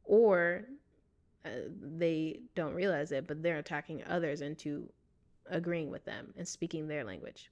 or 0.03 0.65
uh, 1.45 1.49
they 1.97 2.41
don't 2.53 2.75
realize 2.75 3.11
it, 3.11 3.25
but 3.25 3.41
they're 3.41 3.57
attacking 3.57 4.03
others 4.03 4.41
into 4.41 4.89
agreeing 5.49 5.89
with 5.89 6.05
them 6.05 6.33
and 6.37 6.47
speaking 6.47 6.87
their 6.87 7.05
language. 7.05 7.49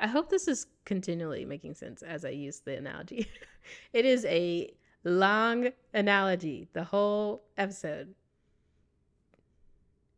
I 0.00 0.06
hope 0.06 0.30
this 0.30 0.46
is 0.48 0.66
continually 0.84 1.44
making 1.44 1.74
sense 1.74 2.02
as 2.02 2.24
I 2.24 2.30
use 2.30 2.60
the 2.60 2.76
analogy. 2.76 3.28
it 3.92 4.04
is 4.04 4.24
a 4.26 4.72
long 5.04 5.70
analogy, 5.92 6.68
the 6.72 6.84
whole 6.84 7.42
episode 7.56 8.14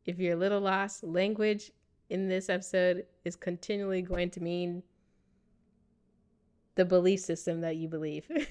if 0.07 0.19
you're 0.19 0.35
a 0.35 0.39
little 0.39 0.61
lost, 0.61 1.05
language 1.05 1.71
in 2.09 2.29
this 2.29 2.49
episode 2.49 3.07
is 3.25 3.37
continually 3.37 4.03
going 4.03 4.31
to 4.31 4.43
mean 4.43 4.83
the 6.75 6.85
belief 6.85 7.21
system 7.21 7.61
that 7.61 7.77
you 7.77 7.89
believe. 7.89 8.27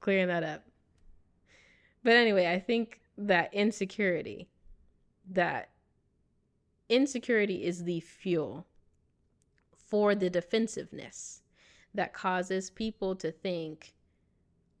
Clearing 0.00 0.28
that 0.28 0.42
up. 0.42 0.64
But 2.04 2.14
anyway, 2.14 2.46
I 2.46 2.60
think 2.60 3.00
that 3.18 3.52
insecurity, 3.52 4.48
that 5.32 5.70
insecurity 6.88 7.64
is 7.64 7.84
the 7.84 8.00
fuel 8.00 8.66
for 9.76 10.14
the 10.14 10.30
defensiveness 10.30 11.42
that 11.94 12.12
causes 12.12 12.70
people 12.70 13.16
to 13.16 13.32
think 13.32 13.94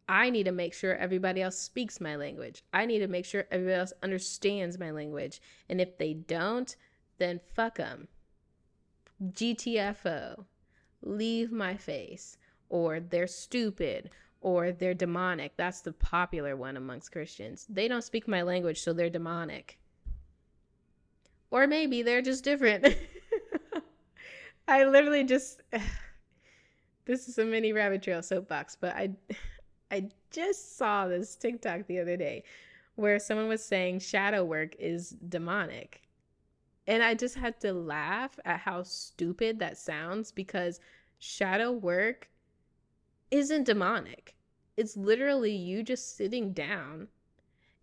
I 0.08 0.30
need 0.30 0.44
to 0.44 0.52
make 0.52 0.72
sure 0.72 0.96
everybody 0.96 1.42
else 1.42 1.58
speaks 1.58 2.00
my 2.00 2.16
language. 2.16 2.64
I 2.72 2.86
need 2.86 3.00
to 3.00 3.08
make 3.08 3.26
sure 3.26 3.44
everybody 3.50 3.78
else 3.78 3.92
understands 4.02 4.78
my 4.78 4.90
language. 4.90 5.42
And 5.68 5.80
if 5.80 5.98
they 5.98 6.14
don't, 6.14 6.74
then 7.18 7.40
fuck 7.54 7.76
them. 7.76 8.08
GTFO. 9.22 10.46
Leave 11.02 11.52
my 11.52 11.76
face. 11.76 12.38
Or 12.70 13.00
they're 13.00 13.26
stupid. 13.26 14.08
Or 14.40 14.72
they're 14.72 14.94
demonic. 14.94 15.52
That's 15.58 15.82
the 15.82 15.92
popular 15.92 16.56
one 16.56 16.78
amongst 16.78 17.12
Christians. 17.12 17.66
They 17.68 17.86
don't 17.86 18.04
speak 18.04 18.26
my 18.26 18.40
language, 18.40 18.80
so 18.80 18.94
they're 18.94 19.10
demonic. 19.10 19.78
Or 21.50 21.66
maybe 21.66 22.02
they're 22.02 22.22
just 22.22 22.44
different. 22.44 22.86
I 24.68 24.84
literally 24.84 25.24
just. 25.24 25.62
this 27.06 27.28
is 27.28 27.38
a 27.38 27.44
mini 27.44 27.72
rabbit 27.72 28.02
trail 28.02 28.22
soapbox, 28.22 28.76
but 28.80 28.94
I. 28.94 29.10
I 29.90 30.10
just 30.30 30.76
saw 30.76 31.08
this 31.08 31.34
TikTok 31.34 31.86
the 31.86 31.98
other 31.98 32.18
day 32.18 32.44
where 32.96 33.18
someone 33.18 33.48
was 33.48 33.64
saying 33.64 34.00
shadow 34.00 34.44
work 34.44 34.74
is 34.78 35.16
demonic. 35.28 36.02
And 36.86 37.02
I 37.02 37.14
just 37.14 37.36
had 37.36 37.60
to 37.60 37.72
laugh 37.72 38.38
at 38.44 38.60
how 38.60 38.82
stupid 38.82 39.58
that 39.60 39.78
sounds 39.78 40.32
because 40.32 40.80
shadow 41.18 41.70
work 41.70 42.28
isn't 43.30 43.64
demonic. 43.64 44.34
It's 44.76 44.96
literally 44.96 45.54
you 45.54 45.82
just 45.82 46.16
sitting 46.16 46.52
down 46.52 47.08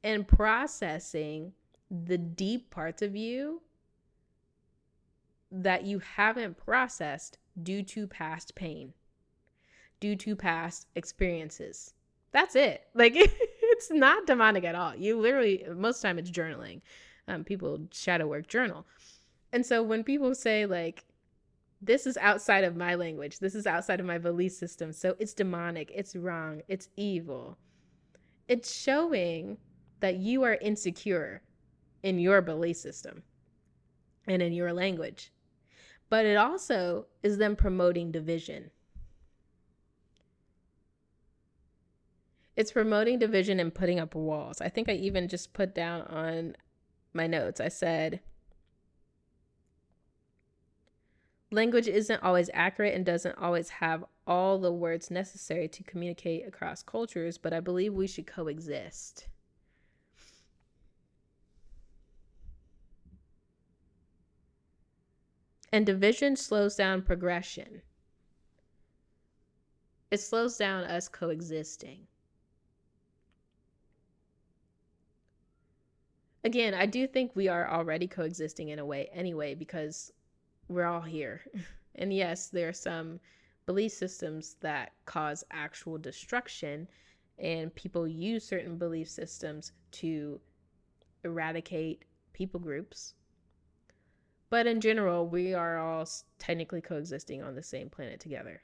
and 0.03 0.28
processing 0.28 1.53
the 1.89 2.17
deep 2.17 2.69
parts 2.71 3.01
of 3.01 3.15
you 3.15 3.61
that 5.51 5.83
you 5.83 5.99
haven't 5.99 6.57
processed 6.57 7.38
due 7.61 7.83
to 7.83 8.07
past 8.07 8.55
pain, 8.55 8.93
due 9.99 10.15
to 10.15 10.36
past 10.36 10.88
experiences. 10.95 11.93
That's 12.31 12.55
it. 12.55 12.88
Like 12.95 13.13
it's 13.15 13.91
not 13.91 14.27
demonic 14.27 14.63
at 14.63 14.75
all. 14.75 14.95
You 14.95 15.19
literally 15.19 15.65
most 15.75 15.97
of 15.97 16.01
the 16.01 16.07
time 16.07 16.19
it's 16.19 16.31
journaling. 16.31 16.81
Um, 17.27 17.43
people 17.43 17.79
shadow 17.91 18.27
work 18.27 18.47
journal. 18.47 18.86
And 19.51 19.65
so 19.65 19.81
when 19.81 20.03
people 20.03 20.36
say 20.36 20.65
like 20.65 21.05
this 21.81 22.07
is 22.07 22.17
outside 22.17 22.63
of 22.63 22.75
my 22.75 22.95
language, 22.95 23.39
this 23.39 23.55
is 23.55 23.67
outside 23.67 23.99
of 23.99 24.05
my 24.05 24.17
belief 24.17 24.53
system, 24.53 24.91
so 24.91 25.15
it's 25.19 25.33
demonic, 25.33 25.91
it's 25.93 26.15
wrong, 26.15 26.61
it's 26.67 26.89
evil. 26.97 27.57
It's 28.47 28.73
showing 28.73 29.57
that 29.99 30.17
you 30.17 30.43
are 30.43 30.55
insecure 30.55 31.41
in 32.06 32.20
your 32.20 32.39
belief 32.39 32.78
system 32.78 33.24
and 34.28 34.39
in 34.39 34.53
your 34.53 34.72
language. 34.72 35.34
But 36.08 36.28
it 36.28 36.38
also 36.38 37.08
is 37.24 37.39
them 37.39 37.56
promoting 37.56 38.12
division. 38.12 38.70
It's 42.56 42.72
promoting 42.72 43.18
division 43.18 43.60
and 43.60 43.74
putting 43.74 43.99
up 43.99 44.14
walls. 44.14 44.62
I 44.62 44.70
think 44.70 44.88
I 44.88 44.93
even 44.93 45.28
just 45.28 45.53
put 45.53 45.74
down 45.74 46.03
on 46.03 46.56
my 47.12 47.26
notes, 47.26 47.60
I 47.60 47.70
said, 47.70 48.20
language 51.51 51.88
isn't 51.88 52.22
always 52.22 52.51
accurate 52.53 52.93
and 52.93 53.03
doesn't 53.03 53.38
always 53.39 53.70
have 53.70 54.06
all 54.28 54.60
the 54.60 54.72
words 54.72 55.10
necessary 55.10 55.68
to 55.70 55.84
communicate 55.84 56.47
across 56.47 56.84
cultures, 56.84 57.39
but 57.39 57.51
I 57.51 57.62
believe 57.62 57.93
we 57.93 58.06
should 58.06 58.28
coexist. 58.28 59.28
And 65.76 65.86
division 65.86 66.38
slows 66.38 66.78
down 66.78 67.01
progression. 67.01 67.82
It 70.09 70.21
slows 70.21 70.55
down 70.55 70.86
us 70.86 71.09
coexisting. 71.09 72.07
Again, 76.45 76.73
I 76.73 76.86
do 76.86 77.05
think 77.05 77.36
we 77.36 77.49
are 77.49 77.69
already 77.69 78.07
coexisting 78.07 78.69
in 78.69 78.80
a 78.80 78.86
way 78.86 79.09
anyway, 79.11 79.53
because 79.53 80.13
we're 80.69 80.86
all 80.86 81.01
here. 81.01 81.41
and 81.95 82.13
yes, 82.13 82.47
there 82.47 82.69
are 82.69 82.71
some 82.71 83.19
belief 83.65 83.91
systems 83.91 84.55
that 84.61 84.93
cause 85.03 85.43
actual 85.51 85.97
destruction, 85.97 86.88
and 87.38 87.76
people 87.76 88.07
use 88.07 88.47
certain 88.47 88.78
belief 88.78 89.09
systems 89.09 89.73
to 89.91 90.39
eradicate 91.26 92.05
people 92.32 92.61
groups 92.61 93.15
but 94.49 94.67
in 94.67 94.81
general, 94.81 95.27
we 95.27 95.53
are 95.53 95.77
all 95.77 96.07
technically 96.39 96.81
coexisting 96.81 97.41
on 97.41 97.55
the 97.55 97.63
same 97.63 97.89
planet 97.89 98.19
together. 98.19 98.61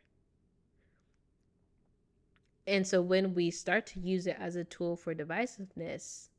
And 2.68 2.86
so 2.86 3.02
when 3.02 3.34
we 3.34 3.50
start 3.52 3.86
to 3.88 4.00
use 4.00 4.28
it 4.28 4.38
as 4.40 4.56
a 4.56 4.64
tool 4.64 4.96
for 4.96 5.16
divisiveness, 5.16 6.30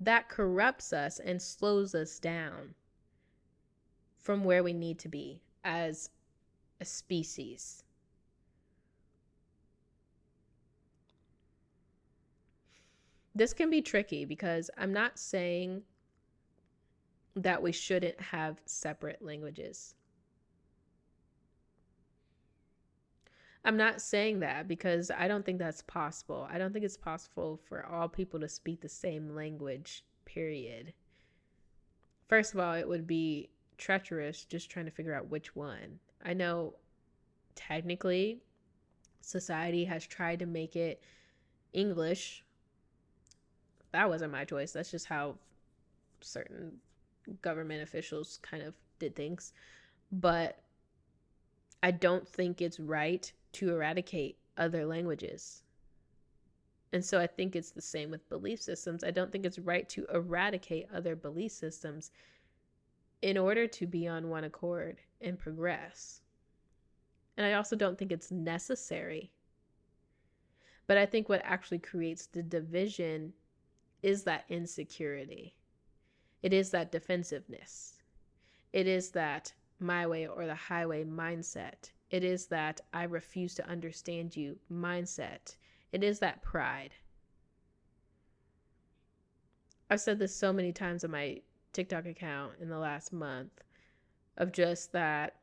that 0.00 0.28
corrupts 0.28 0.92
us 0.92 1.18
and 1.18 1.40
slows 1.40 1.94
us 1.94 2.18
down 2.18 2.74
from 4.18 4.44
where 4.44 4.62
we 4.62 4.72
need 4.72 4.98
to 4.98 5.08
be 5.08 5.40
as 5.62 6.10
a 6.80 6.84
species. 6.84 7.84
This 13.34 13.52
can 13.52 13.70
be 13.70 13.82
tricky 13.82 14.24
because 14.24 14.70
I'm 14.78 14.92
not 14.92 15.18
saying 15.18 15.82
that 17.36 17.62
we 17.62 17.72
shouldn't 17.72 18.20
have 18.20 18.60
separate 18.64 19.20
languages. 19.20 19.94
I'm 23.64 23.76
not 23.76 24.00
saying 24.00 24.40
that 24.40 24.68
because 24.68 25.10
I 25.10 25.26
don't 25.26 25.44
think 25.44 25.58
that's 25.58 25.82
possible. 25.82 26.46
I 26.50 26.58
don't 26.58 26.72
think 26.72 26.84
it's 26.84 26.98
possible 26.98 27.58
for 27.66 27.86
all 27.86 28.08
people 28.08 28.38
to 28.40 28.48
speak 28.48 28.82
the 28.82 28.88
same 28.88 29.34
language, 29.34 30.04
period. 30.26 30.92
First 32.28 32.52
of 32.52 32.60
all, 32.60 32.74
it 32.74 32.86
would 32.86 33.06
be 33.06 33.48
treacherous 33.78 34.44
just 34.44 34.70
trying 34.70 34.84
to 34.84 34.90
figure 34.90 35.14
out 35.14 35.30
which 35.30 35.56
one. 35.56 35.98
I 36.24 36.34
know 36.34 36.74
technically 37.54 38.42
society 39.22 39.86
has 39.86 40.06
tried 40.06 40.40
to 40.40 40.46
make 40.46 40.76
it 40.76 41.02
English 41.72 42.44
that 43.94 44.08
wasn't 44.08 44.32
my 44.32 44.44
choice. 44.44 44.72
That's 44.72 44.90
just 44.90 45.06
how 45.06 45.36
certain 46.20 46.72
government 47.42 47.80
officials 47.80 48.40
kind 48.42 48.60
of 48.64 48.74
did 48.98 49.14
things. 49.14 49.52
But 50.10 50.58
I 51.80 51.92
don't 51.92 52.28
think 52.28 52.60
it's 52.60 52.80
right 52.80 53.32
to 53.52 53.70
eradicate 53.70 54.36
other 54.58 54.84
languages. 54.84 55.62
And 56.92 57.04
so 57.04 57.20
I 57.20 57.28
think 57.28 57.54
it's 57.54 57.70
the 57.70 57.80
same 57.80 58.10
with 58.10 58.28
belief 58.28 58.60
systems. 58.60 59.04
I 59.04 59.12
don't 59.12 59.30
think 59.30 59.46
it's 59.46 59.60
right 59.60 59.88
to 59.90 60.06
eradicate 60.12 60.88
other 60.92 61.14
belief 61.14 61.52
systems 61.52 62.10
in 63.22 63.38
order 63.38 63.68
to 63.68 63.86
be 63.86 64.08
on 64.08 64.28
one 64.28 64.42
accord 64.42 64.98
and 65.20 65.38
progress. 65.38 66.20
And 67.36 67.46
I 67.46 67.52
also 67.52 67.76
don't 67.76 67.96
think 67.96 68.10
it's 68.10 68.32
necessary. 68.32 69.30
But 70.88 70.98
I 70.98 71.06
think 71.06 71.28
what 71.28 71.42
actually 71.44 71.78
creates 71.78 72.26
the 72.26 72.42
division 72.42 73.32
is 74.04 74.24
that 74.24 74.44
insecurity. 74.50 75.56
It 76.42 76.52
is 76.52 76.70
that 76.72 76.92
defensiveness. 76.92 77.94
It 78.70 78.86
is 78.86 79.10
that 79.12 79.54
my 79.80 80.06
way 80.06 80.26
or 80.26 80.44
the 80.44 80.54
highway 80.54 81.04
mindset. 81.04 81.90
It 82.10 82.22
is 82.22 82.46
that 82.48 82.82
I 82.92 83.04
refuse 83.04 83.54
to 83.54 83.66
understand 83.66 84.36
you 84.36 84.58
mindset. 84.70 85.56
It 85.90 86.04
is 86.04 86.18
that 86.18 86.42
pride. 86.42 86.92
I've 89.88 90.02
said 90.02 90.18
this 90.18 90.36
so 90.36 90.52
many 90.52 90.72
times 90.72 91.02
on 91.02 91.10
my 91.10 91.40
TikTok 91.72 92.04
account 92.04 92.52
in 92.60 92.68
the 92.68 92.78
last 92.78 93.10
month 93.10 93.64
of 94.36 94.52
just 94.52 94.92
that 94.92 95.36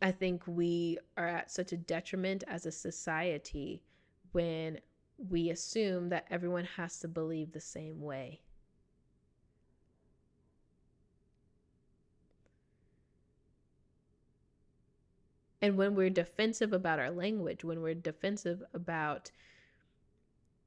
I 0.00 0.12
think 0.12 0.44
we 0.46 0.98
are 1.16 1.26
at 1.26 1.50
such 1.50 1.72
a 1.72 1.76
detriment 1.76 2.44
as 2.46 2.64
a 2.64 2.70
society 2.70 3.82
when 4.30 4.78
we 5.18 5.50
assume 5.50 6.08
that 6.08 6.26
everyone 6.30 6.64
has 6.76 6.98
to 7.00 7.08
believe 7.08 7.52
the 7.52 7.60
same 7.60 8.00
way. 8.00 8.40
And 15.62 15.78
when 15.78 15.94
we're 15.94 16.10
defensive 16.10 16.74
about 16.74 16.98
our 16.98 17.10
language, 17.10 17.64
when 17.64 17.80
we're 17.80 17.94
defensive 17.94 18.62
about 18.74 19.30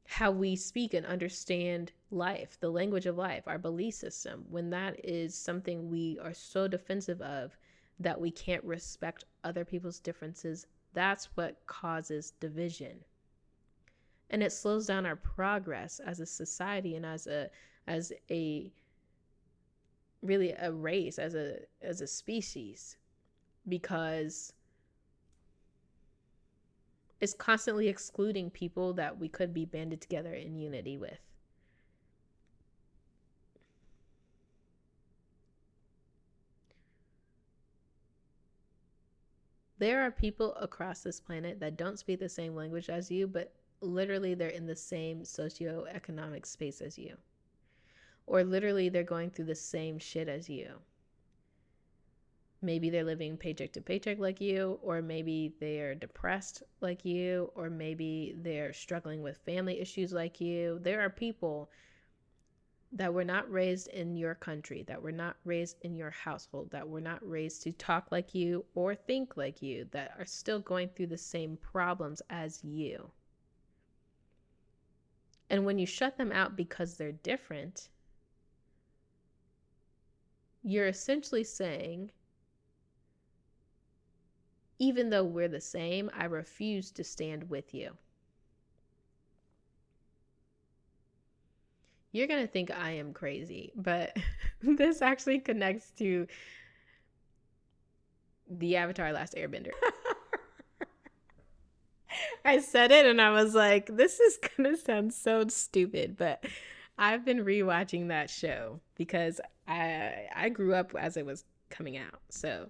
how 0.08 0.32
we 0.32 0.56
speak 0.56 0.94
and 0.94 1.06
understand 1.06 1.92
life, 2.10 2.58
the 2.60 2.72
language 2.72 3.06
of 3.06 3.18
life, 3.18 3.44
our 3.46 3.60
belief 3.60 3.94
system, 3.94 4.46
when 4.50 4.72
that 4.72 5.00
is 5.04 5.36
something 5.36 5.90
we 5.92 6.18
are 6.20 6.34
so 6.34 6.68
defensive 6.68 7.22
of 7.22 7.58
that 8.00 8.20
we 8.20 8.32
can't 8.32 8.64
respect 8.64 9.26
other 9.44 9.66
people's 9.66 10.00
differences, 10.00 10.66
that's 10.94 11.26
what 11.36 11.68
causes 11.68 12.32
division 12.40 13.04
and 14.30 14.44
it 14.44 14.52
slows 14.52 14.88
down 14.88 15.06
our 15.06 15.16
progress 15.16 16.00
as 16.06 16.20
a 16.20 16.26
society 16.26 16.96
and 16.96 17.06
as 17.06 17.28
a 17.28 17.50
as 17.88 18.12
a 18.30 18.72
really 20.22 20.52
a 20.52 20.72
race 20.72 21.20
as 21.20 21.36
a 21.36 21.60
as 21.82 22.02
a 22.02 22.08
species 22.08 22.98
because 23.68 24.54
it's 27.20 27.34
constantly 27.34 27.88
excluding 27.88 28.50
people 28.50 28.94
that 28.94 29.18
we 29.18 29.28
could 29.28 29.54
be 29.54 29.66
banded 29.66 30.02
together 30.02 30.34
in 30.34 30.56
unity 30.56 30.98
with. 30.98 31.20
There 39.80 40.02
are 40.02 40.12
people 40.12 40.56
across 40.56 41.02
this 41.02 41.20
planet 41.20 41.60
that 41.60 41.78
don't 41.78 42.00
speak 42.00 42.20
the 42.20 42.30
same 42.30 42.56
language 42.56 42.90
as 42.90 43.12
you 43.12 43.28
but 43.28 43.54
literally 43.82 44.34
they're 44.34 44.50
in 44.50 44.66
the 44.66 44.76
same 44.76 45.22
socioeconomic 45.22 46.46
space 46.46 46.82
as 46.82 46.98
you. 46.98 47.16
Or 48.26 48.44
literally 48.44 48.90
they're 48.90 49.04
going 49.04 49.30
through 49.30 49.46
the 49.46 49.56
same 49.56 50.00
shit 50.00 50.28
as 50.28 50.50
you. 50.50 50.82
Maybe 52.62 52.90
they're 52.90 53.04
living 53.04 53.38
paycheck 53.38 53.72
to 53.74 53.82
paycheck 53.82 54.18
like 54.18 54.42
you, 54.42 54.80
or 54.82 55.02
maybe 55.02 55.54
they're 55.60 55.94
depressed 55.94 56.64
like 56.82 57.06
you, 57.06 57.52
or 57.54 57.70
maybe 57.70 58.36
they're 58.42 58.74
struggling 58.74 59.22
with 59.22 59.38
family 59.38 59.80
issues 59.80 60.12
like 60.12 60.42
you. 60.42 60.80
There 60.82 61.02
are 61.02 61.10
people 61.10 61.70
that 62.92 63.14
were 63.14 63.24
not 63.24 63.50
raised 63.52 63.90
in 63.90 64.16
your 64.16 64.34
country, 64.34 64.82
that 64.88 65.02
were 65.02 65.12
not 65.12 65.36
raised 65.44 65.78
in 65.82 65.96
your 65.96 66.10
household, 66.10 66.72
that 66.72 66.90
were 66.90 67.02
not 67.02 67.20
raised 67.28 67.62
to 67.64 67.72
talk 67.74 68.12
like 68.12 68.34
you 68.34 68.66
or 68.74 68.96
think 68.96 69.38
like 69.38 69.62
you, 69.62 69.88
that 69.92 70.16
are 70.18 70.26
still 70.26 70.60
going 70.60 70.90
through 70.90 71.08
the 71.08 71.18
same 71.18 71.58
problems 71.58 72.22
as 72.30 72.64
you. 72.64 73.12
And 75.50 75.66
when 75.66 75.80
you 75.80 75.86
shut 75.86 76.18
them 76.18 76.32
out 76.32 76.56
because 76.56 76.96
they're 76.96 77.12
different, 77.12 77.90
you're 80.64 80.88
essentially 80.88 81.44
saying, 81.44 82.12
even 84.80 85.10
though 85.10 85.24
we're 85.24 85.48
the 85.48 85.62
same, 85.62 86.10
I 86.14 86.26
refuse 86.26 86.92
to 86.92 87.04
stand 87.04 87.50
with 87.50 87.74
you. 87.74 87.96
You're 92.12 92.28
going 92.28 92.42
to 92.42 92.52
think 92.52 92.72
I 92.72 92.92
am 92.92 93.14
crazy, 93.14 93.72
but 93.76 94.16
this 94.62 95.02
actually 95.02 95.40
connects 95.40 95.92
to 95.92 96.28
the 98.50 98.76
Avatar 98.76 99.12
Last 99.14 99.36
Airbender. 99.36 99.72
I 102.46 102.60
said 102.60 102.92
it 102.92 103.06
and 103.06 103.22
I 103.22 103.32
was 103.32 103.54
like, 103.54 103.96
this 103.96 104.20
is 104.20 104.38
going 104.58 104.70
to 104.70 104.78
sound 104.78 105.14
so 105.14 105.48
stupid, 105.48 106.18
but 106.18 106.44
I've 106.98 107.26
been 107.26 107.46
rewatching 107.46 108.08
that 108.08 108.30
show 108.30 108.80
because 108.96 109.40
I 109.68 110.28
I 110.36 110.50
grew 110.50 110.74
up 110.74 110.96
as 110.96 111.18
it 111.18 111.26
was 111.26 111.44
coming 111.70 111.98
out. 111.98 112.22
So 112.30 112.70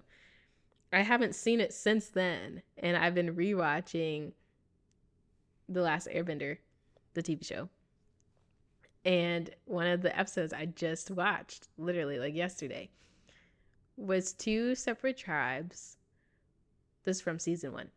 I 0.92 1.00
haven't 1.00 1.34
seen 1.34 1.60
it 1.60 1.72
since 1.72 2.08
then 2.08 2.62
and 2.78 2.96
I've 2.96 3.14
been 3.14 3.34
rewatching 3.34 4.32
The 5.68 5.82
Last 5.82 6.08
Airbender, 6.08 6.58
the 7.14 7.22
TV 7.22 7.44
show. 7.44 7.68
And 9.04 9.50
one 9.64 9.86
of 9.86 10.02
the 10.02 10.18
episodes 10.18 10.52
I 10.52 10.66
just 10.66 11.10
watched, 11.10 11.68
literally 11.78 12.18
like 12.18 12.34
yesterday, 12.34 12.90
was 13.96 14.32
two 14.32 14.74
separate 14.74 15.16
tribes. 15.16 15.96
This 17.04 17.16
is 17.18 17.22
from 17.22 17.38
season 17.38 17.72
one. 17.72 17.90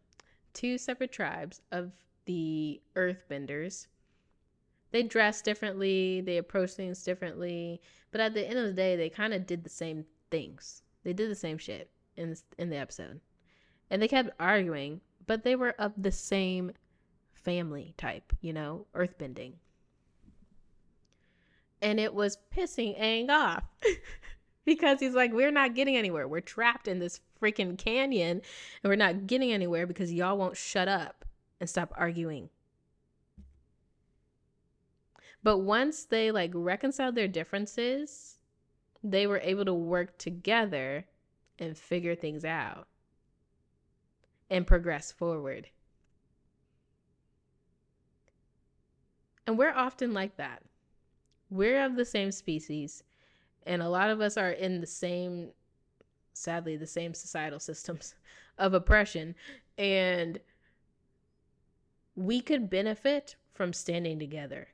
Two 0.54 0.78
separate 0.78 1.12
tribes 1.12 1.62
of 1.72 1.91
the 2.26 2.82
earthbenders. 2.95 3.88
They 4.91 5.04
dress 5.04 5.41
differently, 5.41 6.22
they 6.22 6.38
approach 6.38 6.72
things 6.72 7.04
differently, 7.04 7.82
but 8.12 8.22
at 8.22 8.34
the 8.34 8.45
end 8.45 8.60
of 8.60 8.66
the 8.66 8.74
day, 8.74 8.95
they 8.95 9.10
kind 9.10 9.34
of 9.34 9.47
did 9.47 9.64
the 9.64 9.70
same 9.70 10.06
things. 10.30 10.84
They 11.04 11.14
did 11.14 11.30
the 11.30 11.36
same 11.36 11.58
shit 11.58 11.89
in 12.18 12.36
in 12.58 12.70
the 12.70 12.78
episode. 12.78 13.22
And 13.89 14.02
they 14.02 14.08
kept 14.08 14.30
arguing, 14.39 15.02
but 15.28 15.43
they 15.43 15.56
were 15.56 15.76
of 15.80 15.93
the 15.97 16.12
same 16.12 16.74
family 17.34 17.93
type, 17.97 18.34
you 18.41 18.54
know, 18.54 18.86
earthbending. 18.93 19.54
And 21.82 21.99
it 21.99 22.14
was 22.14 22.38
pissing 22.56 22.99
Aang 22.99 23.30
off. 23.30 23.64
because 24.66 24.99
he's 24.99 25.14
like, 25.14 25.34
we're 25.34 25.51
not 25.51 25.76
getting 25.76 25.95
anywhere. 25.95 26.28
We're 26.28 26.41
trapped 26.41 26.88
in 26.88 26.99
this 26.99 27.20
freaking 27.41 27.78
canyon 27.78 28.41
and 28.84 28.89
we're 28.89 28.95
not 28.95 29.28
getting 29.28 29.51
anywhere 29.51 29.88
because 29.88 30.14
y'all 30.14 30.38
won't 30.38 30.57
shut 30.57 30.88
up 30.88 31.26
and 31.59 31.70
stop 31.70 31.93
arguing. 31.95 32.49
But 35.43 35.59
once 35.59 36.05
they 36.05 36.32
like 36.32 36.51
reconciled 36.53 37.16
their 37.16 37.28
differences, 37.28 38.38
they 39.03 39.26
were 39.26 39.39
able 39.39 39.66
to 39.66 39.74
work 39.74 40.18
together 40.18 41.05
and 41.57 41.78
figure 41.78 42.16
things 42.16 42.45
out 42.45 42.88
and 44.49 44.68
progress 44.68 45.12
forward. 45.12 45.70
And 49.47 49.57
we're 49.57 49.74
often 49.74 50.14
like 50.14 50.38
that. 50.38 50.62
We're 51.49 51.84
of 51.84 51.95
the 51.95 52.05
same 52.05 52.32
species 52.32 53.03
and 53.66 53.82
a 53.82 53.89
lot 53.89 54.09
of 54.09 54.22
us 54.22 54.38
are 54.38 54.51
in 54.51 54.82
the 54.82 54.88
same 54.88 55.49
sadly 56.34 56.78
the 56.78 56.88
same 56.88 57.14
societal 57.14 57.59
systems 57.59 58.16
of 58.57 58.74
oppression. 58.74 59.36
And 59.78 60.39
we 62.16 62.41
could 62.41 62.70
benefit 62.70 63.36
from 63.53 63.74
standing 63.74 64.20
together. 64.20 64.70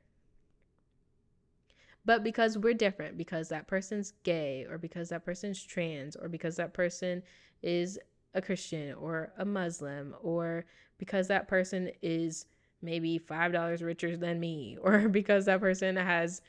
But 2.04 2.24
because 2.24 2.56
we're 2.56 2.74
different 2.74 3.18
because 3.18 3.48
that 3.50 3.66
person's 3.66 4.14
gay 4.22 4.66
or 4.68 4.78
because 4.78 5.10
that 5.10 5.24
person's 5.24 5.62
trans 5.62 6.16
or 6.16 6.28
because 6.28 6.56
that 6.56 6.72
person 6.72 7.22
is 7.62 7.98
a 8.34 8.40
christian 8.40 8.94
or 8.94 9.32
a 9.38 9.44
muslim 9.44 10.14
or 10.22 10.64
because 10.98 11.28
that 11.28 11.48
person 11.48 11.90
is 12.02 12.46
maybe 12.80 13.18
$5 13.18 13.82
richer 13.82 14.16
than 14.16 14.38
me 14.38 14.78
or 14.82 15.08
because 15.08 15.46
that 15.46 15.60
person 15.60 15.96
has 15.96 16.40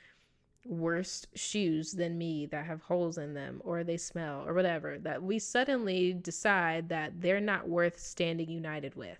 worse 0.65 1.25
shoes 1.33 1.93
than 1.93 2.17
me 2.17 2.45
that 2.47 2.65
have 2.65 2.81
holes 2.81 3.17
in 3.17 3.33
them 3.33 3.61
or 3.63 3.83
they 3.83 3.97
smell 3.97 4.43
or 4.45 4.53
whatever, 4.53 4.97
that 4.99 5.23
we 5.23 5.39
suddenly 5.39 6.13
decide 6.13 6.89
that 6.89 7.21
they're 7.21 7.39
not 7.39 7.67
worth 7.67 7.99
standing 7.99 8.49
united 8.49 8.95
with. 8.95 9.17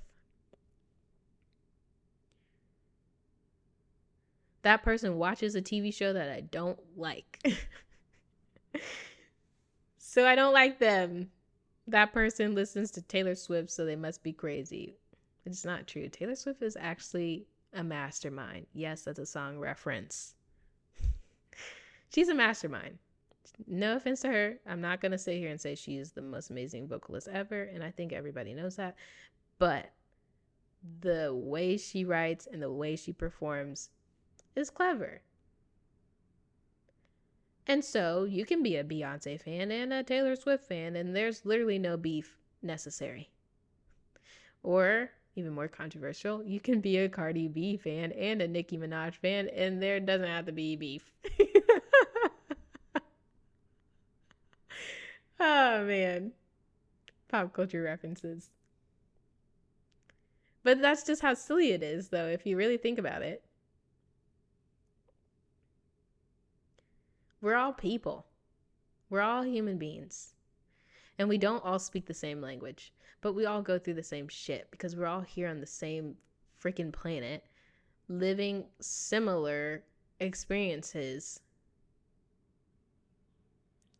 That 4.62 4.84
person 4.84 5.18
watches 5.18 5.56
a 5.56 5.62
TV 5.62 5.94
show 5.94 6.12
that 6.14 6.30
I 6.30 6.42
don't 6.42 6.80
like. 6.98 7.42
so 9.98 10.28
I 10.28 10.36
don't 10.36 10.54
like 10.54 10.80
them. 10.80 11.32
That 11.88 12.14
person 12.14 12.54
listens 12.54 12.92
to 12.92 13.02
Taylor 13.02 13.36
Swift, 13.36 13.72
so 13.72 13.86
they 13.86 13.96
must 13.96 14.22
be 14.22 14.34
crazy. 14.34 14.98
It's 15.46 15.64
not 15.64 15.88
true. 15.88 16.10
Taylor 16.10 16.36
Swift 16.36 16.62
is 16.62 16.78
actually 16.80 17.48
a 17.74 17.84
mastermind. 17.84 18.68
Yes, 18.74 19.04
that's 19.04 19.18
a 19.18 19.26
song 19.26 19.58
reference 19.58 20.36
she's 22.10 22.30
a 22.30 22.36
mastermind. 22.36 22.98
No 23.68 23.96
offense 23.96 24.22
to 24.22 24.30
her. 24.30 24.60
I'm 24.68 24.82
not 24.82 25.02
going 25.02 25.12
to 25.12 25.18
sit 25.18 25.38
here 25.38 25.50
and 25.50 25.60
say 25.60 25.76
she 25.76 25.98
is 25.98 26.12
the 26.12 26.22
most 26.22 26.50
amazing 26.50 26.88
vocalist 26.88 27.28
ever. 27.32 27.64
And 27.64 27.84
I 27.84 27.92
think 27.92 28.14
everybody 28.14 28.54
knows 28.54 28.76
that. 28.78 28.96
But 29.58 29.92
the 31.02 31.34
way 31.34 31.78
she 31.78 32.06
writes 32.06 32.48
and 32.52 32.62
the 32.62 32.72
way 32.72 32.96
she 32.96 33.12
performs 33.12 33.90
is 34.56 34.70
clever. 34.70 35.22
And 37.68 37.86
so 37.86 38.24
you 38.24 38.46
can 38.46 38.64
be 38.64 38.78
a 38.78 38.84
Beyonce 38.84 39.40
fan 39.40 39.72
and 39.72 39.94
a 39.94 40.04
Taylor 40.04 40.36
Swift 40.36 40.64
fan, 40.64 40.96
and 40.96 41.16
there's 41.16 41.46
literally 41.46 41.78
no 41.78 41.98
beef 41.98 42.38
necessary. 42.64 43.30
Or, 44.64 45.12
even 45.36 45.54
more 45.54 45.68
controversial, 45.68 46.44
you 46.44 46.60
can 46.60 46.82
be 46.82 46.98
a 46.98 47.08
Cardi 47.08 47.48
B 47.48 47.78
fan 47.78 48.12
and 48.14 48.42
a 48.42 48.48
Nicki 48.48 48.78
Minaj 48.78 49.16
fan, 49.16 49.50
and 49.50 49.82
there 49.82 50.00
doesn't 50.00 50.28
have 50.28 50.48
to 50.48 50.52
be 50.52 50.76
beef. 50.76 51.12
Oh 55.40 55.84
man. 55.86 56.34
Pop 57.30 57.54
culture 57.54 57.82
references. 57.82 58.50
But 60.64 60.82
that's 60.82 61.04
just 61.04 61.22
how 61.22 61.34
silly 61.34 61.72
it 61.72 61.82
is, 61.82 62.10
though, 62.10 62.28
if 62.28 62.46
you 62.46 62.58
really 62.58 62.78
think 62.78 63.00
about 63.00 63.22
it. 63.22 63.44
We're 67.42 67.56
all 67.56 67.72
people, 67.72 68.26
we're 69.10 69.22
all 69.22 69.44
human 69.44 69.78
beings. 69.78 70.34
And 71.18 71.30
we 71.30 71.38
don't 71.38 71.64
all 71.64 71.80
speak 71.80 72.06
the 72.06 72.14
same 72.14 72.42
language, 72.42 72.92
but 73.22 73.34
we 73.34 73.46
all 73.46 73.62
go 73.62 73.80
through 73.80 73.94
the 73.94 74.04
same 74.04 74.28
shit 74.28 74.68
because 74.72 74.96
we're 74.96 75.06
all 75.06 75.22
here 75.22 75.48
on 75.48 75.62
the 75.62 75.66
same 75.66 76.16
freaking 76.62 76.92
planet 76.92 77.44
living 78.10 78.66
similar 78.82 79.84
experiences 80.20 81.40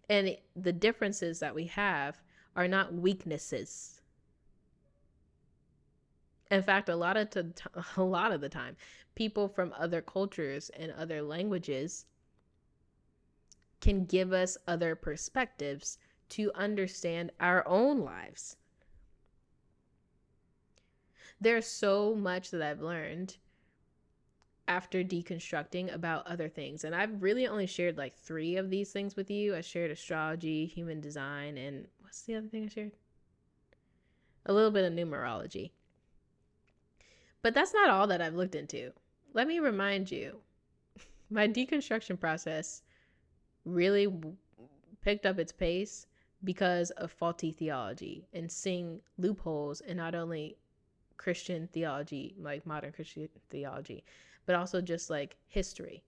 and 0.10 0.36
the 0.56 0.74
differences 0.74 1.40
that 1.40 1.56
we 1.56 1.66
have 1.66 2.22
are 2.56 2.68
not 2.68 2.94
weaknesses. 2.94 4.02
In 6.50 6.64
fact, 6.64 6.90
a 6.90 6.96
lot 6.96 7.16
of 7.16 7.30
t- 7.30 7.42
a 7.98 8.04
lot 8.04 8.32
of 8.32 8.42
the 8.42 8.50
time, 8.50 8.76
people 9.16 9.48
from 9.48 9.74
other 9.78 10.02
cultures 10.02 10.70
and 10.72 10.92
other 10.92 11.22
languages 11.22 12.06
can 13.82 14.06
give 14.06 14.34
us 14.34 14.58
other 14.68 14.96
perspectives 14.96 15.98
to 16.30 16.52
understand 16.54 17.32
our 17.40 17.66
own 17.68 18.00
lives. 18.00 18.58
There's 21.40 21.66
so 21.66 22.16
much 22.16 22.52
that 22.52 22.62
I've 22.62 22.82
learned 22.82 23.38
after 24.70 25.04
deconstructing 25.04 25.92
about 25.94 26.28
other 26.28 26.48
things. 26.48 26.84
And 26.84 26.96
I've 26.96 27.24
really 27.24 27.48
only 27.48 27.66
shared 27.66 27.98
like 27.98 28.16
three 28.16 28.56
of 28.56 28.70
these 28.70 28.92
things 28.92 29.16
with 29.16 29.32
you. 29.32 29.56
I 29.56 29.62
shared 29.62 29.90
astrology, 29.90 30.68
human 30.68 31.02
design, 31.02 31.58
and 31.58 31.88
what's 32.02 32.22
the 32.22 32.36
other 32.36 32.48
thing 32.48 32.66
I 32.66 32.68
shared? 32.70 32.92
A 34.46 34.54
little 34.54 34.70
bit 34.70 34.86
of 34.86 34.94
numerology. 34.94 35.72
But 37.42 37.56
that's 37.56 37.74
not 37.74 37.90
all 37.90 38.06
that 38.08 38.22
I've 38.22 38.36
looked 38.36 38.54
into. 38.54 38.94
Let 39.34 39.48
me 39.48 39.60
remind 39.60 40.12
you 40.12 40.38
my 41.32 41.48
deconstruction 41.48 42.20
process 42.20 42.84
really 43.66 44.08
picked 45.02 45.26
up 45.26 45.40
its 45.40 45.52
pace 45.52 46.06
because 46.44 46.92
of 46.92 47.12
faulty 47.12 47.52
theology 47.52 48.28
and 48.34 48.52
seeing 48.52 49.02
loopholes 49.18 49.82
in 49.82 49.98
not 49.98 50.14
only 50.14 50.58
Christian 51.18 51.68
theology, 51.74 52.36
like 52.40 52.68
modern 52.68 52.92
Christian 52.92 53.28
theology, 53.50 54.04
but 54.50 54.56
also 54.56 54.82
just 54.82 55.12
like 55.12 55.38
history. 55.48 56.02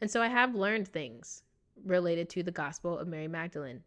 And 0.00 0.10
so 0.10 0.20
I 0.20 0.26
have 0.26 0.56
learned 0.56 0.88
things 0.88 1.44
related 1.84 2.28
to 2.30 2.42
the 2.42 2.50
Gospel 2.50 2.98
of 2.98 3.06
Mary 3.06 3.28
Magdalene 3.28 3.84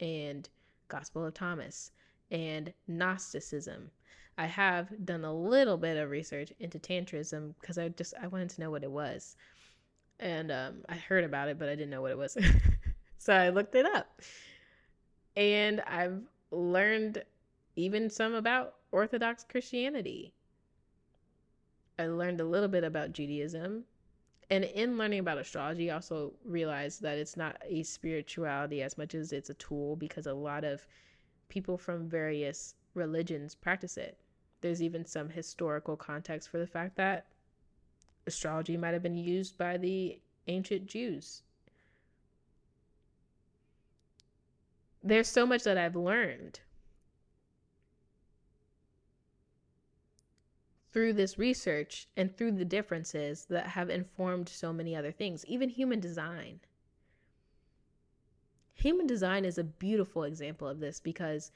and 0.00 0.48
Gospel 0.88 1.26
of 1.26 1.34
Thomas 1.34 1.92
and 2.30 2.72
Gnosticism. 2.88 3.90
I 4.38 4.46
have 4.46 5.04
done 5.04 5.22
a 5.26 5.34
little 5.34 5.76
bit 5.76 5.98
of 5.98 6.08
research 6.08 6.50
into 6.60 6.78
tantrism 6.78 7.54
because 7.60 7.76
I 7.76 7.90
just 7.90 8.14
I 8.18 8.26
wanted 8.28 8.48
to 8.48 8.62
know 8.62 8.70
what 8.70 8.84
it 8.84 8.90
was. 8.90 9.36
And 10.18 10.50
um, 10.50 10.76
I 10.88 10.94
heard 10.94 11.24
about 11.24 11.48
it, 11.48 11.58
but 11.58 11.68
I 11.68 11.74
didn't 11.74 11.90
know 11.90 12.00
what 12.00 12.10
it 12.10 12.16
was. 12.16 12.38
so 13.18 13.34
I 13.34 13.50
looked 13.50 13.74
it 13.74 13.84
up. 13.84 14.22
And 15.36 15.82
I've 15.82 16.22
learned 16.50 17.22
even 17.76 18.08
some 18.08 18.32
about 18.32 18.76
Orthodox 18.92 19.44
Christianity. 19.44 20.32
I 22.00 22.06
learned 22.06 22.40
a 22.40 22.44
little 22.44 22.68
bit 22.68 22.82
about 22.82 23.12
Judaism. 23.12 23.84
And 24.48 24.64
in 24.64 24.98
learning 24.98 25.20
about 25.20 25.38
astrology, 25.38 25.90
I 25.90 25.94
also 25.94 26.32
realized 26.44 27.02
that 27.02 27.18
it's 27.18 27.36
not 27.36 27.56
a 27.64 27.84
spirituality 27.84 28.82
as 28.82 28.98
much 28.98 29.14
as 29.14 29.32
it's 29.32 29.50
a 29.50 29.54
tool 29.54 29.94
because 29.94 30.26
a 30.26 30.34
lot 30.34 30.64
of 30.64 30.86
people 31.48 31.78
from 31.78 32.08
various 32.08 32.74
religions 32.94 33.54
practice 33.54 33.96
it. 33.96 34.18
There's 34.60 34.82
even 34.82 35.04
some 35.04 35.28
historical 35.28 35.96
context 35.96 36.48
for 36.48 36.58
the 36.58 36.66
fact 36.66 36.96
that 36.96 37.26
astrology 38.26 38.76
might 38.76 38.92
have 38.92 39.02
been 39.02 39.16
used 39.16 39.56
by 39.56 39.76
the 39.76 40.20
ancient 40.48 40.86
Jews. 40.86 41.42
There's 45.02 45.28
so 45.28 45.46
much 45.46 45.62
that 45.62 45.78
I've 45.78 45.96
learned 45.96 46.60
through 50.92 51.12
this 51.12 51.38
research 51.38 52.08
and 52.16 52.36
through 52.36 52.52
the 52.52 52.64
differences 52.64 53.46
that 53.46 53.66
have 53.68 53.90
informed 53.90 54.48
so 54.48 54.72
many 54.72 54.96
other 54.96 55.12
things, 55.12 55.44
even 55.46 55.68
human 55.68 56.00
design. 56.00 56.60
Human 58.74 59.06
design 59.06 59.44
is 59.44 59.58
a 59.58 59.64
beautiful 59.64 60.24
example 60.24 60.66
of 60.66 60.80
this 60.80 61.00
because 61.00 61.52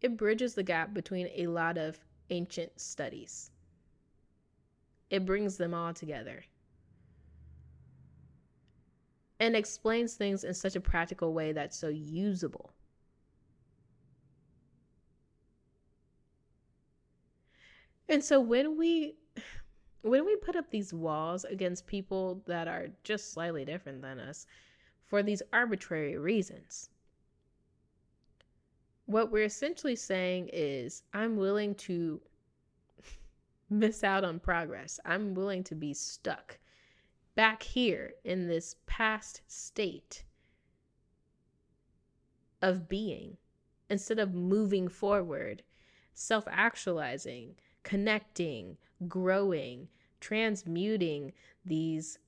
it 0.00 0.16
bridges 0.16 0.54
the 0.54 0.62
gap 0.62 0.92
between 0.92 1.28
a 1.34 1.46
lot 1.46 1.78
of 1.78 1.98
ancient 2.30 2.80
studies. 2.80 3.50
It 5.08 5.24
brings 5.24 5.56
them 5.56 5.74
all 5.74 5.94
together 5.94 6.44
and 9.40 9.56
explains 9.56 10.14
things 10.14 10.44
in 10.44 10.54
such 10.54 10.76
a 10.76 10.80
practical 10.80 11.32
way 11.32 11.52
that's 11.52 11.76
so 11.76 11.88
usable. 11.88 12.70
And 18.10 18.24
so 18.24 18.40
when 18.40 18.76
we 18.76 19.14
when 20.02 20.26
we 20.26 20.36
put 20.36 20.56
up 20.56 20.70
these 20.70 20.92
walls 20.92 21.44
against 21.44 21.86
people 21.86 22.42
that 22.46 22.66
are 22.66 22.88
just 23.04 23.32
slightly 23.32 23.64
different 23.64 24.02
than 24.02 24.18
us 24.18 24.46
for 25.04 25.22
these 25.22 25.42
arbitrary 25.52 26.18
reasons, 26.18 26.90
what 29.06 29.30
we're 29.30 29.44
essentially 29.44 29.96
saying 29.96 30.50
is 30.52 31.02
I'm 31.14 31.36
willing 31.36 31.74
to 31.76 32.20
miss 33.70 34.02
out 34.02 34.24
on 34.24 34.40
progress. 34.40 34.98
I'm 35.04 35.34
willing 35.34 35.62
to 35.64 35.74
be 35.74 35.94
stuck 35.94 36.58
back 37.36 37.62
here 37.62 38.14
in 38.24 38.48
this 38.48 38.74
past 38.86 39.42
state 39.46 40.24
of 42.60 42.88
being 42.88 43.36
instead 43.88 44.18
of 44.18 44.34
moving 44.34 44.88
forward, 44.88 45.62
self 46.14 46.44
actualizing, 46.50 47.54
connecting, 47.82 48.76
growing, 49.08 49.88
transmuting 50.20 51.32
these 51.64 52.18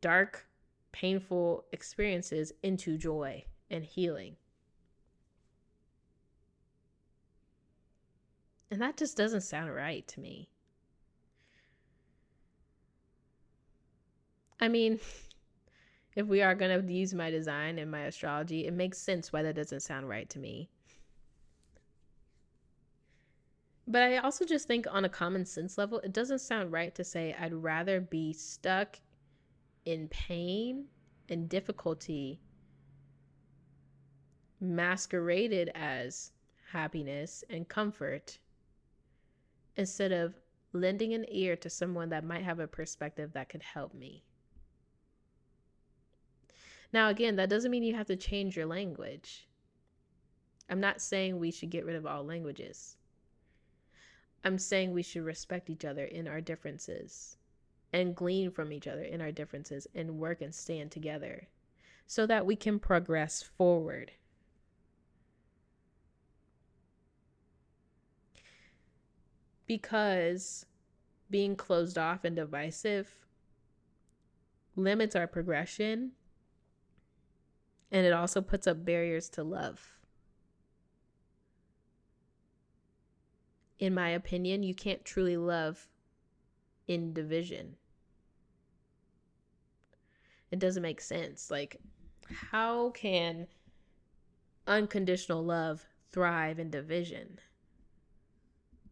dark, 0.00 0.46
painful 0.92 1.64
experiences 1.72 2.52
into 2.62 2.96
joy 2.96 3.44
and 3.70 3.84
healing. 3.84 4.36
And 8.70 8.80
that 8.82 8.96
just 8.96 9.16
doesn't 9.16 9.42
sound 9.42 9.74
right 9.74 10.06
to 10.08 10.20
me. 10.20 10.48
I 14.60 14.68
mean, 14.68 14.98
if 16.16 16.26
we 16.26 16.42
are 16.42 16.54
going 16.54 16.86
to 16.86 16.92
use 16.92 17.14
my 17.14 17.30
design 17.30 17.78
and 17.78 17.90
my 17.90 18.02
astrology, 18.02 18.66
it 18.66 18.72
makes 18.72 18.98
sense 18.98 19.32
why 19.32 19.42
that 19.42 19.56
doesn't 19.56 19.80
sound 19.80 20.08
right 20.08 20.28
to 20.30 20.38
me. 20.38 20.68
But 23.86 24.02
I 24.02 24.16
also 24.16 24.44
just 24.44 24.66
think 24.66 24.86
on 24.90 25.04
a 25.04 25.10
common 25.10 25.44
sense 25.44 25.76
level, 25.76 25.98
it 26.00 26.12
doesn't 26.12 26.38
sound 26.38 26.72
right 26.72 26.94
to 26.94 27.04
say 27.04 27.36
I'd 27.38 27.52
rather 27.52 28.00
be 28.00 28.32
stuck 28.32 28.98
in 29.84 30.08
pain 30.08 30.86
and 31.28 31.48
difficulty 31.48 32.40
masqueraded 34.60 35.70
as 35.74 36.32
happiness 36.72 37.44
and 37.50 37.68
comfort 37.68 38.38
instead 39.76 40.12
of 40.12 40.34
lending 40.72 41.12
an 41.12 41.26
ear 41.28 41.54
to 41.56 41.68
someone 41.68 42.08
that 42.08 42.24
might 42.24 42.42
have 42.42 42.60
a 42.60 42.66
perspective 42.66 43.32
that 43.34 43.48
could 43.48 43.62
help 43.62 43.92
me. 43.94 44.24
Now, 46.92 47.08
again, 47.08 47.36
that 47.36 47.50
doesn't 47.50 47.70
mean 47.70 47.82
you 47.82 47.94
have 47.94 48.06
to 48.06 48.16
change 48.16 48.56
your 48.56 48.66
language. 48.66 49.48
I'm 50.70 50.80
not 50.80 51.00
saying 51.00 51.38
we 51.38 51.50
should 51.50 51.70
get 51.70 51.84
rid 51.84 51.96
of 51.96 52.06
all 52.06 52.24
languages. 52.24 52.96
I'm 54.44 54.58
saying 54.58 54.92
we 54.92 55.02
should 55.02 55.24
respect 55.24 55.70
each 55.70 55.84
other 55.84 56.04
in 56.04 56.28
our 56.28 56.40
differences 56.40 57.36
and 57.92 58.14
glean 58.14 58.50
from 58.50 58.72
each 58.72 58.86
other 58.86 59.02
in 59.02 59.20
our 59.20 59.32
differences 59.32 59.86
and 59.94 60.18
work 60.18 60.42
and 60.42 60.54
stand 60.54 60.90
together 60.90 61.48
so 62.06 62.26
that 62.26 62.44
we 62.44 62.54
can 62.56 62.78
progress 62.78 63.42
forward. 63.42 64.12
because 69.66 70.66
being 71.30 71.56
closed 71.56 71.98
off 71.98 72.24
and 72.24 72.36
divisive 72.36 73.14
limits 74.76 75.16
our 75.16 75.26
progression 75.26 76.12
and 77.90 78.04
it 78.06 78.12
also 78.12 78.40
puts 78.40 78.66
up 78.66 78.84
barriers 78.84 79.28
to 79.28 79.42
love. 79.42 79.94
In 83.78 83.94
my 83.94 84.10
opinion, 84.10 84.62
you 84.62 84.74
can't 84.74 85.04
truly 85.04 85.36
love 85.36 85.88
in 86.86 87.12
division. 87.12 87.76
It 90.50 90.58
doesn't 90.58 90.82
make 90.82 91.00
sense. 91.00 91.50
Like, 91.50 91.80
how 92.30 92.90
can 92.90 93.48
unconditional 94.66 95.44
love 95.44 95.86
thrive 96.12 96.58
in 96.58 96.70
division? 96.70 97.40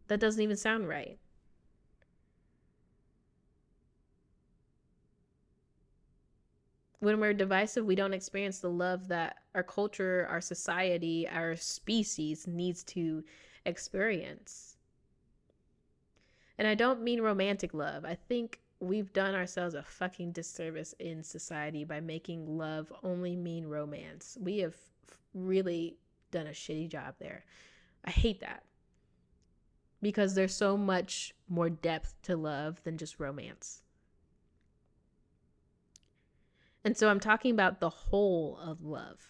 That 0.09 0.21
doesn't 0.21 0.43
even 0.43 0.57
sound 0.57 0.89
right. 0.89 1.19
When 7.03 7.19
we're 7.19 7.35
divisive, 7.35 7.85
we 7.85 7.97
don't 7.97 8.15
experience 8.15 8.61
the 8.61 8.71
love 8.71 9.09
that 9.09 9.39
our 9.57 9.65
culture, 9.65 10.25
our 10.31 10.41
society, 10.41 11.29
our 11.29 11.57
species 11.57 12.47
needs 12.47 12.85
to 12.85 13.25
experience. 13.67 14.77
And 16.59 16.69
I 16.69 16.77
don't 16.77 17.03
mean 17.03 17.21
romantic 17.21 17.75
love. 17.75 18.05
I 18.05 18.15
think 18.15 18.61
we've 18.79 19.13
done 19.13 19.35
ourselves 19.35 19.75
a 19.75 19.83
fucking 19.83 20.31
disservice 20.31 20.95
in 21.01 21.25
society 21.25 21.83
by 21.83 21.99
making 21.99 22.57
love 22.57 22.93
only 23.03 23.35
mean 23.35 23.67
romance. 23.67 24.39
We 24.41 24.59
have 24.59 24.77
really 25.35 25.97
done 26.31 26.47
a 26.47 26.51
shitty 26.51 26.89
job 26.89 27.17
there. 27.19 27.45
I 28.05 28.13
hate 28.13 28.39
that 28.43 28.63
because 30.01 30.37
there's 30.37 30.55
so 30.55 30.77
much 30.77 31.35
more 31.49 31.69
depth 31.69 32.15
to 32.23 32.37
love 32.37 32.81
than 32.85 32.97
just 32.97 33.19
romance. 33.19 33.83
And 36.85 36.97
so 36.97 37.09
I'm 37.09 37.21
talking 37.21 37.53
about 37.53 37.81
the 37.81 37.91
whole 37.91 38.59
of 38.59 38.83
love. 38.83 39.29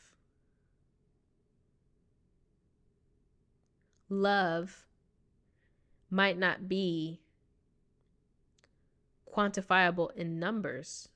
Love 4.09 4.87
might 6.11 6.39
not 6.39 6.69
be 6.69 7.21
quantifiable 9.33 10.15
in 10.15 10.39
numbers, 10.39 11.09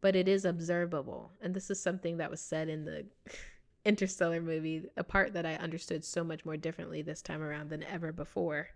but 0.00 0.14
it 0.16 0.28
is 0.28 0.44
observable. 0.44 1.32
And 1.40 1.54
this 1.54 1.70
is 1.70 1.80
something 1.80 2.16
that 2.18 2.30
was 2.30 2.40
said 2.40 2.68
in 2.68 2.84
the 2.84 3.06
Interstellar 3.84 4.40
movie, 4.40 4.84
a 4.96 5.04
part 5.04 5.32
that 5.32 5.46
I 5.46 5.54
understood 5.54 6.04
so 6.04 6.22
much 6.22 6.44
more 6.44 6.56
differently 6.56 7.02
this 7.02 7.22
time 7.22 7.42
around 7.42 7.70
than 7.70 7.82
ever 7.82 8.12
before. 8.12 8.68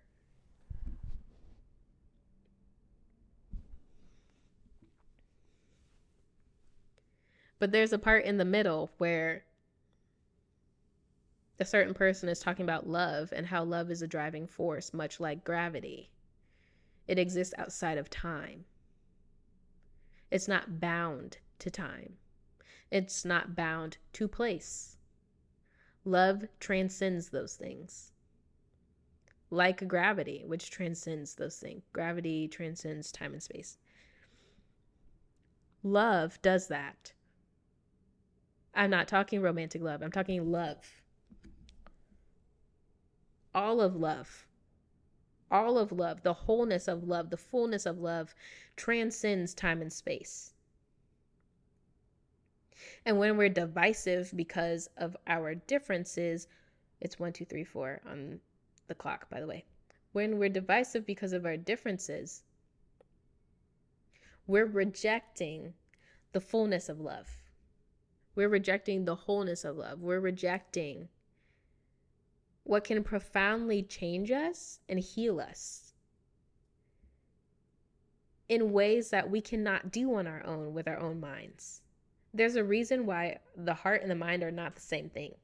But 7.58 7.72
there's 7.72 7.92
a 7.92 7.98
part 7.98 8.24
in 8.24 8.36
the 8.36 8.44
middle 8.44 8.90
where 8.98 9.44
a 11.58 11.64
certain 11.64 11.94
person 11.94 12.28
is 12.28 12.40
talking 12.40 12.64
about 12.64 12.88
love 12.88 13.32
and 13.34 13.46
how 13.46 13.62
love 13.62 13.90
is 13.90 14.02
a 14.02 14.08
driving 14.08 14.46
force, 14.46 14.92
much 14.92 15.20
like 15.20 15.44
gravity. 15.44 16.10
It 17.06 17.18
exists 17.18 17.54
outside 17.58 17.98
of 17.98 18.10
time, 18.10 18.64
it's 20.30 20.48
not 20.48 20.80
bound 20.80 21.38
to 21.60 21.70
time, 21.70 22.16
it's 22.90 23.24
not 23.24 23.54
bound 23.54 23.98
to 24.14 24.26
place. 24.26 24.96
Love 26.04 26.44
transcends 26.60 27.30
those 27.30 27.54
things. 27.54 28.12
Like 29.50 29.88
gravity, 29.88 30.42
which 30.44 30.70
transcends 30.70 31.34
those 31.34 31.56
things. 31.56 31.82
Gravity 31.92 32.48
transcends 32.48 33.10
time 33.10 33.32
and 33.32 33.42
space. 33.42 33.78
Love 35.82 36.40
does 36.42 36.68
that. 36.68 37.13
I'm 38.74 38.90
not 38.90 39.08
talking 39.08 39.40
romantic 39.40 39.82
love, 39.82 40.02
I'm 40.02 40.12
talking 40.12 40.50
love. 40.50 41.02
All 43.54 43.80
of 43.80 43.94
love. 43.94 44.46
All 45.50 45.78
of 45.78 45.92
love, 45.92 46.22
the 46.22 46.32
wholeness 46.32 46.88
of 46.88 47.04
love, 47.04 47.30
the 47.30 47.36
fullness 47.36 47.86
of 47.86 47.98
love 47.98 48.34
transcends 48.76 49.54
time 49.54 49.80
and 49.80 49.92
space. 49.92 50.54
And 53.06 53.18
when 53.18 53.36
we're 53.36 53.48
divisive 53.48 54.32
because 54.34 54.88
of 54.96 55.16
our 55.26 55.54
differences, 55.54 56.48
it's 57.00 57.18
one, 57.20 57.32
two, 57.32 57.44
three, 57.44 57.64
four 57.64 58.00
on 58.08 58.40
the 58.88 58.94
clock, 58.94 59.28
by 59.30 59.40
the 59.40 59.46
way. 59.46 59.64
When 60.12 60.38
we're 60.38 60.48
divisive 60.48 61.06
because 61.06 61.32
of 61.32 61.46
our 61.46 61.56
differences, 61.56 62.42
we're 64.46 64.66
rejecting 64.66 65.74
the 66.32 66.40
fullness 66.40 66.88
of 66.88 67.00
love. 67.00 67.43
We're 68.34 68.48
rejecting 68.48 69.04
the 69.04 69.14
wholeness 69.14 69.64
of 69.64 69.76
love. 69.76 70.00
We're 70.00 70.20
rejecting 70.20 71.08
what 72.64 72.84
can 72.84 73.04
profoundly 73.04 73.82
change 73.82 74.30
us 74.30 74.80
and 74.88 74.98
heal 74.98 75.38
us 75.38 75.92
in 78.48 78.72
ways 78.72 79.10
that 79.10 79.30
we 79.30 79.40
cannot 79.40 79.90
do 79.90 80.14
on 80.14 80.26
our 80.26 80.44
own 80.44 80.74
with 80.74 80.88
our 80.88 80.98
own 80.98 81.20
minds. 81.20 81.82
There's 82.32 82.56
a 82.56 82.64
reason 82.64 83.06
why 83.06 83.38
the 83.56 83.74
heart 83.74 84.02
and 84.02 84.10
the 84.10 84.16
mind 84.16 84.42
are 84.42 84.50
not 84.50 84.74
the 84.74 84.80
same 84.80 85.08
thing. 85.08 85.34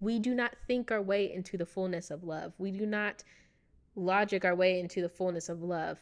We 0.00 0.18
do 0.18 0.34
not 0.34 0.56
think 0.66 0.90
our 0.90 1.00
way 1.00 1.32
into 1.32 1.56
the 1.56 1.64
fullness 1.64 2.10
of 2.10 2.24
love. 2.24 2.52
We 2.58 2.70
do 2.72 2.84
not 2.84 3.22
logic 3.94 4.44
our 4.44 4.54
way 4.54 4.80
into 4.80 5.00
the 5.00 5.08
fullness 5.08 5.48
of 5.48 5.62
love. 5.62 5.98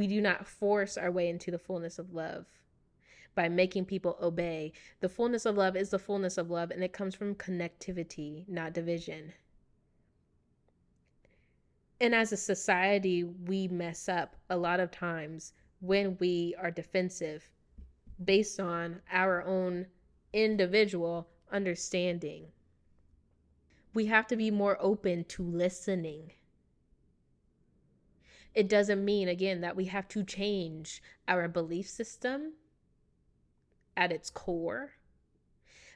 We 0.00 0.06
do 0.06 0.22
not 0.22 0.46
force 0.46 0.96
our 0.96 1.10
way 1.10 1.28
into 1.28 1.50
the 1.50 1.58
fullness 1.58 1.98
of 1.98 2.14
love 2.14 2.46
by 3.34 3.50
making 3.50 3.84
people 3.84 4.16
obey. 4.22 4.72
The 5.00 5.10
fullness 5.10 5.44
of 5.44 5.58
love 5.58 5.76
is 5.76 5.90
the 5.90 5.98
fullness 5.98 6.38
of 6.38 6.50
love, 6.50 6.70
and 6.70 6.82
it 6.82 6.94
comes 6.94 7.14
from 7.14 7.34
connectivity, 7.34 8.48
not 8.48 8.72
division. 8.72 9.34
And 12.00 12.14
as 12.14 12.32
a 12.32 12.38
society, 12.38 13.24
we 13.24 13.68
mess 13.68 14.08
up 14.08 14.36
a 14.48 14.56
lot 14.56 14.80
of 14.80 14.90
times 14.90 15.52
when 15.80 16.16
we 16.18 16.54
are 16.58 16.70
defensive 16.70 17.50
based 18.24 18.58
on 18.58 19.02
our 19.12 19.42
own 19.42 19.86
individual 20.32 21.28
understanding. 21.52 22.46
We 23.92 24.06
have 24.06 24.26
to 24.28 24.36
be 24.36 24.50
more 24.50 24.78
open 24.80 25.24
to 25.24 25.42
listening. 25.42 26.32
It 28.54 28.68
doesn't 28.68 29.04
mean, 29.04 29.28
again, 29.28 29.60
that 29.60 29.76
we 29.76 29.86
have 29.86 30.08
to 30.08 30.24
change 30.24 31.02
our 31.28 31.48
belief 31.48 31.88
system 31.88 32.54
at 33.96 34.12
its 34.12 34.30
core 34.30 34.92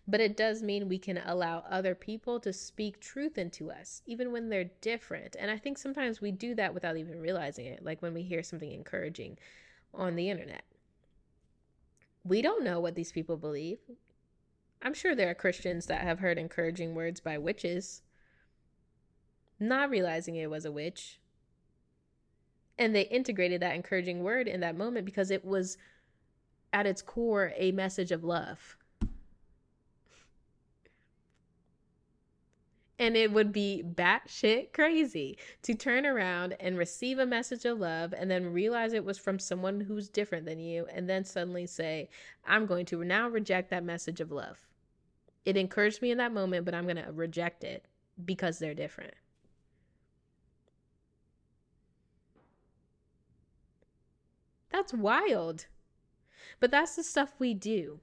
but 0.07 0.21
it 0.21 0.37
does 0.37 0.63
mean 0.63 0.89
we 0.89 0.99
can 0.99 1.19
allow 1.19 1.65
other 1.69 1.95
people 1.95 2.39
to 2.41 2.53
speak 2.53 3.01
truth 3.01 3.39
into 3.39 3.71
us, 3.71 4.03
even 4.07 4.33
when 4.33 4.51
they're 4.51 4.71
different. 4.83 5.35
And 5.39 5.51
I 5.51 5.57
think 5.57 5.79
sometimes 5.79 6.21
we 6.21 6.31
do 6.31 6.55
that 6.57 6.75
without 6.75 6.99
even 6.99 7.21
realizing 7.21 7.67
it, 7.67 7.83
like 7.83 8.03
when 8.03 8.13
we 8.13 8.23
hear 8.23 8.43
something 8.43 8.71
encouraging 8.71 9.39
on 9.95 10.15
the 10.15 10.29
internet. 10.29 10.65
We 12.23 12.43
don't 12.43 12.65
know 12.65 12.81
what 12.81 12.95
these 12.95 13.13
people 13.13 13.37
believe. 13.37 13.79
I'm 14.83 14.95
sure 14.95 15.15
there 15.15 15.31
are 15.31 15.35
Christians 15.35 15.87
that 15.87 16.03
have 16.03 16.19
heard 16.19 16.39
encouraging 16.39 16.95
words 16.95 17.21
by 17.21 17.39
witches, 17.39 18.03
not 19.59 19.89
realizing 19.89 20.37
it 20.37 20.51
was 20.51 20.67
a 20.67 20.73
witch. 20.73 21.19
And 22.79 22.95
they 22.95 23.03
integrated 23.03 23.63
that 23.63 23.75
encouraging 23.75 24.23
word 24.23 24.49
in 24.49 24.61
that 24.61 24.77
moment 24.77 25.07
because 25.07 25.31
it 25.31 25.45
was 25.45 25.79
at 26.73 26.87
its 26.87 27.03
core 27.03 27.53
a 27.57 27.71
message 27.73 28.11
of 28.11 28.25
love. 28.25 28.77
And 32.99 33.17
it 33.17 33.33
would 33.33 33.53
be 33.53 33.83
batshit 33.85 34.73
crazy 34.73 35.37
to 35.63 35.75
turn 35.75 36.07
around 36.07 36.57
and 36.61 36.79
receive 36.79 37.19
a 37.19 37.27
message 37.27 37.65
of 37.65 37.79
love 37.79 38.13
and 38.13 38.31
then 38.31 38.53
realize 38.53 38.93
it 38.93 39.05
was 39.05 39.19
from 39.19 39.39
someone 39.39 39.81
who's 39.81 40.09
different 40.09 40.47
than 40.47 40.61
you, 40.61 40.87
and 40.93 41.09
then 41.09 41.25
suddenly 41.25 41.67
say, 41.67 42.09
I'm 42.47 42.67
going 42.67 42.87
to 42.87 43.05
now 43.05 43.29
reject 43.29 43.71
that 43.71 43.85
message 43.85 44.21
of 44.21 44.31
love. 44.31 44.59
It 45.45 45.57
encouraged 45.57 46.03
me 46.03 46.13
in 46.13 46.19
that 46.19 46.33
moment, 46.33 46.65
but 46.65 46.75
I'm 46.75 46.85
going 46.85 47.05
to 47.05 47.13
reject 47.13 47.65
it 47.65 47.85
because 48.25 48.59
they're 48.59 48.75
different. 48.75 49.15
That's 54.75 54.93
wild. 54.93 55.67
But 56.59 56.73
that's 56.73 56.97
the 56.97 57.05
stuff 57.05 57.35
we 57.39 57.55
do. 57.55 58.01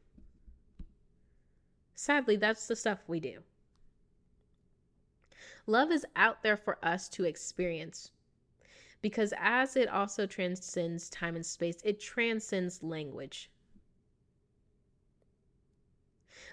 Sadly, 1.96 2.38
that's 2.38 2.66
the 2.66 2.78
stuff 2.78 3.00
we 3.10 3.20
do. 3.20 3.40
Love 5.68 5.92
is 5.92 6.06
out 6.16 6.44
there 6.44 6.56
for 6.56 6.78
us 6.82 7.10
to 7.10 7.26
experience 7.26 8.12
because 9.02 9.34
as 9.38 9.76
it 9.76 9.90
also 9.90 10.26
transcends 10.26 11.10
time 11.10 11.36
and 11.36 11.46
space, 11.46 11.82
it 11.84 12.00
transcends 12.00 12.82
language. 12.82 13.52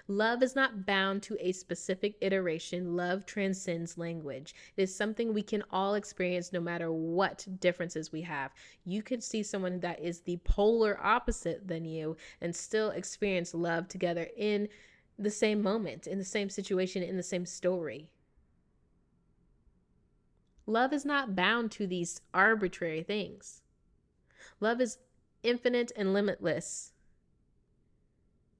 Love 0.09 0.41
is 0.41 0.55
not 0.55 0.87
bound 0.87 1.21
to 1.21 1.37
a 1.39 1.51
specific 1.51 2.15
iteration. 2.21 2.95
Love 2.95 3.27
transcends 3.27 3.95
language. 3.95 4.55
It 4.75 4.81
is 4.81 4.95
something 4.95 5.31
we 5.31 5.43
can 5.43 5.63
all 5.69 5.93
experience 5.93 6.51
no 6.51 6.59
matter 6.59 6.91
what 6.91 7.45
differences 7.59 8.11
we 8.11 8.23
have. 8.23 8.51
You 8.85 9.03
could 9.03 9.23
see 9.23 9.43
someone 9.43 9.79
that 9.81 9.99
is 9.99 10.21
the 10.21 10.37
polar 10.37 10.99
opposite 10.99 11.67
than 11.67 11.85
you 11.85 12.17
and 12.41 12.55
still 12.55 12.89
experience 12.89 13.53
love 13.53 13.87
together 13.87 14.27
in 14.35 14.67
the 15.19 15.29
same 15.29 15.61
moment, 15.61 16.07
in 16.07 16.17
the 16.17 16.25
same 16.25 16.49
situation, 16.49 17.03
in 17.03 17.15
the 17.15 17.21
same 17.21 17.45
story. 17.45 18.09
Love 20.65 20.91
is 20.91 21.05
not 21.05 21.35
bound 21.35 21.69
to 21.73 21.85
these 21.85 22.21
arbitrary 22.33 23.03
things. 23.03 23.61
Love 24.59 24.81
is 24.81 24.97
infinite 25.43 25.91
and 25.95 26.13
limitless. 26.13 26.93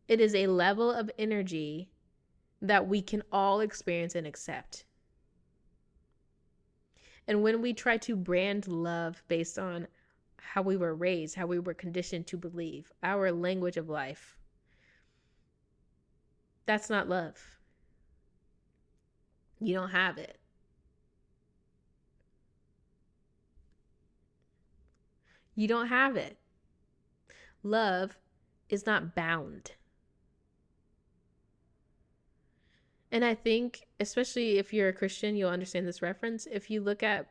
It 0.10 0.20
is 0.20 0.34
a 0.34 0.48
level 0.48 0.92
of 0.92 1.12
energy 1.20 1.92
that 2.64 2.88
we 2.88 3.00
can 3.00 3.22
all 3.32 3.60
experience 3.60 4.16
and 4.16 4.26
accept. 4.26 4.84
And 7.28 7.44
when 7.44 7.62
we 7.62 7.74
try 7.74 7.98
to 7.98 8.16
brand 8.16 8.68
love 8.68 9.22
based 9.28 9.60
on 9.60 9.88
how 10.38 10.64
we 10.64 10.76
were 10.76 10.96
raised, 10.96 11.36
how 11.36 11.46
we 11.46 11.60
were 11.60 11.76
conditioned 11.76 12.26
to 12.26 12.38
believe, 12.38 12.92
our 13.04 13.32
language 13.32 13.78
of 13.78 13.88
life, 13.88 14.40
that's 16.66 16.90
not 16.90 17.08
love. 17.08 17.60
You 19.60 19.76
don't 19.76 19.92
have 19.92 20.18
it. 20.18 20.40
You 25.56 25.68
don't 25.68 25.88
have 25.88 26.16
it. 26.16 26.40
Love 27.62 28.18
is 28.70 28.88
not 28.88 29.14
bound. 29.14 29.74
And 33.12 33.26
I 33.26 33.34
think, 33.34 33.88
especially 34.00 34.58
if 34.58 34.72
you're 34.74 34.90
a 34.90 34.94
Christian, 34.94 35.36
you'll 35.36 35.50
understand 35.50 35.88
this 35.88 36.02
reference. 36.02 36.48
If 36.52 36.70
you 36.70 36.82
look 36.82 37.02
at 37.02 37.28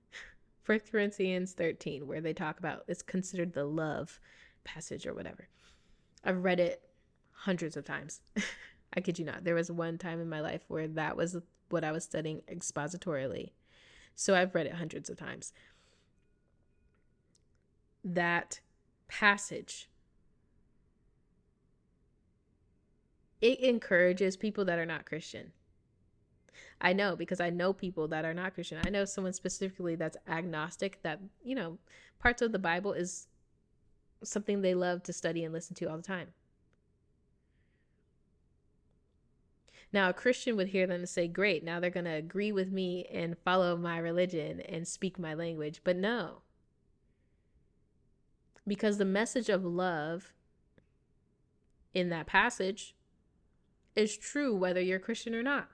1 0.66 0.80
Corinthians 0.90 1.52
13, 1.52 2.06
where 2.06 2.20
they 2.20 2.32
talk 2.32 2.58
about 2.58 2.84
it's 2.88 3.02
considered 3.02 3.52
the 3.52 3.64
love 3.64 4.20
passage 4.64 5.06
or 5.06 5.14
whatever. 5.14 5.48
I've 6.24 6.44
read 6.44 6.60
it 6.60 6.82
hundreds 7.32 7.76
of 7.76 7.84
times. 7.84 8.20
I 8.94 9.00
kid 9.00 9.18
you 9.18 9.24
not. 9.24 9.44
There 9.44 9.54
was 9.54 9.70
one 9.70 9.98
time 9.98 10.20
in 10.20 10.28
my 10.28 10.40
life 10.40 10.64
where 10.68 10.88
that 10.88 11.16
was 11.16 11.36
what 11.70 11.84
I 11.84 11.92
was 11.92 12.04
studying 12.04 12.42
expositorily. 12.50 13.52
So 14.14 14.34
I've 14.34 14.54
read 14.54 14.66
it 14.66 14.74
hundreds 14.74 15.08
of 15.08 15.16
times 15.16 15.52
that 18.04 18.60
passage, 19.08 19.88
it 23.42 23.58
encourages 23.60 24.36
people 24.36 24.64
that 24.64 24.78
are 24.78 24.86
not 24.86 25.04
Christian. 25.04 25.52
I 26.80 26.92
know 26.92 27.16
because 27.16 27.40
I 27.40 27.50
know 27.50 27.72
people 27.72 28.08
that 28.08 28.24
are 28.24 28.32
not 28.32 28.54
Christian. 28.54 28.78
I 28.84 28.90
know 28.90 29.04
someone 29.04 29.32
specifically 29.32 29.96
that's 29.96 30.16
agnostic 30.28 31.02
that, 31.02 31.20
you 31.44 31.54
know, 31.54 31.78
parts 32.20 32.40
of 32.40 32.52
the 32.52 32.58
Bible 32.58 32.92
is 32.92 33.26
something 34.22 34.62
they 34.62 34.74
love 34.74 35.02
to 35.02 35.12
study 35.12 35.44
and 35.44 35.52
listen 35.52 35.74
to 35.76 35.86
all 35.86 35.96
the 35.96 36.02
time. 36.02 36.28
Now, 39.92 40.08
a 40.08 40.14
Christian 40.14 40.56
would 40.56 40.68
hear 40.68 40.86
them 40.86 41.00
and 41.00 41.08
say, 41.08 41.28
Great, 41.28 41.62
now 41.62 41.78
they're 41.78 41.90
going 41.90 42.06
to 42.06 42.12
agree 42.12 42.50
with 42.50 42.72
me 42.72 43.06
and 43.12 43.36
follow 43.36 43.76
my 43.76 43.98
religion 43.98 44.60
and 44.60 44.88
speak 44.88 45.18
my 45.18 45.34
language. 45.34 45.82
But 45.84 45.96
no, 45.96 46.42
because 48.66 48.96
the 48.98 49.04
message 49.04 49.48
of 49.48 49.64
love 49.64 50.32
in 51.92 52.08
that 52.08 52.26
passage 52.26 52.94
is 53.94 54.16
true 54.16 54.54
whether 54.54 54.80
you're 54.80 54.98
Christian 54.98 55.34
or 55.34 55.42
not. 55.42 55.68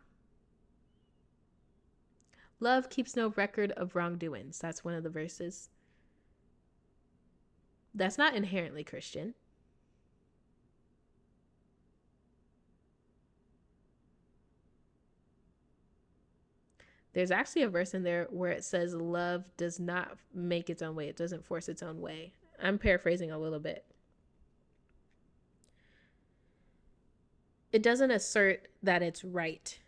Love 2.61 2.91
keeps 2.91 3.15
no 3.15 3.29
record 3.31 3.71
of 3.73 3.95
wrongdoings. 3.95 4.59
That's 4.59 4.85
one 4.85 4.95
of 4.95 5.05
the 5.05 5.11
verses. 5.11 5.69
That's 7.95 8.19
not 8.19 8.35
inherently 8.35 8.83
Christian. 8.85 9.35
There's 17.13 17.31
actually 17.31 17.63
a 17.63 17.69
verse 17.69 17.95
in 17.95 18.03
there 18.05 18.29
where 18.31 18.53
it 18.53 18.65
says 18.65 18.95
love 18.95 19.45
does 19.57 19.81
not 19.81 20.19
make 20.33 20.71
its 20.71 20.83
own 20.83 20.95
way, 20.95 21.09
it 21.09 21.17
doesn't 21.17 21.45
force 21.45 21.69
its 21.69 21.83
own 21.83 22.01
way. 22.01 22.33
I'm 22.63 22.79
paraphrasing 22.79 23.31
a 23.31 23.39
little 23.39 23.59
bit. 23.59 23.85
It 27.73 27.83
doesn't 27.83 28.11
assert 28.11 28.69
that 28.83 29.03
it's 29.03 29.25
right, 29.25 29.79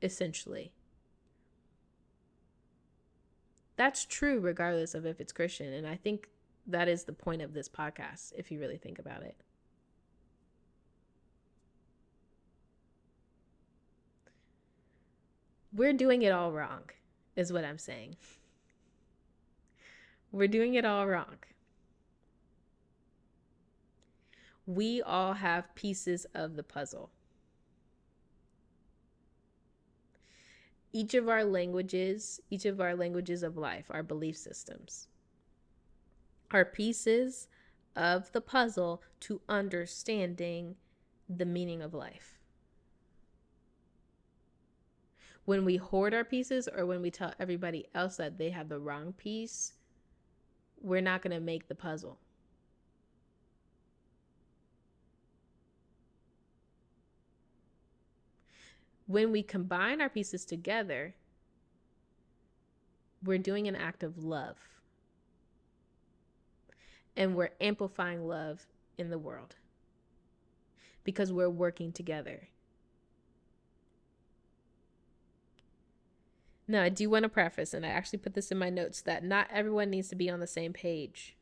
essentially. 0.00 0.72
That's 3.76 4.04
true 4.04 4.40
regardless 4.40 4.94
of 4.94 5.04
if 5.04 5.20
it's 5.20 5.32
Christian. 5.32 5.72
And 5.72 5.86
I 5.86 5.96
think 5.96 6.28
that 6.66 6.88
is 6.88 7.04
the 7.04 7.12
point 7.12 7.42
of 7.42 7.52
this 7.52 7.68
podcast, 7.68 8.32
if 8.36 8.50
you 8.50 8.58
really 8.58 8.78
think 8.78 8.98
about 8.98 9.22
it. 9.22 9.36
We're 15.74 15.94
doing 15.94 16.22
it 16.22 16.32
all 16.32 16.52
wrong, 16.52 16.90
is 17.34 17.52
what 17.52 17.64
I'm 17.64 17.78
saying. 17.78 18.16
We're 20.30 20.48
doing 20.48 20.74
it 20.74 20.84
all 20.84 21.06
wrong. 21.06 21.36
We 24.66 25.02
all 25.02 25.34
have 25.34 25.74
pieces 25.74 26.26
of 26.34 26.56
the 26.56 26.62
puzzle. 26.62 27.10
Each 30.92 31.14
of 31.14 31.28
our 31.28 31.44
languages, 31.44 32.40
each 32.50 32.66
of 32.66 32.80
our 32.80 32.94
languages 32.94 33.42
of 33.42 33.56
life, 33.56 33.86
our 33.90 34.02
belief 34.02 34.36
systems, 34.36 35.08
are 36.50 36.64
pieces 36.64 37.48
of 37.96 38.30
the 38.32 38.40
puzzle 38.40 39.02
to 39.20 39.40
understanding 39.48 40.76
the 41.28 41.46
meaning 41.46 41.80
of 41.80 41.94
life 41.94 42.38
when 45.44 45.64
we 45.64 45.76
hoard 45.76 46.14
our 46.14 46.24
pieces 46.24 46.68
or 46.68 46.86
when 46.86 47.02
we 47.02 47.10
tell 47.10 47.32
everybody 47.38 47.86
else 47.94 48.16
that 48.16 48.38
they 48.38 48.50
have 48.50 48.68
the 48.68 48.78
wrong 48.78 49.12
piece, 49.12 49.74
we're 50.80 51.00
not 51.00 51.22
going 51.22 51.34
to 51.34 51.40
make 51.40 51.68
the 51.68 51.74
puzzle. 51.74 52.18
When 59.12 59.30
we 59.30 59.42
combine 59.42 60.00
our 60.00 60.08
pieces 60.08 60.46
together, 60.46 61.14
we're 63.22 63.36
doing 63.36 63.68
an 63.68 63.76
act 63.76 64.02
of 64.02 64.24
love. 64.24 64.56
And 67.14 67.36
we're 67.36 67.50
amplifying 67.60 68.26
love 68.26 68.64
in 68.96 69.10
the 69.10 69.18
world 69.18 69.56
because 71.04 71.30
we're 71.30 71.50
working 71.50 71.92
together. 71.92 72.48
Now, 76.66 76.82
I 76.82 76.88
do 76.88 77.10
want 77.10 77.24
to 77.24 77.28
preface, 77.28 77.74
and 77.74 77.84
I 77.84 77.90
actually 77.90 78.20
put 78.20 78.32
this 78.32 78.50
in 78.50 78.56
my 78.56 78.70
notes, 78.70 79.02
that 79.02 79.22
not 79.22 79.46
everyone 79.52 79.90
needs 79.90 80.08
to 80.08 80.16
be 80.16 80.30
on 80.30 80.40
the 80.40 80.46
same 80.46 80.72
page. 80.72 81.36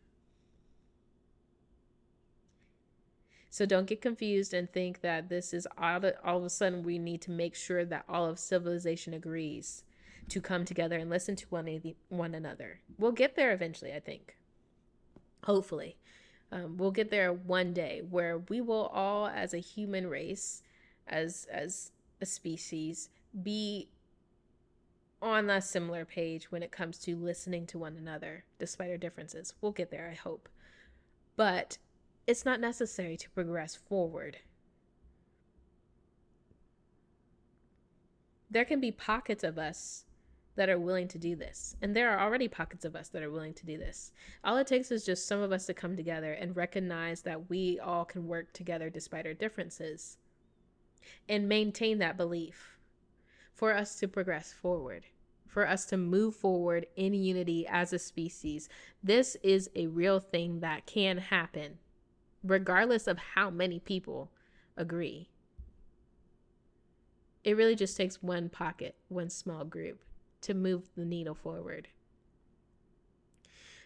So 3.50 3.66
don't 3.66 3.86
get 3.86 4.00
confused 4.00 4.54
and 4.54 4.70
think 4.70 5.00
that 5.00 5.28
this 5.28 5.52
is 5.52 5.66
all, 5.76 6.00
all 6.24 6.38
of 6.38 6.44
a 6.44 6.50
sudden 6.50 6.84
we 6.84 6.98
need 6.98 7.20
to 7.22 7.32
make 7.32 7.56
sure 7.56 7.84
that 7.84 8.04
all 8.08 8.26
of 8.26 8.38
civilization 8.38 9.12
agrees 9.12 9.82
to 10.28 10.40
come 10.40 10.64
together 10.64 10.96
and 10.96 11.10
listen 11.10 11.34
to 11.34 11.46
one, 11.50 11.94
one 12.08 12.34
another. 12.34 12.80
We'll 12.96 13.12
get 13.12 13.34
there 13.34 13.52
eventually, 13.52 13.92
I 13.92 14.00
think. 14.00 14.36
Hopefully. 15.44 15.96
Um, 16.52 16.76
we'll 16.76 16.90
get 16.92 17.10
there 17.10 17.32
one 17.32 17.72
day 17.72 18.02
where 18.08 18.38
we 18.38 18.60
will 18.60 18.86
all, 18.86 19.26
as 19.26 19.54
a 19.54 19.58
human 19.58 20.06
race, 20.06 20.62
as 21.06 21.46
as 21.50 21.92
a 22.20 22.26
species, 22.26 23.08
be 23.42 23.88
on 25.22 25.50
a 25.50 25.60
similar 25.60 26.04
page 26.04 26.50
when 26.50 26.62
it 26.62 26.72
comes 26.72 26.98
to 26.98 27.16
listening 27.16 27.66
to 27.66 27.78
one 27.78 27.96
another, 27.96 28.44
despite 28.58 28.90
our 28.90 28.96
differences. 28.96 29.54
We'll 29.60 29.72
get 29.72 29.90
there, 29.90 30.08
I 30.10 30.14
hope. 30.14 30.48
But 31.36 31.78
it's 32.30 32.44
not 32.44 32.60
necessary 32.60 33.16
to 33.16 33.28
progress 33.30 33.74
forward. 33.74 34.36
There 38.48 38.64
can 38.64 38.80
be 38.80 38.92
pockets 38.92 39.42
of 39.42 39.58
us 39.58 40.04
that 40.54 40.68
are 40.68 40.78
willing 40.78 41.08
to 41.08 41.18
do 41.18 41.34
this. 41.34 41.74
And 41.82 41.94
there 41.94 42.10
are 42.10 42.20
already 42.20 42.46
pockets 42.46 42.84
of 42.84 42.94
us 42.94 43.08
that 43.08 43.22
are 43.24 43.32
willing 43.32 43.54
to 43.54 43.66
do 43.66 43.78
this. 43.78 44.12
All 44.44 44.56
it 44.58 44.68
takes 44.68 44.92
is 44.92 45.04
just 45.04 45.26
some 45.26 45.40
of 45.40 45.50
us 45.50 45.66
to 45.66 45.74
come 45.74 45.96
together 45.96 46.32
and 46.32 46.54
recognize 46.54 47.22
that 47.22 47.50
we 47.50 47.80
all 47.80 48.04
can 48.04 48.28
work 48.28 48.52
together 48.52 48.90
despite 48.90 49.26
our 49.26 49.34
differences 49.34 50.16
and 51.28 51.48
maintain 51.48 51.98
that 51.98 52.16
belief 52.16 52.78
for 53.54 53.74
us 53.74 53.98
to 53.98 54.06
progress 54.06 54.52
forward, 54.52 55.06
for 55.48 55.66
us 55.66 55.84
to 55.86 55.96
move 55.96 56.36
forward 56.36 56.86
in 56.94 57.12
unity 57.12 57.66
as 57.66 57.92
a 57.92 57.98
species. 57.98 58.68
This 59.02 59.36
is 59.42 59.68
a 59.74 59.88
real 59.88 60.20
thing 60.20 60.60
that 60.60 60.86
can 60.86 61.18
happen, 61.18 61.78
regardless 62.42 63.06
of 63.06 63.18
how 63.34 63.50
many 63.50 63.78
people 63.78 64.30
agree. 64.76 65.28
It 67.44 67.56
really 67.56 67.76
just 67.76 67.96
takes 67.96 68.22
one 68.22 68.48
pocket, 68.48 68.94
one 69.08 69.30
small 69.30 69.64
group 69.64 70.00
to 70.42 70.54
move 70.54 70.82
the 70.96 71.04
needle 71.04 71.34
forward. 71.34 71.88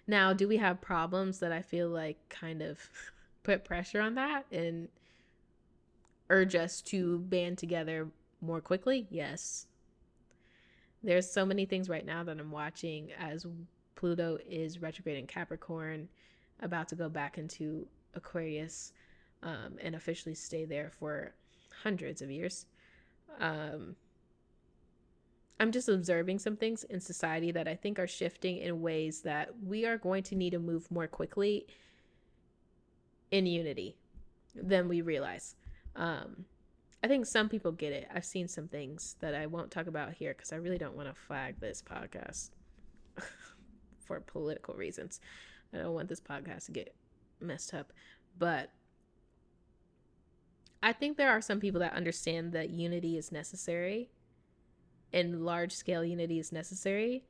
Now, 0.07 0.33
do 0.33 0.47
we 0.47 0.59
have 0.59 0.81
problems 0.81 1.39
that 1.39 1.53
I 1.53 1.63
feel 1.63 1.89
like 1.89 2.17
kind 2.29 2.63
of 2.63 2.79
put 3.43 3.65
pressure 3.65 4.01
on 4.01 4.15
that 4.17 4.45
and 4.53 4.89
urge 6.29 6.55
us 6.55 6.81
to 6.83 7.19
band 7.21 7.59
together 7.59 8.09
more 8.41 8.61
quickly? 8.61 9.07
Yes. 9.11 9.67
There's 11.03 11.31
so 11.31 11.45
many 11.45 11.67
things 11.67 11.89
right 11.89 12.05
now 12.05 12.25
that 12.25 12.39
I'm 12.39 12.51
watching 12.51 13.11
as 13.19 13.47
Pluto 13.95 14.39
is 14.49 14.83
retrograde 14.83 15.19
in 15.19 15.27
Capricorn, 15.27 16.09
about 16.61 16.89
to 16.89 16.95
go 16.95 17.09
back 17.09 17.39
into 17.39 17.87
Aquarius 18.15 18.93
um, 19.43 19.79
and 19.81 19.95
officially 19.95 20.35
stay 20.35 20.65
there 20.65 20.91
for 20.91 21.35
hundreds 21.83 22.23
of 22.23 22.31
years. 22.31 22.67
Um, 23.41 23.97
I'm 25.61 25.71
just 25.71 25.89
observing 25.89 26.41
some 26.41 26.57
things 26.57 26.85
in 26.85 27.01
society 27.01 27.53
that 27.53 27.69
I 27.69 27.75
think 27.75 27.99
are 27.99 28.07
shifting 28.07 28.59
in 28.59 28.81
ways 28.83 29.23
that 29.23 29.51
we 29.65 29.87
are 29.87 29.99
going 29.99 30.23
to 30.25 30.35
need 30.35 30.51
to 30.51 30.59
move 30.59 30.91
more 30.91 31.07
quickly 31.07 31.67
in 33.31 33.47
unity 33.47 33.97
than 34.55 34.89
we 34.89 35.01
realize. 35.01 35.55
Um, 35.95 36.47
I 37.03 37.07
think 37.07 37.27
some 37.27 37.49
people 37.49 37.71
get 37.71 37.93
it. 37.93 38.09
I've 38.13 38.25
seen 38.25 38.49
some 38.49 38.67
things 38.67 39.17
that 39.21 39.35
I 39.35 39.47
won't 39.47 39.71
talk 39.71 39.87
about 39.87 40.15
here 40.15 40.33
because 40.33 40.53
I 40.53 40.57
really 40.57 40.79
don't 40.79 40.97
want 40.97 41.09
to 41.09 41.15
flag 41.15 41.61
this 41.61 41.83
podcast 41.83 42.51
for 44.07 44.21
political 44.21 44.75
reasons. 44.75 45.21
I 45.73 45.79
don't 45.79 45.95
want 45.95 46.09
this 46.09 46.21
podcast 46.21 46.67
to 46.67 46.73
get 46.73 46.95
messed 47.41 47.75
up. 47.75 47.93
But 48.39 48.71
I 50.83 50.93
think 50.93 51.17
there 51.17 51.31
are 51.31 51.41
some 51.41 51.61
people 51.61 51.81
that 51.81 51.95
understand 51.95 52.53
that 52.53 52.71
unity 52.71 53.17
is 53.17 53.33
necessary 53.33 54.11
and 55.13 55.45
large 55.45 55.73
scale 55.73 56.05
unity 56.05 56.39
is 56.39 56.53
necessary 56.53 57.25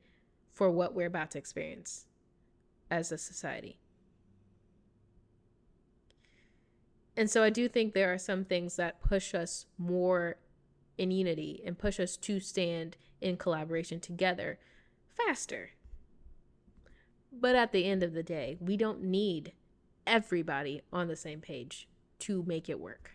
for 0.52 0.70
what 0.70 0.94
we're 0.94 1.06
about 1.06 1.30
to 1.32 1.38
experience 1.38 2.06
as 2.90 3.12
a 3.12 3.18
society. 3.18 3.78
And 7.16 7.30
so 7.30 7.42
I 7.42 7.50
do 7.50 7.68
think 7.68 7.92
there 7.92 8.12
are 8.12 8.18
some 8.18 8.44
things 8.44 8.76
that 8.76 9.00
push 9.00 9.34
us 9.34 9.66
more 9.78 10.36
in 10.98 11.10
unity 11.10 11.62
and 11.64 11.78
push 11.78 12.00
us 12.00 12.16
to 12.16 12.40
stand 12.40 12.96
in 13.20 13.36
collaboration 13.36 14.00
together 14.00 14.58
faster. 15.14 15.70
But 17.32 17.54
at 17.54 17.72
the 17.72 17.84
end 17.84 18.02
of 18.02 18.14
the 18.14 18.22
day, 18.22 18.56
we 18.60 18.76
don't 18.76 19.02
need 19.02 19.52
everybody 20.06 20.82
on 20.92 21.08
the 21.08 21.16
same 21.16 21.40
page 21.40 21.88
to 22.20 22.42
make 22.46 22.68
it 22.68 22.80
work. 22.80 23.12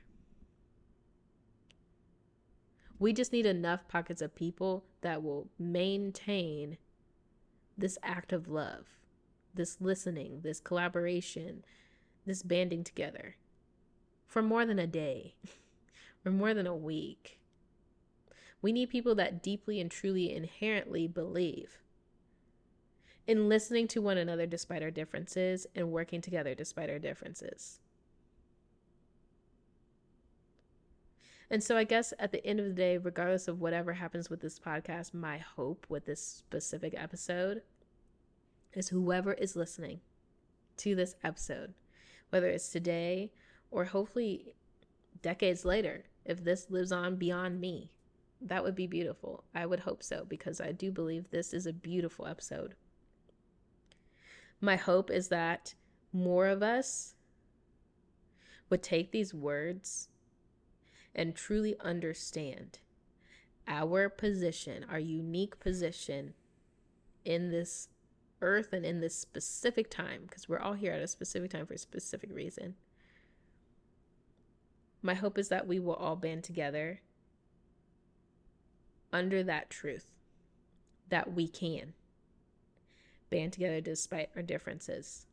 We 3.00 3.14
just 3.14 3.32
need 3.32 3.46
enough 3.46 3.88
pockets 3.88 4.22
of 4.22 4.36
people 4.36 4.84
that 5.02 5.24
will 5.24 5.48
maintain 5.58 6.78
this 7.78 7.98
act 8.04 8.34
of 8.34 8.50
love, 8.50 8.88
this 9.54 9.78
listening, 9.80 10.42
this 10.42 10.60
collaboration, 10.60 11.64
this 12.26 12.44
banding 12.44 12.84
together 12.84 13.38
for 14.28 14.42
more 14.42 14.66
than 14.66 14.80
a 14.80 14.88
day, 14.88 15.36
for 16.24 16.30
more 16.30 16.54
than 16.54 16.68
a 16.68 16.76
week. 16.76 17.40
We 18.62 18.72
need 18.72 18.90
people 18.90 19.16
that 19.16 19.42
deeply 19.42 19.80
and 19.80 19.90
truly 19.90 20.34
inherently 20.34 21.08
believe 21.08 21.80
in 23.30 23.48
listening 23.48 23.88
to 23.88 24.02
one 24.02 24.18
another 24.18 24.48
despite 24.48 24.82
our 24.82 24.90
differences 24.90 25.68
and 25.76 25.92
working 25.92 26.20
together 26.20 26.56
despite 26.56 26.90
our 26.90 26.98
differences. 26.98 27.80
And 31.48 31.64
so, 31.64 31.78
I 31.78 31.84
guess 31.84 32.12
at 32.18 32.32
the 32.32 32.44
end 32.44 32.60
of 32.60 32.66
the 32.66 32.74
day, 32.74 32.98
regardless 32.98 33.48
of 33.48 33.62
whatever 33.62 33.94
happens 33.94 34.32
with 34.32 34.42
this 34.42 34.58
podcast, 34.58 35.14
my 35.14 35.38
hope 35.38 35.86
with 35.90 36.08
this 36.08 36.20
specific 36.20 36.96
episode 36.98 37.62
is 38.74 38.90
whoever 38.90 39.34
is 39.34 39.56
listening, 39.56 40.00
to 40.78 40.96
this 40.96 41.16
episode, 41.24 41.76
whether 42.32 42.48
it's 42.48 42.70
today 42.70 43.32
or 43.70 43.86
hopefully 43.86 44.56
decades 45.22 45.64
later, 45.64 46.06
if 46.26 46.44
this 46.44 46.72
lives 46.72 46.92
on 46.92 47.16
beyond 47.16 47.62
me. 47.62 47.92
That 48.42 48.64
would 48.64 48.76
be 48.76 48.88
beautiful. 48.88 49.44
I 49.54 49.68
would 49.68 49.82
hope 49.82 50.02
so 50.02 50.26
because 50.28 50.60
I 50.60 50.72
do 50.72 50.92
believe 50.92 51.30
this 51.30 51.54
is 51.54 51.68
a 51.68 51.74
beautiful 51.74 52.26
episode. 52.26 52.74
My 54.62 54.76
hope 54.76 55.10
is 55.10 55.30
that 55.30 55.76
more 56.12 56.48
of 56.48 56.62
us 56.62 57.16
would 58.70 58.84
take 58.84 59.12
these 59.12 59.34
words 59.34 60.10
and 61.16 61.36
truly 61.36 61.76
understand 61.80 62.80
our 63.68 64.10
position, 64.10 64.86
our 64.90 65.00
unique 65.00 65.60
position 65.60 66.34
in 67.24 67.52
this 67.52 67.90
earth 68.42 68.74
and 68.74 68.86
in 68.86 69.02
this 69.02 69.16
specific 69.16 69.90
time, 69.90 70.24
because 70.24 70.50
we're 70.50 70.60
all 70.60 70.74
here 70.74 70.94
at 70.94 71.02
a 71.02 71.08
specific 71.08 71.52
time 71.52 71.66
for 71.66 71.74
a 71.74 71.78
specific 71.78 72.30
reason. 72.34 72.76
My 75.02 75.14
hope 75.14 75.38
is 75.38 75.50
that 75.50 75.68
we 75.68 75.80
will 75.80 75.94
all 75.94 76.16
band 76.16 76.44
together 76.44 77.02
under 79.12 79.44
that 79.44 79.70
truth 79.70 80.12
that 81.10 81.34
we 81.34 81.48
can 81.48 81.94
band 83.30 83.54
together 83.54 83.82
despite 83.82 84.30
our 84.36 84.42
differences. 84.42 85.26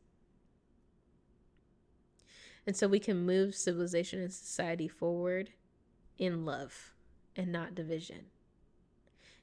And 2.65 2.75
so 2.75 2.87
we 2.87 2.99
can 2.99 3.25
move 3.25 3.55
civilization 3.55 4.21
and 4.21 4.33
society 4.33 4.87
forward 4.87 5.51
in 6.17 6.45
love 6.45 6.93
and 7.35 7.51
not 7.51 7.75
division, 7.75 8.25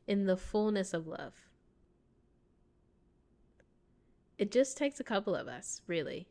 in 0.06 0.26
the 0.26 0.36
fullness 0.36 0.92
of 0.92 1.06
love. 1.06 1.32
It 4.36 4.50
just 4.50 4.76
takes 4.76 5.00
a 5.00 5.04
couple 5.04 5.34
of 5.34 5.48
us, 5.48 5.80
really. 5.86 6.26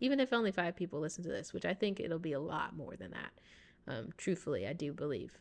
Even 0.00 0.20
if 0.20 0.32
only 0.32 0.52
five 0.52 0.76
people 0.76 1.00
listen 1.00 1.22
to 1.24 1.30
this, 1.30 1.52
which 1.52 1.64
I 1.64 1.72
think 1.72 2.00
it'll 2.00 2.18
be 2.18 2.32
a 2.32 2.40
lot 2.40 2.76
more 2.76 2.96
than 2.96 3.12
that. 3.12 3.32
Um, 3.86 4.08
truthfully, 4.16 4.66
I 4.66 4.72
do 4.72 4.92
believe. 4.92 5.38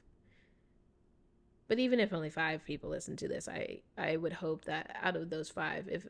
But 1.73 1.79
even 1.79 1.99
if 1.99 2.13
only 2.13 2.29
five 2.29 2.63
people 2.63 2.91
listen 2.91 3.15
to 3.15 3.27
this, 3.27 3.49
I, 3.49 3.79
I 3.97 4.15
would 4.15 4.33
hope 4.33 4.65
that 4.65 4.95
out 5.01 5.15
of 5.15 5.31
those 5.31 5.49
five, 5.49 5.87
if 5.89 6.05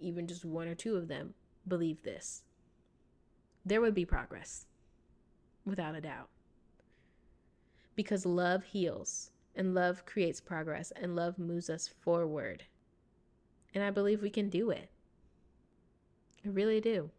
even 0.00 0.26
just 0.26 0.42
one 0.42 0.66
or 0.66 0.74
two 0.74 0.96
of 0.96 1.06
them 1.06 1.34
believe 1.68 2.02
this, 2.02 2.44
there 3.62 3.82
would 3.82 3.92
be 3.92 4.06
progress, 4.06 4.64
without 5.66 5.94
a 5.94 6.00
doubt. 6.00 6.30
Because 7.94 8.24
love 8.24 8.64
heals, 8.64 9.32
and 9.54 9.74
love 9.74 10.06
creates 10.06 10.40
progress, 10.40 10.94
and 10.96 11.14
love 11.14 11.38
moves 11.38 11.68
us 11.68 11.86
forward. 11.88 12.64
And 13.74 13.84
I 13.84 13.90
believe 13.90 14.22
we 14.22 14.30
can 14.30 14.48
do 14.48 14.70
it. 14.70 14.88
I 16.42 16.48
really 16.48 16.80
do. 16.80 17.10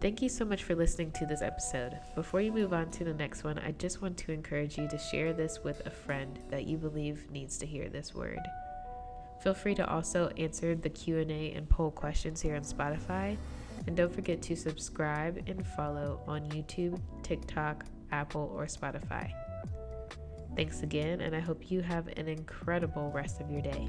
Thank 0.00 0.22
you 0.22 0.30
so 0.30 0.46
much 0.46 0.64
for 0.64 0.74
listening 0.74 1.10
to 1.12 1.26
this 1.26 1.42
episode. 1.42 1.98
Before 2.14 2.40
you 2.40 2.52
move 2.52 2.72
on 2.72 2.90
to 2.92 3.04
the 3.04 3.12
next 3.12 3.44
one, 3.44 3.58
I 3.58 3.72
just 3.72 4.00
want 4.00 4.16
to 4.18 4.32
encourage 4.32 4.78
you 4.78 4.88
to 4.88 4.96
share 4.96 5.34
this 5.34 5.62
with 5.62 5.86
a 5.86 5.90
friend 5.90 6.38
that 6.48 6.64
you 6.64 6.78
believe 6.78 7.30
needs 7.30 7.58
to 7.58 7.66
hear 7.66 7.90
this 7.90 8.14
word. 8.14 8.40
Feel 9.42 9.52
free 9.52 9.74
to 9.74 9.86
also 9.86 10.28
answer 10.38 10.74
the 10.74 10.88
Q&A 10.88 11.52
and 11.52 11.68
poll 11.68 11.90
questions 11.90 12.40
here 12.40 12.56
on 12.56 12.62
Spotify 12.62 13.36
and 13.86 13.94
don't 13.94 14.14
forget 14.14 14.40
to 14.40 14.56
subscribe 14.56 15.42
and 15.46 15.66
follow 15.66 16.20
on 16.26 16.48
YouTube, 16.48 16.98
TikTok, 17.22 17.84
Apple, 18.10 18.50
or 18.56 18.64
Spotify. 18.64 19.30
Thanks 20.56 20.82
again, 20.82 21.20
and 21.20 21.36
I 21.36 21.40
hope 21.40 21.70
you 21.70 21.82
have 21.82 22.08
an 22.16 22.26
incredible 22.26 23.10
rest 23.10 23.42
of 23.42 23.50
your 23.50 23.60
day. 23.60 23.86